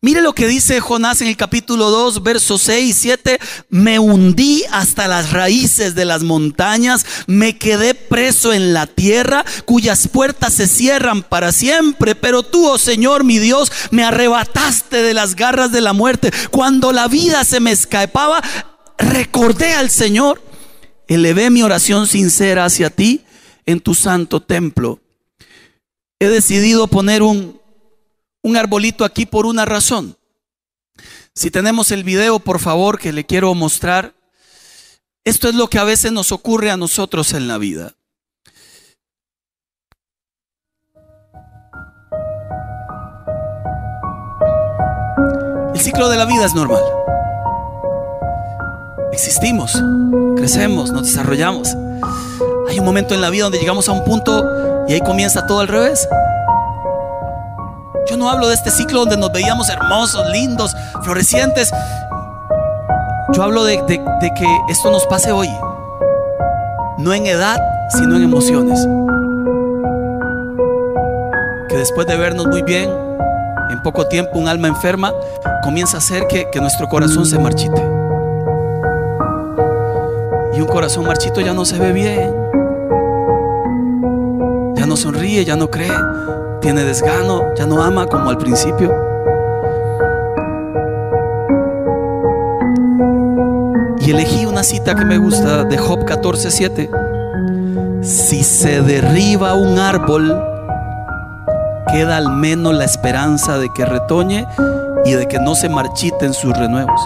Mire 0.00 0.22
lo 0.22 0.32
que 0.32 0.46
dice 0.46 0.78
Jonás 0.78 1.20
en 1.22 1.26
el 1.26 1.36
capítulo 1.36 1.90
2, 1.90 2.22
versos 2.22 2.62
6 2.62 2.88
y 2.88 2.92
7. 2.92 3.40
Me 3.68 3.98
hundí 3.98 4.62
hasta 4.70 5.08
las 5.08 5.32
raíces 5.32 5.96
de 5.96 6.04
las 6.04 6.22
montañas, 6.22 7.04
me 7.26 7.58
quedé 7.58 7.94
preso 7.94 8.52
en 8.52 8.72
la 8.72 8.86
tierra, 8.86 9.44
cuyas 9.64 10.06
puertas 10.06 10.54
se 10.54 10.68
cierran 10.68 11.24
para 11.24 11.50
siempre. 11.50 12.14
Pero 12.14 12.44
tú, 12.44 12.64
oh 12.68 12.78
Señor, 12.78 13.24
mi 13.24 13.40
Dios, 13.40 13.72
me 13.90 14.04
arrebataste 14.04 15.02
de 15.02 15.14
las 15.14 15.34
garras 15.34 15.72
de 15.72 15.80
la 15.80 15.92
muerte. 15.92 16.30
Cuando 16.52 16.92
la 16.92 17.08
vida 17.08 17.42
se 17.42 17.58
me 17.58 17.72
escapaba, 17.72 18.40
recordé 18.98 19.74
al 19.74 19.90
Señor. 19.90 20.47
Elevé 21.08 21.50
mi 21.50 21.62
oración 21.62 22.06
sincera 22.06 22.64
hacia 22.64 22.90
ti 22.90 23.24
en 23.66 23.80
tu 23.80 23.94
santo 23.94 24.40
templo. 24.40 25.00
He 26.20 26.28
decidido 26.28 26.86
poner 26.86 27.22
un 27.22 27.58
un 28.42 28.56
arbolito 28.56 29.04
aquí 29.04 29.26
por 29.26 29.46
una 29.46 29.64
razón. 29.64 30.16
Si 31.34 31.50
tenemos 31.50 31.90
el 31.90 32.04
video, 32.04 32.38
por 32.40 32.58
favor, 32.58 32.98
que 32.98 33.12
le 33.12 33.26
quiero 33.26 33.54
mostrar. 33.54 34.14
Esto 35.24 35.48
es 35.48 35.54
lo 35.54 35.68
que 35.68 35.78
a 35.78 35.84
veces 35.84 36.12
nos 36.12 36.32
ocurre 36.32 36.70
a 36.70 36.76
nosotros 36.76 37.32
en 37.32 37.46
la 37.46 37.58
vida. 37.58 37.94
El 45.74 45.80
ciclo 45.80 46.08
de 46.08 46.16
la 46.16 46.24
vida 46.24 46.44
es 46.46 46.54
normal. 46.54 46.82
Existimos, 49.12 49.82
crecemos, 50.36 50.92
nos 50.92 51.04
desarrollamos. 51.04 51.74
Hay 52.68 52.78
un 52.78 52.84
momento 52.84 53.14
en 53.14 53.20
la 53.20 53.30
vida 53.30 53.44
donde 53.44 53.58
llegamos 53.58 53.88
a 53.88 53.92
un 53.92 54.04
punto 54.04 54.44
y 54.86 54.92
ahí 54.92 55.00
comienza 55.00 55.46
todo 55.46 55.60
al 55.60 55.68
revés. 55.68 56.08
Yo 58.08 58.16
no 58.16 58.30
hablo 58.30 58.48
de 58.48 58.54
este 58.54 58.70
ciclo 58.70 59.00
donde 59.00 59.16
nos 59.16 59.32
veíamos 59.32 59.68
hermosos, 59.68 60.26
lindos, 60.30 60.74
florecientes. 61.02 61.70
Yo 63.32 63.42
hablo 63.42 63.64
de, 63.64 63.84
que 63.86 64.58
esto 64.70 64.90
nos 64.90 65.06
pase 65.06 65.32
hoy. 65.32 65.48
No 66.98 67.12
en 67.12 67.26
edad, 67.26 67.58
sino 67.90 68.16
en 68.16 68.22
emociones. 68.22 68.86
Que 71.68 71.76
después 71.76 72.06
de 72.06 72.16
vernos 72.16 72.46
muy 72.46 72.62
bien, 72.62 72.90
en 73.70 73.82
poco 73.82 74.06
tiempo 74.06 74.38
un 74.38 74.48
alma 74.48 74.68
enferma 74.68 75.12
comienza 75.62 75.98
a 75.98 76.00
hacer 76.00 76.26
que, 76.28 76.48
que 76.50 76.60
nuestro 76.60 76.88
corazón 76.88 77.26
se 77.26 77.38
marchite. 77.38 77.97
Y 80.58 80.60
un 80.60 80.66
corazón 80.66 81.06
marchito 81.06 81.40
ya 81.40 81.54
no 81.54 81.64
se 81.64 81.78
ve 81.78 81.92
bien. 81.92 82.34
Ya 84.74 84.86
no 84.86 84.96
sonríe, 84.96 85.44
ya 85.44 85.56
no 85.56 85.70
cree 85.70 85.88
tiene 86.60 86.84
desgano, 86.84 87.54
ya 87.54 87.66
no 87.66 87.82
ama 87.82 88.06
como 88.06 88.30
al 88.30 88.38
principio. 88.38 88.92
Y 94.00 94.10
elegí 94.10 94.46
una 94.46 94.62
cita 94.62 94.94
que 94.94 95.04
me 95.04 95.18
gusta 95.18 95.64
de 95.64 95.78
Job 95.78 96.04
14:7. 96.04 96.90
Si 98.02 98.42
se 98.42 98.80
derriba 98.82 99.54
un 99.54 99.78
árbol, 99.78 100.42
queda 101.92 102.16
al 102.16 102.30
menos 102.30 102.74
la 102.74 102.84
esperanza 102.84 103.58
de 103.58 103.68
que 103.72 103.84
retoñe 103.84 104.46
y 105.04 105.12
de 105.12 105.26
que 105.26 105.38
no 105.38 105.54
se 105.54 105.68
marchiten 105.68 106.32
sus 106.32 106.56
renuevos. 106.56 107.00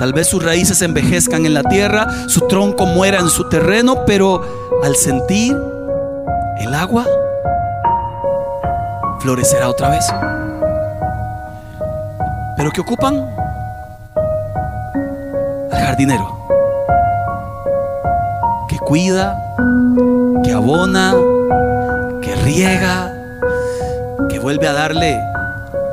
Tal 0.00 0.14
vez 0.14 0.28
sus 0.28 0.42
raíces 0.42 0.80
envejezcan 0.80 1.44
en 1.44 1.52
la 1.52 1.62
tierra, 1.62 2.26
su 2.26 2.48
tronco 2.48 2.86
muera 2.86 3.18
en 3.18 3.28
su 3.28 3.50
terreno, 3.50 4.06
pero 4.06 4.40
al 4.82 4.96
sentir 4.96 5.54
el 6.58 6.72
agua, 6.72 7.06
florecerá 9.18 9.68
otra 9.68 9.90
vez. 9.90 10.06
Pero 12.56 12.70
que 12.70 12.80
ocupan 12.80 13.28
al 15.70 15.78
jardinero, 15.78 16.46
que 18.70 18.78
cuida, 18.78 19.38
que 20.42 20.52
abona, 20.54 21.14
que 22.22 22.34
riega, 22.36 23.12
que 24.30 24.38
vuelve 24.38 24.66
a 24.66 24.72
darle 24.72 25.20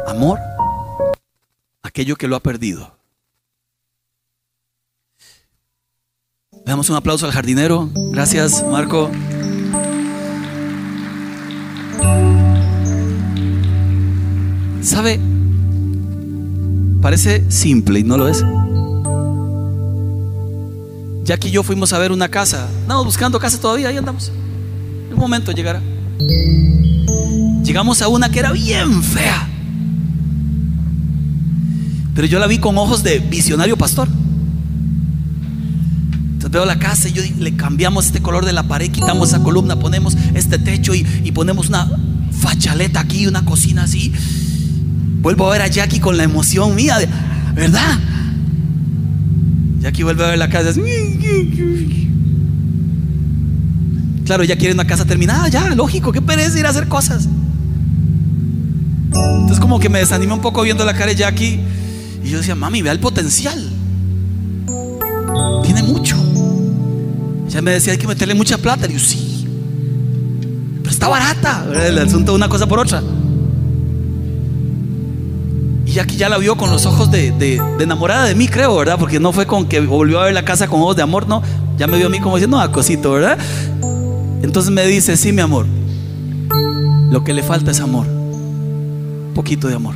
amor 0.07 0.39
a 1.83 1.89
aquello 1.89 2.15
que 2.15 2.29
lo 2.29 2.37
ha 2.37 2.39
perdido. 2.39 2.96
Le 6.67 6.71
damos 6.71 6.89
un 6.89 6.97
aplauso 6.97 7.25
al 7.25 7.31
jardinero. 7.31 7.89
Gracias, 8.11 8.61
Marco. 8.69 9.09
¿Sabe? 14.81 15.17
Parece 17.01 17.49
simple 17.49 17.99
y 17.99 18.03
no 18.03 18.17
lo 18.17 18.27
es. 18.27 18.43
Jackie 21.23 21.47
y 21.47 21.51
yo 21.51 21.63
fuimos 21.63 21.93
a 21.93 21.99
ver 21.99 22.11
una 22.11 22.27
casa. 22.27 22.67
Andamos 22.81 23.05
buscando 23.05 23.39
casa 23.39 23.57
todavía, 23.61 23.87
ahí 23.87 23.95
andamos. 23.95 24.33
En 25.07 25.13
un 25.13 25.19
momento 25.21 25.53
llegará. 25.53 25.81
Llegamos 27.63 28.01
a 28.01 28.09
una 28.09 28.29
que 28.29 28.39
era 28.39 28.51
bien 28.51 29.01
fea. 29.03 29.47
Pero 32.13 32.27
yo 32.27 32.39
la 32.39 32.47
vi 32.47 32.57
con 32.57 32.77
ojos 32.77 33.03
de 33.03 33.19
visionario 33.19 33.77
pastor 33.77 34.09
veo 36.51 36.65
la 36.65 36.79
casa 36.79 37.09
y 37.09 37.13
yo 37.13 37.23
le 37.39 37.55
cambiamos 37.55 38.07
este 38.07 38.21
color 38.21 38.45
de 38.45 38.53
la 38.53 38.63
pared, 38.63 38.89
quitamos 38.91 39.29
esa 39.29 39.43
columna, 39.43 39.77
ponemos 39.77 40.15
este 40.33 40.57
techo 40.57 40.93
y, 40.93 41.03
ponemos 41.31 41.69
una 41.69 41.89
fachaleta 42.31 42.99
aquí, 42.99 43.27
una 43.27 43.45
cocina 43.45 43.83
así. 43.83 44.11
Vuelvo 45.21 45.47
a 45.47 45.51
ver 45.51 45.61
a 45.61 45.67
Jackie 45.67 45.99
con 45.99 46.17
la 46.17 46.23
emoción 46.23 46.75
mía, 46.75 46.97
¿verdad? 47.53 47.99
Jackie 49.81 50.03
vuelve 50.03 50.25
a 50.25 50.29
ver 50.29 50.39
la 50.39 50.49
casa. 50.49 50.73
Claro, 54.25 54.43
ya 54.43 54.57
quiere 54.57 54.73
una 54.73 54.85
casa 54.85 55.05
terminada, 55.05 55.47
ya, 55.47 55.73
lógico, 55.75 56.11
qué 56.11 56.21
pereza 56.21 56.59
ir 56.59 56.65
a 56.65 56.69
hacer 56.69 56.87
cosas. 56.87 57.27
Entonces 59.13 59.59
como 59.59 59.79
que 59.79 59.89
me 59.89 59.99
desanimé 59.99 60.33
un 60.33 60.41
poco 60.41 60.61
viendo 60.63 60.83
la 60.83 60.93
cara 60.93 61.07
de 61.07 61.15
Jackie 61.15 61.59
y 62.23 62.29
yo 62.29 62.37
decía, 62.37 62.55
mami, 62.55 62.81
vea 62.81 62.91
el 62.91 62.99
potencial. 62.99 63.71
Tiene 65.63 65.83
mucho. 65.83 66.26
Ella 67.47 67.61
me 67.61 67.71
decía, 67.71 67.93
hay 67.93 67.99
que 67.99 68.07
meterle 68.07 68.33
mucha 68.33 68.57
plata. 68.57 68.87
Y 68.87 68.93
yo, 68.93 68.99
sí. 68.99 69.47
Pero 70.79 70.89
está 70.89 71.07
barata. 71.07 71.65
El 71.85 71.97
asunto 71.97 72.31
de 72.33 72.35
una 72.35 72.49
cosa 72.49 72.67
por 72.67 72.79
otra. 72.79 73.01
Y 75.85 75.99
aquí 75.99 76.17
ya 76.17 76.27
la 76.27 76.37
vio 76.37 76.57
con 76.57 76.69
los 76.69 76.85
ojos 76.85 77.09
de, 77.09 77.61
enamorada 77.79 78.25
de 78.25 78.35
mí, 78.35 78.47
creo, 78.47 78.75
¿verdad? 78.75 78.97
Porque 78.99 79.19
no 79.19 79.31
fue 79.31 79.47
con 79.47 79.67
que 79.67 79.79
volvió 79.79 80.19
a 80.19 80.25
ver 80.25 80.33
la 80.33 80.43
casa 80.43 80.67
con 80.67 80.81
ojos 80.81 80.95
de 80.97 81.01
amor, 81.01 81.27
no. 81.27 81.41
Ya 81.77 81.87
me 81.87 81.97
vio 81.97 82.07
a 82.07 82.09
mí 82.09 82.19
como 82.19 82.35
diciendo, 82.35 82.59
ah, 82.59 82.71
cosito, 82.71 83.13
¿verdad? 83.13 83.37
Entonces 84.43 84.71
me 84.71 84.85
dice, 84.85 85.15
sí, 85.15 85.31
mi 85.31 85.41
amor. 85.41 85.65
Lo 87.09 87.23
que 87.23 87.33
le 87.33 87.41
falta 87.41 87.71
es 87.71 87.79
amor. 87.79 88.05
Un 88.05 89.31
poquito 89.33 89.69
de 89.69 89.75
amor. 89.75 89.95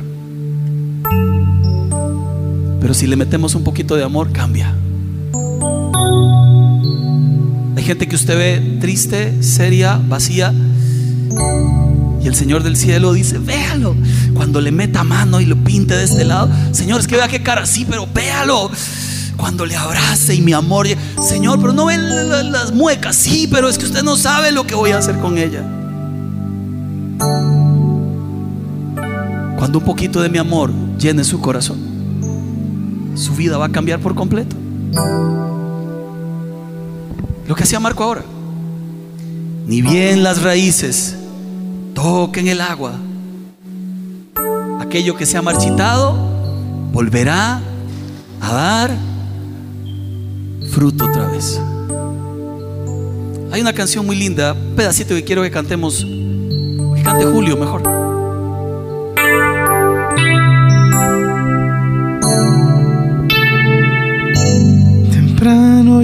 Pero 2.80 2.94
si 2.94 3.06
le 3.06 3.14
metemos 3.14 3.54
un 3.54 3.62
poquito 3.62 3.94
de 3.94 4.02
amor, 4.02 4.32
cambia. 4.32 4.74
Gente 7.82 8.06
que 8.06 8.14
usted 8.14 8.38
ve 8.38 8.78
triste, 8.80 9.42
seria, 9.42 10.00
vacía. 10.08 10.54
Y 12.22 12.28
el 12.28 12.34
Señor 12.36 12.62
del 12.62 12.76
cielo 12.76 13.12
dice, 13.12 13.38
véalo. 13.38 13.96
Cuando 14.34 14.60
le 14.60 14.70
meta 14.70 15.02
mano 15.02 15.40
y 15.40 15.46
lo 15.46 15.56
pinte 15.56 15.96
de 15.96 16.04
este 16.04 16.24
lado. 16.24 16.48
Señor, 16.70 17.00
es 17.00 17.08
que 17.08 17.16
vea 17.16 17.26
qué 17.26 17.42
cara, 17.42 17.66
sí, 17.66 17.84
pero 17.84 18.06
véalo. 18.14 18.70
Cuando 19.36 19.66
le 19.66 19.74
abrace 19.74 20.34
y 20.34 20.40
mi 20.40 20.52
amor. 20.52 20.86
Señor, 21.20 21.60
pero 21.60 21.72
no 21.72 21.86
ve 21.86 21.98
las 21.98 22.72
muecas. 22.72 23.16
Sí, 23.16 23.48
pero 23.50 23.68
es 23.68 23.78
que 23.78 23.86
usted 23.86 24.04
no 24.04 24.16
sabe 24.16 24.52
lo 24.52 24.64
que 24.64 24.76
voy 24.76 24.92
a 24.92 24.98
hacer 24.98 25.18
con 25.18 25.36
ella. 25.36 25.62
Cuando 29.58 29.80
un 29.80 29.84
poquito 29.84 30.22
de 30.22 30.28
mi 30.28 30.38
amor 30.38 30.70
llene 30.98 31.24
su 31.24 31.40
corazón, 31.40 31.78
su 33.16 33.34
vida 33.34 33.58
va 33.58 33.66
a 33.66 33.70
cambiar 33.70 33.98
por 33.98 34.14
completo. 34.14 34.56
Lo 37.52 37.56
que 37.56 37.64
hacía 37.64 37.78
Marco 37.80 38.02
ahora. 38.02 38.24
Ni 39.66 39.82
bien 39.82 40.22
las 40.22 40.40
raíces 40.40 41.14
toquen 41.92 42.48
el 42.48 42.62
agua. 42.62 42.94
Aquello 44.80 45.18
que 45.18 45.26
se 45.26 45.36
ha 45.36 45.42
marchitado 45.42 46.16
volverá 46.94 47.60
a 48.40 48.52
dar 48.54 48.96
fruto 50.70 51.04
otra 51.04 51.26
vez. 51.28 51.60
Hay 53.52 53.60
una 53.60 53.74
canción 53.74 54.06
muy 54.06 54.16
linda, 54.16 54.56
pedacito 54.74 55.14
que 55.14 55.22
quiero 55.22 55.42
que 55.42 55.50
cantemos, 55.50 56.06
que 56.96 57.02
cante 57.02 57.26
Julio 57.26 57.58
mejor. 57.58 58.01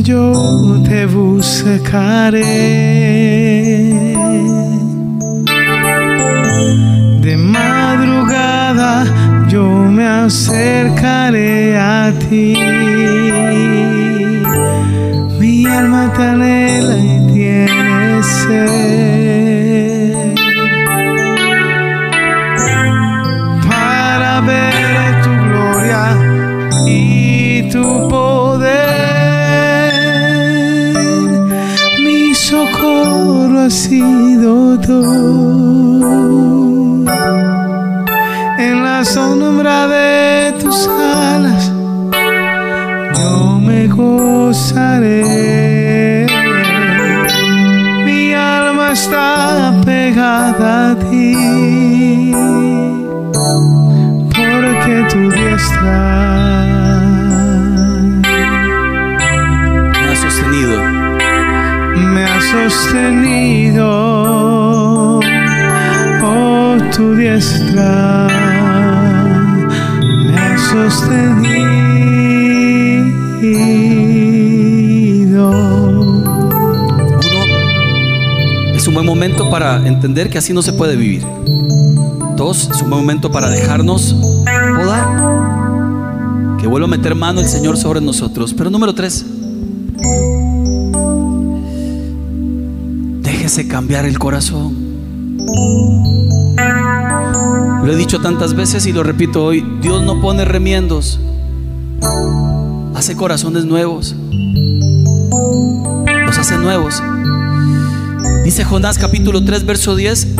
Yo 0.02 0.80
te 0.84 1.06
buscaré. 1.06 2.44
De 7.20 7.36
madrugada 7.36 9.04
yo 9.48 9.64
me 9.66 10.06
acercaré 10.06 11.76
a 11.76 12.12
ti. 12.28 12.54
Mi 15.38 15.66
alma 15.66 16.12
te 16.16 16.22
anhela 16.22 16.96
y 16.96 17.32
tiene. 17.32 17.88
Para 23.68 24.40
ver 24.42 25.22
tu 25.22 25.30
gloria 25.30 26.16
y 26.86 27.62
tu 27.70 28.07
sido 33.70 34.78
tú. 34.80 35.04
En 38.58 38.82
la 38.82 39.04
sombra 39.04 39.86
de 39.86 40.52
tus 40.60 40.88
alas 40.88 41.72
yo 43.18 43.60
me 43.60 43.86
gozaré. 43.88 45.24
Mi 48.04 48.32
alma 48.32 48.92
está 48.92 49.74
pegada 49.84 50.92
a 50.92 50.94
ti, 51.10 51.34
sostenido, 62.50 63.86
oh 66.22 66.78
tu 66.96 67.14
diestra 67.14 68.26
me 70.26 70.58
sostenido. 70.58 71.08
Uno, 77.10 77.40
es 78.74 78.88
un 78.88 78.94
buen 78.94 79.06
momento 79.06 79.50
para 79.50 79.86
entender 79.86 80.30
que 80.30 80.38
así 80.38 80.54
no 80.54 80.62
se 80.62 80.72
puede 80.72 80.96
vivir. 80.96 81.26
Dos, 82.36 82.70
es 82.70 82.80
un 82.80 82.88
buen 82.88 83.02
momento 83.02 83.30
para 83.30 83.50
dejarnos 83.50 84.14
podar. 84.14 85.28
Que 86.58 86.66
vuelva 86.66 86.86
a 86.86 86.90
meter 86.90 87.14
mano 87.14 87.40
el 87.40 87.48
Señor 87.48 87.76
sobre 87.76 88.00
nosotros. 88.00 88.54
Pero 88.54 88.70
número 88.70 88.94
tres, 88.94 89.26
cambiar 93.66 94.04
el 94.06 94.18
corazón. 94.18 94.76
Lo 97.84 97.92
he 97.92 97.96
dicho 97.96 98.20
tantas 98.20 98.54
veces 98.54 98.86
y 98.86 98.92
lo 98.92 99.02
repito 99.02 99.42
hoy, 99.44 99.64
Dios 99.80 100.02
no 100.02 100.20
pone 100.20 100.44
remiendos, 100.44 101.18
hace 102.94 103.16
corazones 103.16 103.64
nuevos, 103.64 104.14
los 106.26 106.38
hace 106.38 106.58
nuevos. 106.58 107.02
Dice 108.44 108.64
Jonás 108.64 108.98
capítulo 108.98 109.42
3 109.42 109.64
verso 109.66 109.96
10, 109.96 110.36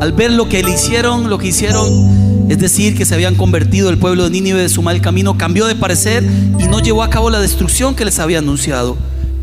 al 0.00 0.12
ver 0.12 0.32
lo 0.32 0.48
que 0.48 0.62
le 0.62 0.72
hicieron, 0.72 1.28
lo 1.30 1.38
que 1.38 1.48
hicieron, 1.48 2.48
es 2.48 2.58
decir, 2.58 2.96
que 2.96 3.04
se 3.04 3.14
habían 3.14 3.34
convertido 3.34 3.90
el 3.90 3.98
pueblo 3.98 4.24
de 4.24 4.30
Nínive 4.30 4.62
de 4.62 4.68
su 4.68 4.82
mal 4.82 5.00
camino, 5.00 5.36
cambió 5.38 5.66
de 5.66 5.74
parecer 5.74 6.24
y 6.58 6.64
no 6.64 6.80
llevó 6.80 7.02
a 7.02 7.10
cabo 7.10 7.30
la 7.30 7.40
destrucción 7.40 7.94
que 7.94 8.04
les 8.04 8.18
había 8.18 8.38
anunciado. 8.38 8.96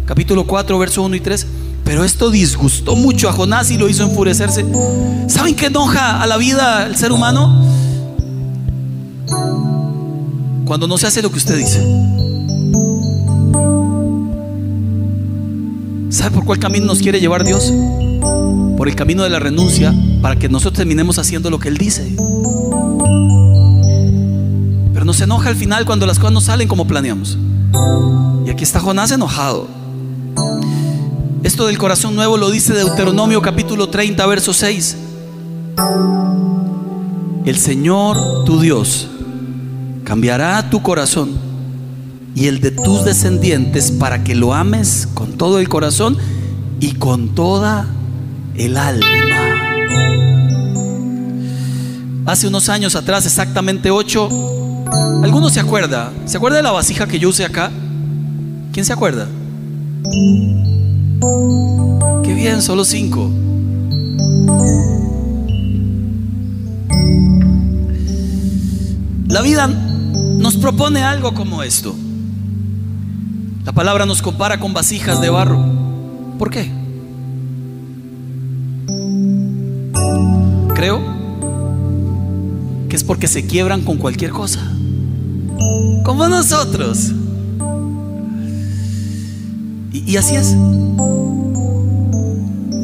Capítulo 0.05 0.45
4 0.45 0.77
verso 0.79 1.03
1 1.03 1.15
y 1.15 1.19
3 1.19 1.47
Pero 1.93 2.03
esto 2.03 2.31
disgustó 2.31 2.95
mucho 2.95 3.29
a 3.29 3.33
Jonás 3.33 3.69
y 3.69 3.77
lo 3.77 3.87
hizo 3.87 4.01
enfurecerse. 4.01 4.65
¿Saben 5.27 5.55
qué 5.55 5.67
enoja 5.67 6.23
a 6.23 6.25
la 6.25 6.37
vida 6.37 6.87
el 6.87 6.95
ser 6.95 7.11
humano? 7.11 7.63
Cuando 10.65 10.87
no 10.87 10.97
se 10.97 11.05
hace 11.05 11.21
lo 11.21 11.29
que 11.29 11.37
usted 11.37 11.55
dice. 11.55 11.79
¿Sabe 16.09 16.31
por 16.31 16.45
cuál 16.45 16.57
camino 16.57 16.87
nos 16.87 16.97
quiere 16.97 17.19
llevar 17.19 17.43
Dios? 17.43 17.71
Por 18.75 18.89
el 18.89 18.95
camino 18.95 19.21
de 19.21 19.29
la 19.29 19.37
renuncia 19.37 19.93
para 20.19 20.35
que 20.35 20.49
nosotros 20.49 20.79
terminemos 20.79 21.19
haciendo 21.19 21.51
lo 21.51 21.59
que 21.59 21.69
Él 21.69 21.77
dice. 21.77 22.15
Pero 24.93 25.05
nos 25.05 25.21
enoja 25.21 25.49
al 25.49 25.55
final 25.55 25.85
cuando 25.85 26.07
las 26.07 26.17
cosas 26.17 26.33
no 26.33 26.41
salen 26.41 26.67
como 26.67 26.87
planeamos. 26.87 27.37
Y 28.47 28.49
aquí 28.49 28.63
está 28.63 28.79
Jonás 28.79 29.11
enojado. 29.11 29.67
Del 31.53 31.77
corazón 31.77 32.15
nuevo 32.15 32.35
lo 32.35 32.49
dice 32.49 32.73
Deuteronomio 32.73 33.39
capítulo 33.39 33.87
30, 33.87 34.25
verso 34.25 34.53
6. 34.53 34.97
El 37.45 37.57
Señor 37.57 38.43
tu 38.43 38.59
Dios 38.59 39.07
cambiará 40.03 40.67
tu 40.71 40.81
corazón 40.81 41.29
y 42.33 42.47
el 42.47 42.59
de 42.59 42.71
tus 42.71 43.05
descendientes 43.05 43.91
para 43.91 44.23
que 44.23 44.33
lo 44.33 44.55
ames 44.55 45.07
con 45.13 45.33
todo 45.33 45.59
el 45.59 45.69
corazón 45.69 46.17
y 46.79 46.93
con 46.95 47.29
toda 47.35 47.87
el 48.55 48.75
alma. 48.75 49.05
Hace 52.25 52.47
unos 52.47 52.67
años 52.67 52.95
atrás, 52.95 53.27
exactamente 53.27 53.91
ocho, 53.91 54.27
¿alguno 55.23 55.49
se 55.49 55.59
acuerda? 55.59 56.11
¿Se 56.25 56.37
acuerda 56.37 56.57
de 56.57 56.63
la 56.63 56.71
vasija 56.71 57.05
que 57.05 57.19
yo 57.19 57.29
usé 57.29 57.45
acá? 57.45 57.71
¿Quién 58.73 58.85
se 58.85 58.91
acuerda? 58.91 59.27
Qué 62.23 62.33
bien, 62.33 62.61
solo 62.61 62.85
cinco. 62.85 63.29
La 69.27 69.41
vida 69.41 69.67
nos 69.67 70.57
propone 70.57 71.03
algo 71.03 71.33
como 71.33 71.63
esto. 71.63 71.95
La 73.65 73.71
palabra 73.71 74.05
nos 74.05 74.21
compara 74.21 74.59
con 74.59 74.73
vasijas 74.73 75.21
de 75.21 75.29
barro. 75.29 75.57
¿Por 76.37 76.49
qué? 76.51 76.69
Creo 80.75 81.01
que 82.89 82.95
es 82.95 83.03
porque 83.03 83.27
se 83.27 83.47
quiebran 83.47 83.81
con 83.81 83.97
cualquier 83.97 84.31
cosa. 84.31 84.59
Como 86.03 86.27
nosotros. 86.27 87.13
Y, 89.93 90.17
así 90.17 90.35
es. 90.35 90.47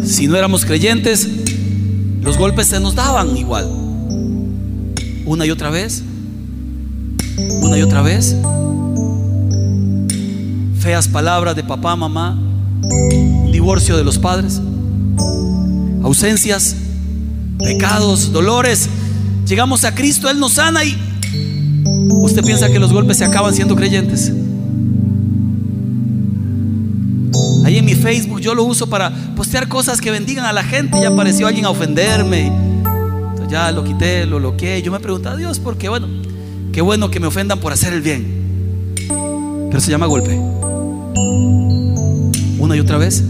Si 0.05 0.27
no 0.27 0.35
éramos 0.35 0.63
creyentes, 0.63 1.27
los 2.21 2.37
golpes 2.37 2.67
se 2.67 2.79
nos 2.79 2.93
daban 2.93 3.35
igual. 3.35 3.67
Una 5.25 5.45
y 5.45 5.49
otra 5.51 5.71
vez. 5.71 6.03
Una 7.61 7.79
y 7.79 7.81
otra 7.81 8.03
vez. 8.03 8.35
Feas 10.79 11.07
palabras 11.07 11.55
de 11.55 11.63
papá, 11.63 11.95
mamá. 11.95 12.39
Divorcio 13.51 13.97
de 13.97 14.03
los 14.03 14.19
padres. 14.19 14.61
Ausencias. 16.03 16.75
Pecados, 17.57 18.31
dolores. 18.31 18.87
Llegamos 19.47 19.83
a 19.83 19.95
Cristo, 19.95 20.29
Él 20.29 20.39
nos 20.39 20.53
sana 20.53 20.85
y 20.85 20.95
usted 22.11 22.43
piensa 22.43 22.69
que 22.69 22.77
los 22.77 22.93
golpes 22.93 23.17
se 23.17 23.25
acaban 23.25 23.53
siendo 23.55 23.75
creyentes. 23.75 24.31
Facebook 28.09 28.41
yo 28.41 28.55
lo 28.55 28.63
uso 28.63 28.89
para 28.89 29.11
postear 29.35 29.67
cosas 29.67 30.01
que 30.01 30.09
bendigan 30.09 30.43
a 30.43 30.51
la 30.51 30.63
gente. 30.63 30.99
Ya 30.99 31.09
apareció 31.09 31.45
alguien 31.45 31.65
a 31.65 31.69
ofenderme. 31.69 32.47
Entonces 32.47 33.51
ya 33.51 33.71
lo 33.71 33.83
quité, 33.83 34.25
lo 34.25 34.37
bloqueé. 34.37 34.81
Yo 34.81 34.91
me 34.91 34.99
preguntaba, 34.99 35.35
Dios, 35.35 35.59
¿por 35.59 35.77
qué? 35.77 35.89
Bueno, 35.89 36.07
qué 36.73 36.81
bueno 36.81 37.11
que 37.11 37.19
me 37.19 37.27
ofendan 37.27 37.59
por 37.59 37.71
hacer 37.71 37.93
el 37.93 38.01
bien. 38.01 38.95
Pero 39.69 39.79
se 39.79 39.91
llama 39.91 40.07
golpe. 40.07 40.35
Una 42.57 42.75
y 42.75 42.79
otra 42.79 42.97
vez. 42.97 43.23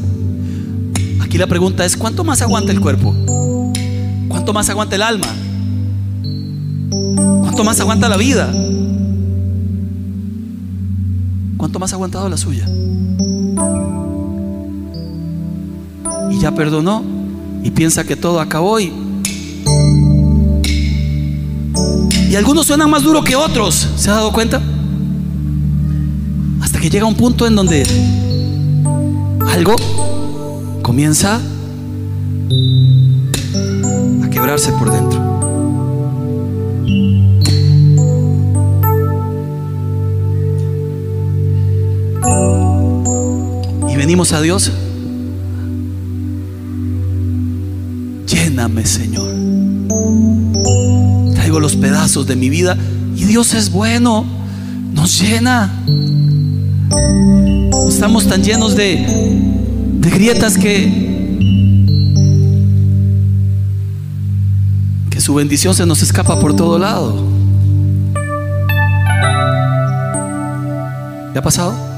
Aquí 1.20 1.38
la 1.38 1.48
pregunta 1.48 1.84
es, 1.84 1.98
¿cuánto 1.98 2.24
más 2.24 2.42
aguanta 2.42 2.72
el 2.72 2.80
cuerpo? 2.80 3.14
¿Cuánto 4.30 4.54
más 4.54 4.70
aguanta 4.70 4.96
el 4.96 5.02
alma? 5.02 5.28
¿Cuánto 7.42 7.66
más 7.66 7.78
aguanta 7.82 8.08
la 8.08 8.16
vida? 8.16 8.50
¿Cuánto 11.58 11.80
más 11.80 11.92
ha 11.92 11.98
aguantado 11.98 12.30
la 12.30 12.38
suya? 12.38 12.66
Ya 16.40 16.52
perdonó 16.54 17.04
y 17.64 17.72
piensa 17.72 18.04
que 18.04 18.16
todo 18.16 18.40
acabó 18.40 18.80
y 18.80 18.92
algunos 22.36 22.68
suenan 22.68 22.90
más 22.90 23.04
duro 23.04 23.24
que 23.24 23.36
otros, 23.36 23.88
¿se 23.98 24.10
ha 24.10 24.14
dado 24.14 24.32
cuenta? 24.32 24.62
Hasta 26.62 26.80
que 26.80 26.90
llega 26.90 27.06
un 27.06 27.16
punto 27.16 27.48
en 27.48 27.56
donde 27.56 27.84
algo 29.52 29.76
comienza 30.84 31.40
a 34.24 34.30
quebrarse 34.30 34.72
por 34.74 34.92
dentro. 34.92 35.20
Y 43.90 43.96
venimos 43.98 44.34
a 44.34 44.42
Dios. 44.42 44.72
Señor. 48.60 49.32
Traigo 51.34 51.62
los 51.62 51.78
pedazos 51.78 52.28
de 52.28 52.36
mi 52.36 52.50
vida 52.50 52.78
y 53.16 53.24
Dios 53.24 53.54
es 53.54 53.72
bueno. 53.72 54.26
Nos 54.94 55.22
llena. 55.22 55.72
Estamos 57.88 58.28
tan 58.28 58.44
llenos 58.44 58.76
de, 58.76 59.06
grietas 60.02 60.58
que 60.58 61.08
que 65.10 65.22
su 65.22 65.34
bendición 65.36 65.74
se 65.74 65.86
nos 65.86 66.02
escapa 66.02 66.38
por 66.42 66.54
todo 66.54 66.78
lado. 66.78 67.16
¿Le 71.34 71.40
ha 71.40 71.42
pasado? 71.42 71.89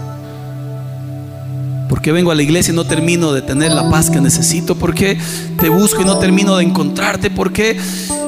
¿Por 2.02 2.06
qué 2.06 2.14
vengo 2.14 2.32
a 2.32 2.36
la 2.36 2.42
iglesia 2.42 2.74
y 2.74 2.76
no 2.76 2.84
termino 2.84 3.32
de 3.32 3.44
tener 3.44 3.72
la 3.74 3.88
paz 3.92 4.10
que 4.10 4.20
necesito? 4.20 4.74
¿Por 4.74 4.96
qué 4.96 5.20
te 5.60 5.70
busco 5.70 6.02
y 6.02 6.04
no 6.04 6.18
termino 6.18 6.58
de 6.58 6.64
encontrarte? 6.64 7.30
¿Por 7.30 7.54
qué? 7.54 7.80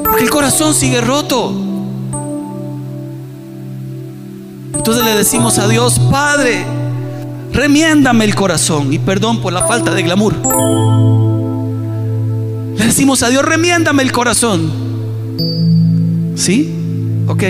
Porque 0.04 0.22
el 0.22 0.30
corazón 0.30 0.76
sigue 0.76 1.02
roto. 1.02 1.60
Entonces 4.76 5.04
le 5.04 5.16
decimos 5.16 5.58
a 5.58 5.68
Dios, 5.68 5.98
Padre, 6.12 6.64
remiéndame 7.52 8.26
el 8.26 8.36
corazón 8.36 8.94
y 8.94 9.00
perdón 9.00 9.42
por 9.42 9.52
la 9.52 9.66
falta 9.66 9.92
de 9.96 10.04
glamour. 10.04 10.36
Le 12.78 12.86
decimos 12.86 13.24
a 13.24 13.30
Dios, 13.30 13.44
remiéndame 13.44 14.04
el 14.04 14.12
corazón. 14.12 14.72
¿Sí? 16.36 17.26
Ok. 17.26 17.44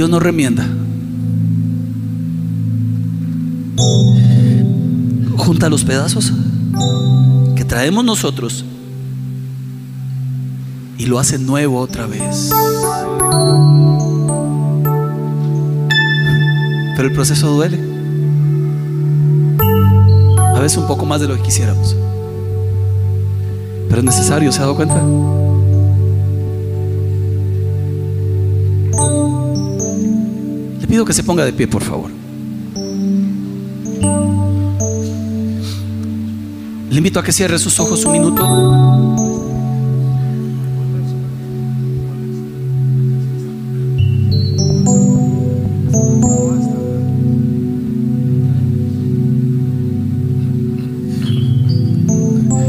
Dios 0.00 0.08
nos 0.08 0.22
remienda. 0.22 0.66
Junta 5.36 5.68
los 5.68 5.84
pedazos 5.84 6.32
que 7.54 7.66
traemos 7.66 8.02
nosotros 8.02 8.64
y 10.96 11.04
lo 11.04 11.18
hace 11.18 11.38
nuevo 11.38 11.78
otra 11.78 12.06
vez. 12.06 12.50
Pero 16.96 17.08
el 17.08 17.12
proceso 17.12 17.50
duele. 17.50 17.78
A 20.38 20.60
veces 20.60 20.78
un 20.78 20.86
poco 20.86 21.04
más 21.04 21.20
de 21.20 21.28
lo 21.28 21.36
que 21.36 21.42
quisiéramos. 21.42 21.94
Pero 23.90 23.98
es 23.98 24.04
necesario, 24.04 24.50
¿se 24.50 24.60
ha 24.60 24.62
dado 24.62 24.76
cuenta? 24.76 24.98
Pido 30.90 31.04
que 31.04 31.12
se 31.12 31.22
ponga 31.22 31.44
de 31.44 31.52
pie, 31.52 31.68
por 31.68 31.84
favor. 31.84 32.10
Le 36.90 36.96
invito 36.96 37.20
a 37.20 37.22
que 37.22 37.30
cierre 37.30 37.60
sus 37.60 37.78
ojos 37.78 38.04
un 38.04 38.12
minuto. 38.12 38.44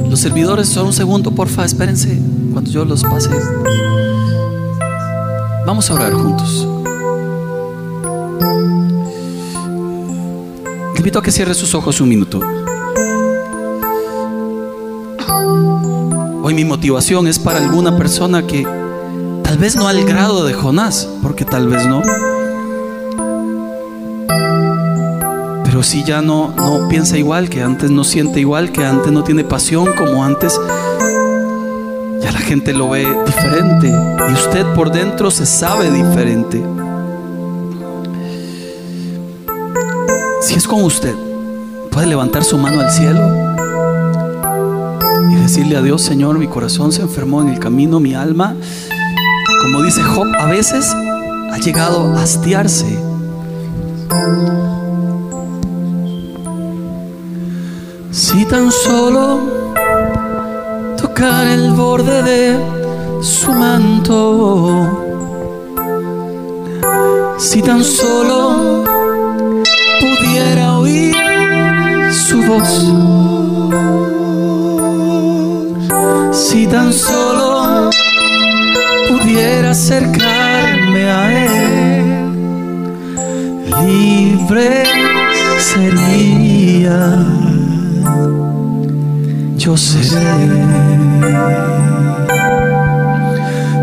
Los 0.07 0.19
servidores, 0.19 0.67
solo 0.67 0.88
un 0.88 0.93
segundo, 0.93 1.32
porfa, 1.32 1.65
espérense 1.65 2.22
cuando 2.51 2.69
yo 2.69 2.86
los 2.86 3.01
pase. 3.01 3.32
Vamos 5.65 5.89
a 5.89 5.95
orar 5.95 6.13
juntos. 6.13 6.81
Invito 11.02 11.18
a 11.18 11.24
que 11.24 11.32
cierre 11.32 11.56
sus 11.56 11.74
ojos 11.74 11.99
un 11.99 12.10
minuto. 12.10 12.39
Hoy 16.43 16.54
mi 16.54 16.64
motivación 16.64 17.26
es 17.26 17.39
para 17.39 17.58
alguna 17.58 17.97
persona 17.97 18.45
que 18.45 18.62
tal 19.41 19.58
vez 19.58 19.76
no 19.76 19.88
al 19.88 20.04
grado 20.06 20.45
de 20.45 20.54
Jonás, 20.54 21.10
porque 21.24 21.43
tal 21.43 21.70
vez 21.70 21.88
no. 21.88 22.04
Pero 25.64 25.82
si 25.82 26.04
ya 26.04 26.22
no, 26.22 26.54
no 26.56 26.88
piensa 26.88 27.18
igual 27.18 27.49
que 27.49 27.64
antes, 27.64 27.89
no 27.89 28.04
siente 28.04 28.39
igual 28.39 28.72
que 28.72 28.86
antes, 28.86 29.12
no 29.12 29.24
tiene 29.24 29.43
pasión 29.43 29.93
como 29.97 30.24
antes, 30.24 30.62
ya 32.22 32.32
la 32.32 32.41
gente 32.41 32.74
lo 32.74 32.89
ve 32.89 33.08
diferente 33.26 33.88
y 33.89 34.34
usted 34.34 34.68
por 34.76 34.91
dentro 34.91 35.32
se 35.32 35.47
sabe 35.47 35.89
diferente. 35.89 36.64
Si 40.52 40.58
es 40.58 40.68
con 40.68 40.84
usted, 40.84 41.16
puede 41.91 42.08
levantar 42.08 42.43
su 42.43 42.58
mano 42.58 42.82
al 42.82 42.91
cielo 42.91 43.22
y 45.32 45.36
decirle 45.36 45.78
a 45.78 45.82
Dios, 45.82 46.02
Señor, 46.02 46.38
mi 46.38 46.47
corazón 46.47 46.91
se 46.91 47.02
enfermó 47.02 47.41
en 47.41 47.47
el 47.47 47.58
camino, 47.58 48.02
mi 48.02 48.16
alma, 48.16 48.54
como 49.62 49.82
dice 49.82 50.02
Job, 50.04 50.28
a 50.38 50.47
veces 50.47 50.93
ha 50.93 51.58
llegado 51.58 52.18
a 52.18 52.24
hastiarse. 52.24 52.99
Si 58.12 58.43
tan 58.43 58.74
solo 58.74 59.39
tocar 60.97 61.47
el 61.47 61.72
borde 61.72 62.24
de 62.24 63.24
su 63.24 63.54
manto, 63.54 64.89
si 67.38 67.62
tan 67.62 67.86
solo 67.86 68.91
si 76.32 76.68
tan 76.68 76.91
solo 76.91 77.89
pudiera 79.08 79.72
acercarme 79.72 81.04
a 81.10 81.45
él, 81.45 82.34
libre 83.86 84.84
sería. 85.60 87.18
Yo 89.56 89.78
seré. 89.78 90.66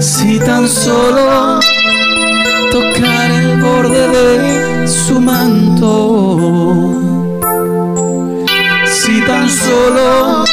Si 0.01 0.39
tan 0.41 0.69
solo 0.69 1.61
tocar 2.71 3.31
el 3.31 3.63
borde 3.63 4.09
de 4.09 4.89
su 4.89 5.21
manto, 5.21 7.18
tan 9.29 9.49
solo 9.51 10.45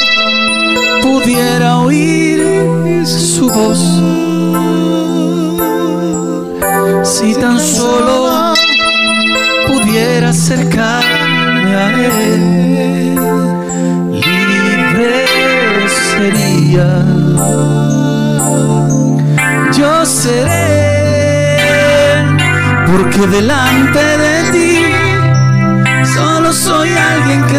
pudiera 1.02 1.78
oír 1.78 3.06
su 3.06 3.48
voz, 3.48 3.80
si 7.02 7.34
tan 7.34 7.58
solo 7.58 8.52
pudiera 9.66 10.28
acercarme 10.28 11.74
a 11.74 11.86
él, 12.04 13.14
libre 14.12 15.24
sería. 16.10 16.88
Yo 19.72 20.04
seré, 20.04 21.16
porque 22.86 23.26
delante 23.26 24.04
de 24.24 24.34
ti 24.52 24.84
solo 26.14 26.52
soy 26.52 26.90
alguien 26.90 27.42
que 27.46 27.58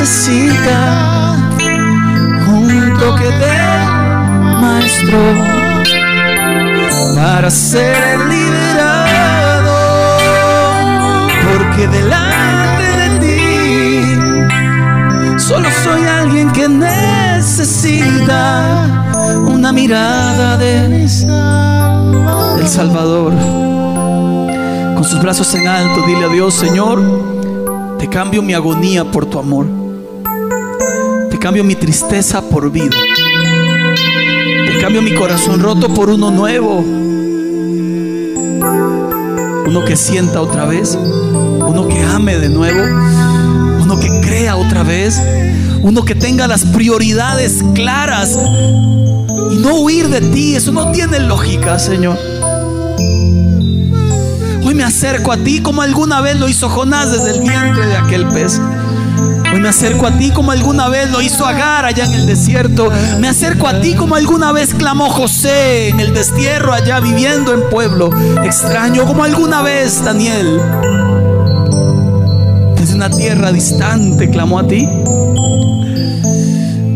necesita 0.00 1.36
un 2.48 2.96
toque 2.98 3.24
de 3.24 3.56
maestro 4.58 5.18
para 7.14 7.50
ser 7.50 8.18
liberado, 8.20 9.76
porque 11.44 11.86
delante 11.88 12.86
de 12.96 13.08
ti 13.20 13.38
solo 15.38 15.68
soy 15.84 16.02
alguien 16.06 16.50
que 16.52 16.66
necesita 16.66 18.08
una 19.46 19.70
mirada 19.70 20.56
de 20.56 20.88
del 20.88 22.68
Salvador. 22.68 23.34
Con 24.94 25.04
sus 25.04 25.20
brazos 25.20 25.54
en 25.54 25.68
alto, 25.68 26.06
dile 26.06 26.24
a 26.24 26.28
Dios, 26.28 26.54
Señor, 26.54 27.02
te 27.98 28.08
cambio 28.08 28.40
mi 28.40 28.54
agonía 28.54 29.04
por 29.04 29.26
tu 29.26 29.38
amor. 29.38 29.79
Cambio 31.40 31.64
mi 31.64 31.74
tristeza 31.74 32.42
por 32.42 32.70
vida. 32.70 32.98
Te 34.66 34.78
cambio 34.78 35.00
mi 35.00 35.14
corazón 35.14 35.58
roto 35.60 35.88
por 35.94 36.10
uno 36.10 36.30
nuevo. 36.30 36.84
Uno 39.66 39.84
que 39.86 39.96
sienta 39.96 40.42
otra 40.42 40.66
vez. 40.66 40.98
Uno 41.00 41.88
que 41.88 42.02
ame 42.02 42.36
de 42.36 42.50
nuevo. 42.50 42.82
Uno 43.82 43.98
que 43.98 44.20
crea 44.20 44.56
otra 44.56 44.82
vez. 44.82 45.18
Uno 45.80 46.04
que 46.04 46.14
tenga 46.14 46.46
las 46.46 46.66
prioridades 46.66 47.64
claras 47.74 48.38
y 49.50 49.56
no 49.56 49.76
huir 49.76 50.08
de 50.08 50.20
ti. 50.20 50.56
Eso 50.56 50.72
no 50.72 50.92
tiene 50.92 51.20
lógica, 51.20 51.78
Señor. 51.78 52.18
Hoy 54.62 54.74
me 54.74 54.84
acerco 54.84 55.32
a 55.32 55.38
ti 55.38 55.62
como 55.62 55.80
alguna 55.80 56.20
vez 56.20 56.38
lo 56.38 56.50
hizo 56.50 56.68
Jonás 56.68 57.10
desde 57.12 57.38
el 57.38 57.40
vientre 57.40 57.86
de 57.86 57.96
aquel 57.96 58.26
pez. 58.28 58.60
Hoy 59.52 59.60
me 59.60 59.68
acerco 59.68 60.06
a 60.06 60.16
ti 60.16 60.30
como 60.30 60.52
alguna 60.52 60.88
vez 60.88 61.10
lo 61.10 61.20
hizo 61.20 61.44
Agar 61.44 61.84
allá 61.84 62.04
en 62.04 62.12
el 62.12 62.26
desierto. 62.26 62.90
Me 63.18 63.28
acerco 63.28 63.66
a 63.66 63.80
ti 63.80 63.94
como 63.94 64.14
alguna 64.14 64.52
vez 64.52 64.74
clamó 64.74 65.10
José 65.10 65.88
en 65.88 65.98
el 65.98 66.14
destierro 66.14 66.72
allá 66.72 67.00
viviendo 67.00 67.52
en 67.52 67.68
pueblo 67.68 68.10
extraño. 68.44 69.04
Como 69.06 69.24
alguna 69.24 69.62
vez 69.62 70.04
Daniel 70.04 70.60
desde 72.76 72.94
una 72.94 73.10
tierra 73.10 73.50
distante 73.50 74.30
clamó 74.30 74.60
a 74.60 74.66
ti. 74.66 74.88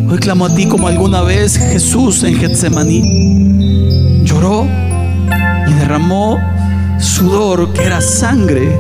Hoy 0.09 0.19
clamo 0.21 0.47
a 0.47 0.55
ti 0.55 0.67
como 0.67 0.87
alguna 0.87 1.23
vez 1.23 1.57
Jesús 1.59 2.23
en 2.23 2.37
Getsemaní 2.37 4.23
lloró 4.23 4.69
y 5.67 5.73
derramó 5.73 6.39
sudor 7.01 7.73
que 7.73 7.83
era 7.83 8.01
sangre. 8.01 8.79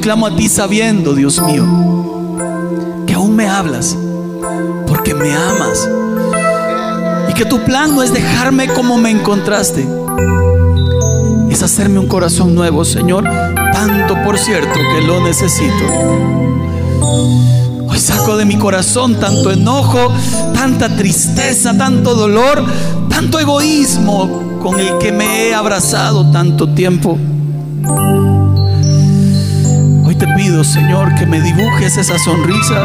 Clamo 0.00 0.26
a 0.26 0.34
ti 0.34 0.48
sabiendo, 0.48 1.14
Dios 1.14 1.42
mío, 1.42 1.66
que 3.06 3.12
aún 3.12 3.36
me 3.36 3.46
hablas 3.46 3.96
porque 4.86 5.12
me 5.12 5.30
amas 5.34 5.86
y 7.28 7.34
que 7.34 7.44
tu 7.44 7.62
plan 7.64 7.94
no 7.94 8.02
es 8.02 8.10
dejarme 8.10 8.68
como 8.68 8.96
me 8.96 9.10
encontraste, 9.10 9.86
es 11.50 11.62
hacerme 11.62 11.98
un 11.98 12.08
corazón 12.08 12.54
nuevo, 12.54 12.82
Señor, 12.86 13.24
tanto 13.74 14.14
por 14.24 14.38
cierto 14.38 14.72
que 14.72 15.06
lo 15.06 15.22
necesito. 15.22 15.84
Hoy 17.86 17.98
saco 17.98 18.38
de 18.38 18.46
mi 18.46 18.56
corazón 18.56 19.20
tanto 19.20 19.50
enojo, 19.50 20.12
tanta 20.54 20.96
tristeza, 20.96 21.76
tanto 21.76 22.14
dolor, 22.14 22.64
tanto 23.10 23.38
egoísmo 23.38 24.58
con 24.62 24.80
el 24.80 24.96
que 24.96 25.12
me 25.12 25.48
he 25.48 25.54
abrazado 25.54 26.30
tanto 26.30 26.70
tiempo. 26.70 27.18
Te 30.20 30.26
pido, 30.36 30.62
Señor, 30.64 31.14
que 31.14 31.24
me 31.24 31.40
dibujes 31.40 31.96
esa 31.96 32.18
sonrisa 32.18 32.84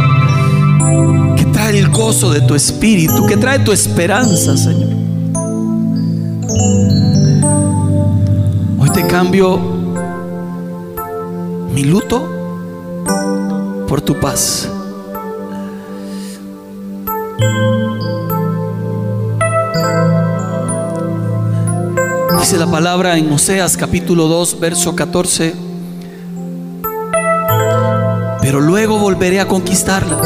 que 1.36 1.44
trae 1.52 1.78
el 1.78 1.90
gozo 1.90 2.32
de 2.32 2.40
tu 2.40 2.56
espíritu, 2.56 3.26
que 3.26 3.36
trae 3.36 3.60
tu 3.60 3.74
esperanza, 3.74 4.56
Señor. 4.56 4.88
Hoy 8.80 8.90
te 8.94 9.06
cambio 9.06 9.60
mi 11.74 11.84
luto 11.84 12.26
por 13.90 14.00
tu 14.00 14.18
paz. 14.18 14.70
Dice 22.40 22.58
la 22.58 22.72
palabra 22.72 23.18
en 23.18 23.30
Oseas 23.30 23.76
capítulo 23.76 24.30
2, 24.30 24.58
verso 24.58 24.96
14. 24.96 25.65
Pero 28.46 28.62
luego 28.62 29.00
volveré 29.00 29.40
a 29.40 29.48
conquistarla. 29.48 30.22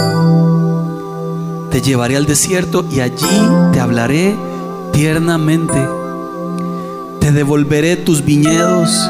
Te 1.72 1.82
llevaré 1.82 2.18
al 2.18 2.26
desierto 2.26 2.86
y 2.92 3.00
allí 3.00 3.26
te 3.72 3.80
hablaré 3.80 4.36
tiernamente. 4.92 5.88
Te 7.22 7.32
devolveré 7.32 7.96
tus 7.96 8.26
viñedos 8.26 9.10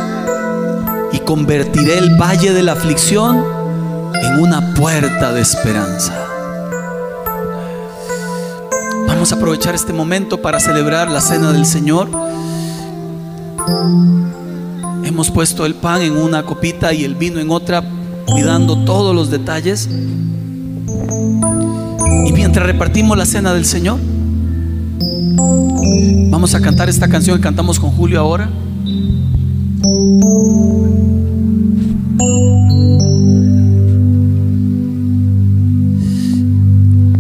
y 1.12 1.18
convertiré 1.22 1.98
el 1.98 2.22
valle 2.22 2.54
de 2.54 2.62
la 2.62 2.74
aflicción 2.74 3.44
en 4.14 4.44
una 4.44 4.76
puerta 4.76 5.34
de 5.34 5.42
esperanza. 5.42 6.14
Vamos 9.08 9.32
a 9.32 9.38
aprovechar 9.38 9.74
este 9.74 9.92
momento 9.92 10.40
para 10.40 10.60
celebrar 10.60 11.10
la 11.10 11.22
cena 11.22 11.52
del 11.52 11.66
Señor. 11.66 12.12
Hemos 15.04 15.32
puesto 15.32 15.66
el 15.66 15.74
pan 15.74 16.04
en 16.04 16.16
una 16.16 16.44
copita 16.44 16.94
y 16.94 17.06
el 17.06 17.16
vino 17.16 17.40
en 17.40 17.50
otra, 17.50 17.84
cuidando 18.30 18.78
todos 18.86 19.16
los 19.16 19.30
detalles. 19.30 19.90
Y 22.26 22.32
mientras 22.34 22.66
repartimos 22.66 23.18
la 23.18 23.26
cena 23.26 23.54
del 23.54 23.66
Señor, 23.66 24.00
vamos 26.30 26.56
a 26.56 26.62
cantar 26.62 26.90
esta 26.90 27.08
canción 27.08 27.38
que 27.38 27.44
cantamos 27.44 27.80
con 27.80 27.92
Julio 27.92 28.20
ahora. 28.20 28.50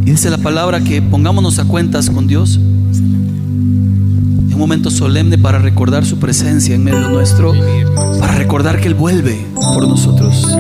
Y 0.05 0.11
dice 0.11 0.29
la 0.29 0.37
palabra 0.37 0.81
que 0.81 1.01
pongámonos 1.01 1.59
a 1.59 1.65
cuentas 1.65 2.09
con 2.09 2.27
Dios. 2.27 2.57
En 2.57 4.53
un 4.53 4.59
momento 4.59 4.89
solemne 4.89 5.37
para 5.37 5.59
recordar 5.59 6.05
su 6.05 6.17
presencia 6.17 6.75
en 6.75 6.83
medio 6.83 7.09
nuestro, 7.09 7.53
para 8.19 8.35
recordar 8.35 8.81
que 8.81 8.87
Él 8.87 8.95
vuelve 8.95 9.48
por 9.73 9.87
nosotros. 9.87 10.57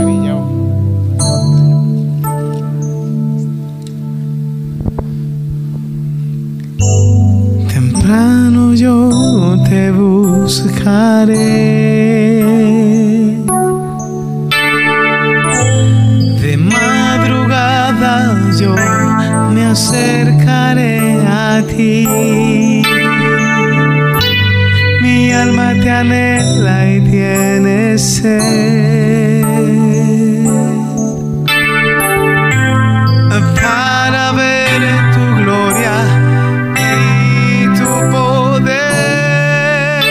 Temprano 7.73 8.73
yo 8.73 9.55
te 9.67 9.91
buscaré. 9.91 11.19
De 16.41 16.57
madrugada 16.57 18.13
yo 18.59 18.75
me 19.53 19.65
acercaré 19.65 21.19
a 21.25 21.63
ti. 21.67 22.81
Mi 25.01 25.31
alma 25.31 25.73
te 25.81 25.89
anhela 25.89 26.58
tiene 27.01 27.97
sed. 27.97 28.39
Para 33.61 34.31
ver 34.33 34.81
tu 35.13 35.23
gloria 35.43 35.95
y 36.75 37.65
tu 37.77 37.89
poder. 38.11 40.03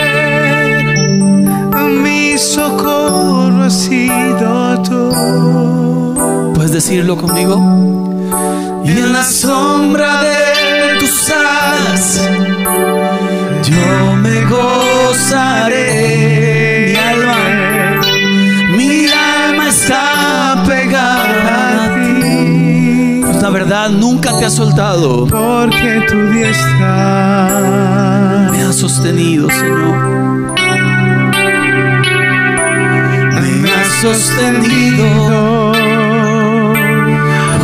Mi 2.03 2.39
socorro 2.39 3.65
ha 3.65 3.71
sido 3.71 4.83
tú. 4.83 6.53
¿Puedes 6.55 6.73
decirlo 6.73 7.17
conmigo? 7.17 7.98
Te 24.39 24.45
ha 24.45 24.51
soltado. 24.51 25.27
Porque 25.27 26.05
tu 26.09 26.31
diestra 26.31 27.71
Me 28.53 28.63
ha 28.63 28.73
sostenido, 28.73 29.49
Señor. 29.51 30.55
Me 33.63 33.71
ha 33.71 33.85
sostenido. 34.01 35.73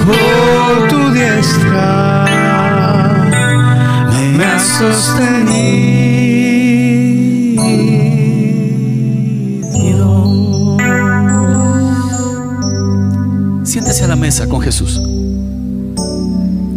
por 0.06 0.88
tu 0.88 1.10
diestra 1.12 2.24
me 4.36 4.44
has 4.44 4.62
sostenido. 4.62 5.74
Siéntese 13.64 14.04
a 14.04 14.08
la 14.08 14.16
mesa 14.16 14.48
con 14.48 14.60
Jesús. 14.60 15.00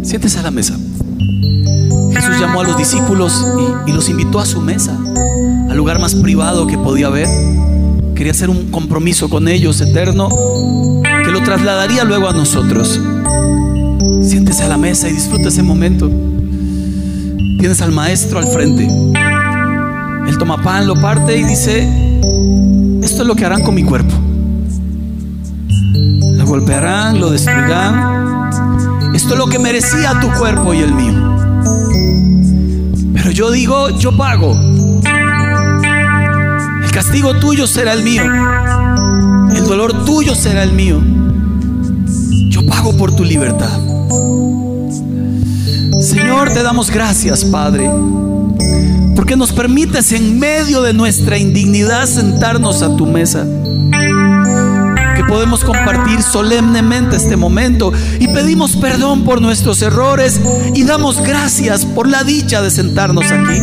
Siéntese 0.08 0.38
a 0.38 0.42
la 0.42 0.50
mesa. 0.50 0.74
Jesús 2.14 2.40
llamó 2.40 2.62
a 2.62 2.64
los 2.64 2.78
discípulos 2.78 3.46
y, 3.86 3.92
los 3.92 4.08
invitó 4.08 4.40
a 4.40 4.46
su 4.46 4.62
mesa, 4.62 4.98
al 5.68 5.76
lugar 5.76 5.98
más 6.00 6.14
privado 6.14 6.66
que 6.66 6.78
podía 6.78 7.08
haber. 7.08 7.28
Quería 8.14 8.32
hacer 8.32 8.48
un 8.48 8.70
compromiso 8.70 9.28
con 9.28 9.48
ellos 9.48 9.82
eterno 9.82 10.30
que 11.02 11.30
lo 11.30 11.42
trasladaría 11.42 12.04
luego 12.04 12.26
a 12.26 12.32
nosotros. 12.32 12.98
Siéntese 14.22 14.62
a 14.62 14.68
la 14.68 14.78
mesa 14.78 15.10
y 15.10 15.12
disfruta 15.12 15.50
ese 15.50 15.62
momento. 15.62 16.10
Tienes 17.58 17.82
al 17.82 17.92
maestro 17.92 18.38
al 18.38 18.46
frente. 18.46 18.88
Él 20.26 20.38
toma 20.38 20.62
pan, 20.62 20.86
lo 20.86 20.98
parte 20.98 21.36
y 21.36 21.44
dice, 21.44 21.86
esto 23.02 23.22
es 23.22 23.28
lo 23.28 23.36
que 23.36 23.44
harán 23.44 23.62
con 23.62 23.74
mi 23.74 23.84
cuerpo. 23.84 24.14
Lo 26.32 26.46
golpearán, 26.46 27.20
lo 27.20 27.28
destruirán. 27.28 28.27
Esto 29.18 29.32
es 29.32 29.38
lo 29.38 29.48
que 29.48 29.58
merecía 29.58 30.20
tu 30.20 30.30
cuerpo 30.30 30.72
y 30.72 30.78
el 30.78 30.94
mío. 30.94 31.12
Pero 33.14 33.32
yo 33.32 33.50
digo, 33.50 33.90
yo 33.98 34.16
pago. 34.16 34.56
El 36.84 36.90
castigo 36.92 37.34
tuyo 37.34 37.66
será 37.66 37.94
el 37.94 38.04
mío. 38.04 38.22
El 38.22 39.64
dolor 39.66 40.04
tuyo 40.04 40.36
será 40.36 40.62
el 40.62 40.72
mío. 40.72 41.02
Yo 42.48 42.64
pago 42.64 42.96
por 42.96 43.10
tu 43.10 43.24
libertad. 43.24 43.80
Señor, 46.00 46.52
te 46.52 46.62
damos 46.62 46.88
gracias, 46.88 47.44
Padre, 47.44 47.90
porque 49.16 49.34
nos 49.34 49.50
permites 49.50 50.12
en 50.12 50.38
medio 50.38 50.80
de 50.80 50.92
nuestra 50.94 51.38
indignidad 51.38 52.06
sentarnos 52.06 52.82
a 52.82 52.96
tu 52.96 53.04
mesa. 53.04 53.44
Que 55.16 55.24
podemos 55.24 55.64
compartir 55.64 56.22
solemnemente 56.22 57.16
este 57.16 57.36
momento 57.36 57.92
y 58.20 58.28
pedimos 58.28 58.67
perdón 58.80 59.24
por 59.24 59.40
nuestros 59.40 59.82
errores 59.82 60.40
y 60.74 60.84
damos 60.84 61.20
gracias 61.20 61.84
por 61.84 62.08
la 62.08 62.24
dicha 62.24 62.62
de 62.62 62.70
sentarnos 62.70 63.24
aquí. 63.30 63.60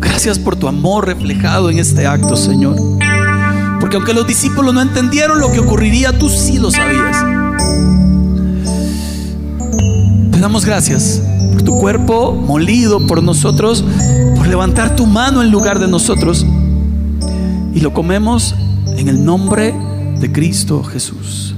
Gracias 0.00 0.38
por 0.38 0.56
tu 0.56 0.68
amor 0.68 1.06
reflejado 1.06 1.70
en 1.70 1.78
este 1.78 2.06
acto, 2.06 2.36
Señor. 2.36 2.76
Porque 3.80 3.96
aunque 3.96 4.12
los 4.12 4.26
discípulos 4.26 4.74
no 4.74 4.82
entendieron 4.82 5.40
lo 5.40 5.50
que 5.50 5.60
ocurriría, 5.60 6.18
tú 6.18 6.28
sí 6.28 6.58
lo 6.58 6.70
sabías. 6.70 7.16
Te 10.30 10.38
damos 10.38 10.64
gracias 10.64 11.22
por 11.52 11.62
tu 11.62 11.78
cuerpo 11.78 12.32
molido 12.32 13.06
por 13.06 13.22
nosotros, 13.22 13.84
por 14.36 14.46
levantar 14.46 14.94
tu 14.96 15.06
mano 15.06 15.42
en 15.42 15.50
lugar 15.50 15.78
de 15.78 15.88
nosotros. 15.88 16.44
Y 17.74 17.80
lo 17.80 17.94
comemos 17.94 18.54
en 18.98 19.08
el 19.08 19.24
nombre 19.24 19.74
de 20.18 20.30
Cristo 20.30 20.82
Jesús. 20.82 21.49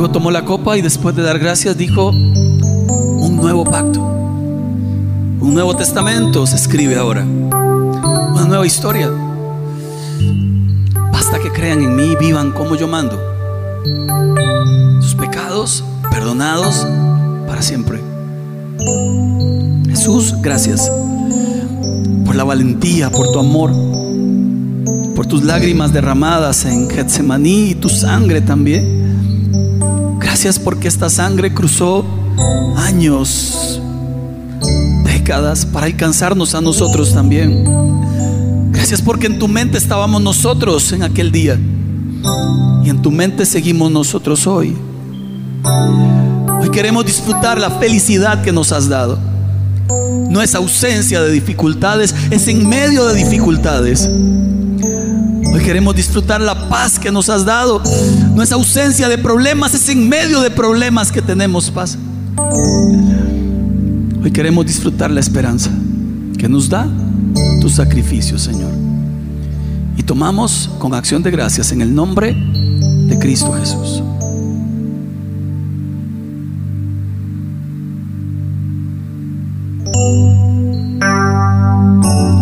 Luego 0.00 0.14
tomó 0.14 0.30
la 0.30 0.46
copa 0.46 0.78
y 0.78 0.80
después 0.80 1.14
de 1.14 1.22
dar 1.22 1.38
gracias 1.38 1.76
dijo, 1.76 2.08
un 2.08 3.36
nuevo 3.36 3.64
pacto, 3.64 4.00
un 4.00 5.50
nuevo 5.52 5.76
testamento 5.76 6.46
se 6.46 6.56
escribe 6.56 6.96
ahora, 6.96 7.22
una 7.22 8.46
nueva 8.48 8.66
historia. 8.66 9.10
Basta 11.12 11.38
que 11.38 11.52
crean 11.52 11.82
en 11.82 11.96
mí 11.96 12.12
y 12.12 12.16
vivan 12.16 12.50
como 12.52 12.76
yo 12.76 12.88
mando. 12.88 13.20
Sus 15.02 15.14
pecados 15.16 15.84
perdonados 16.10 16.86
para 17.46 17.60
siempre. 17.60 18.00
Jesús, 19.86 20.34
gracias 20.40 20.90
por 22.24 22.36
la 22.36 22.44
valentía, 22.44 23.10
por 23.10 23.30
tu 23.32 23.38
amor, 23.38 23.70
por 25.14 25.26
tus 25.26 25.44
lágrimas 25.44 25.92
derramadas 25.92 26.64
en 26.64 26.88
Getsemaní 26.88 27.72
y 27.72 27.74
tu 27.74 27.90
sangre 27.90 28.40
también. 28.40 28.99
Gracias 30.30 30.60
porque 30.60 30.86
esta 30.86 31.10
sangre 31.10 31.52
cruzó 31.52 32.04
años, 32.76 33.80
décadas 35.02 35.66
para 35.66 35.86
alcanzarnos 35.86 36.54
a 36.54 36.60
nosotros 36.60 37.12
también. 37.12 37.64
Gracias 38.70 39.02
porque 39.02 39.26
en 39.26 39.40
tu 39.40 39.48
mente 39.48 39.76
estábamos 39.76 40.22
nosotros 40.22 40.92
en 40.92 41.02
aquel 41.02 41.32
día 41.32 41.58
y 42.84 42.88
en 42.90 43.02
tu 43.02 43.10
mente 43.10 43.44
seguimos 43.44 43.90
nosotros 43.90 44.46
hoy. 44.46 44.76
Hoy 46.60 46.70
queremos 46.70 47.04
disfrutar 47.04 47.58
la 47.58 47.72
felicidad 47.72 48.40
que 48.40 48.52
nos 48.52 48.70
has 48.70 48.88
dado. 48.88 49.18
No 50.30 50.40
es 50.40 50.54
ausencia 50.54 51.20
de 51.22 51.32
dificultades, 51.32 52.14
es 52.30 52.46
en 52.46 52.68
medio 52.68 53.04
de 53.06 53.16
dificultades. 53.16 54.08
Hoy 55.52 55.60
queremos 55.62 55.96
disfrutar 55.96 56.40
la 56.40 56.68
paz 56.68 56.98
que 56.98 57.10
nos 57.10 57.28
has 57.28 57.44
dado. 57.44 57.82
No 58.34 58.42
es 58.42 58.52
ausencia 58.52 59.08
de 59.08 59.18
problemas, 59.18 59.74
es 59.74 59.88
en 59.88 60.08
medio 60.08 60.40
de 60.40 60.50
problemas 60.50 61.10
que 61.10 61.20
tenemos 61.20 61.70
paz. 61.70 61.98
Hoy 64.22 64.30
queremos 64.30 64.64
disfrutar 64.64 65.10
la 65.10 65.18
esperanza 65.18 65.70
que 66.38 66.48
nos 66.48 66.68
da 66.68 66.86
tu 67.60 67.68
sacrificio, 67.68 68.38
Señor. 68.38 68.70
Y 69.96 70.04
tomamos 70.04 70.70
con 70.78 70.94
acción 70.94 71.22
de 71.22 71.32
gracias 71.32 71.72
en 71.72 71.80
el 71.80 71.94
nombre 71.94 72.32
de 72.32 73.18
Cristo 73.18 73.52
Jesús. 73.52 74.02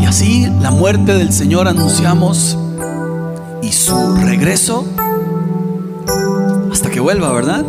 Y 0.00 0.04
así 0.04 0.46
la 0.60 0.70
muerte 0.70 1.14
del 1.14 1.32
Señor 1.32 1.68
anunciamos 1.68 2.58
y 3.68 3.72
su 3.72 4.16
regreso 4.16 4.86
hasta 6.72 6.90
que 6.90 7.00
vuelva, 7.00 7.32
¿verdad? 7.32 7.64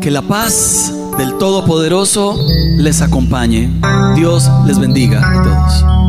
Que 0.00 0.10
la 0.10 0.22
paz 0.22 0.92
del 1.18 1.36
Todopoderoso 1.36 2.38
les 2.78 3.02
acompañe. 3.02 3.70
Dios 4.14 4.50
les 4.66 4.78
bendiga 4.78 5.20
a 5.20 5.42
todos. 5.42 5.99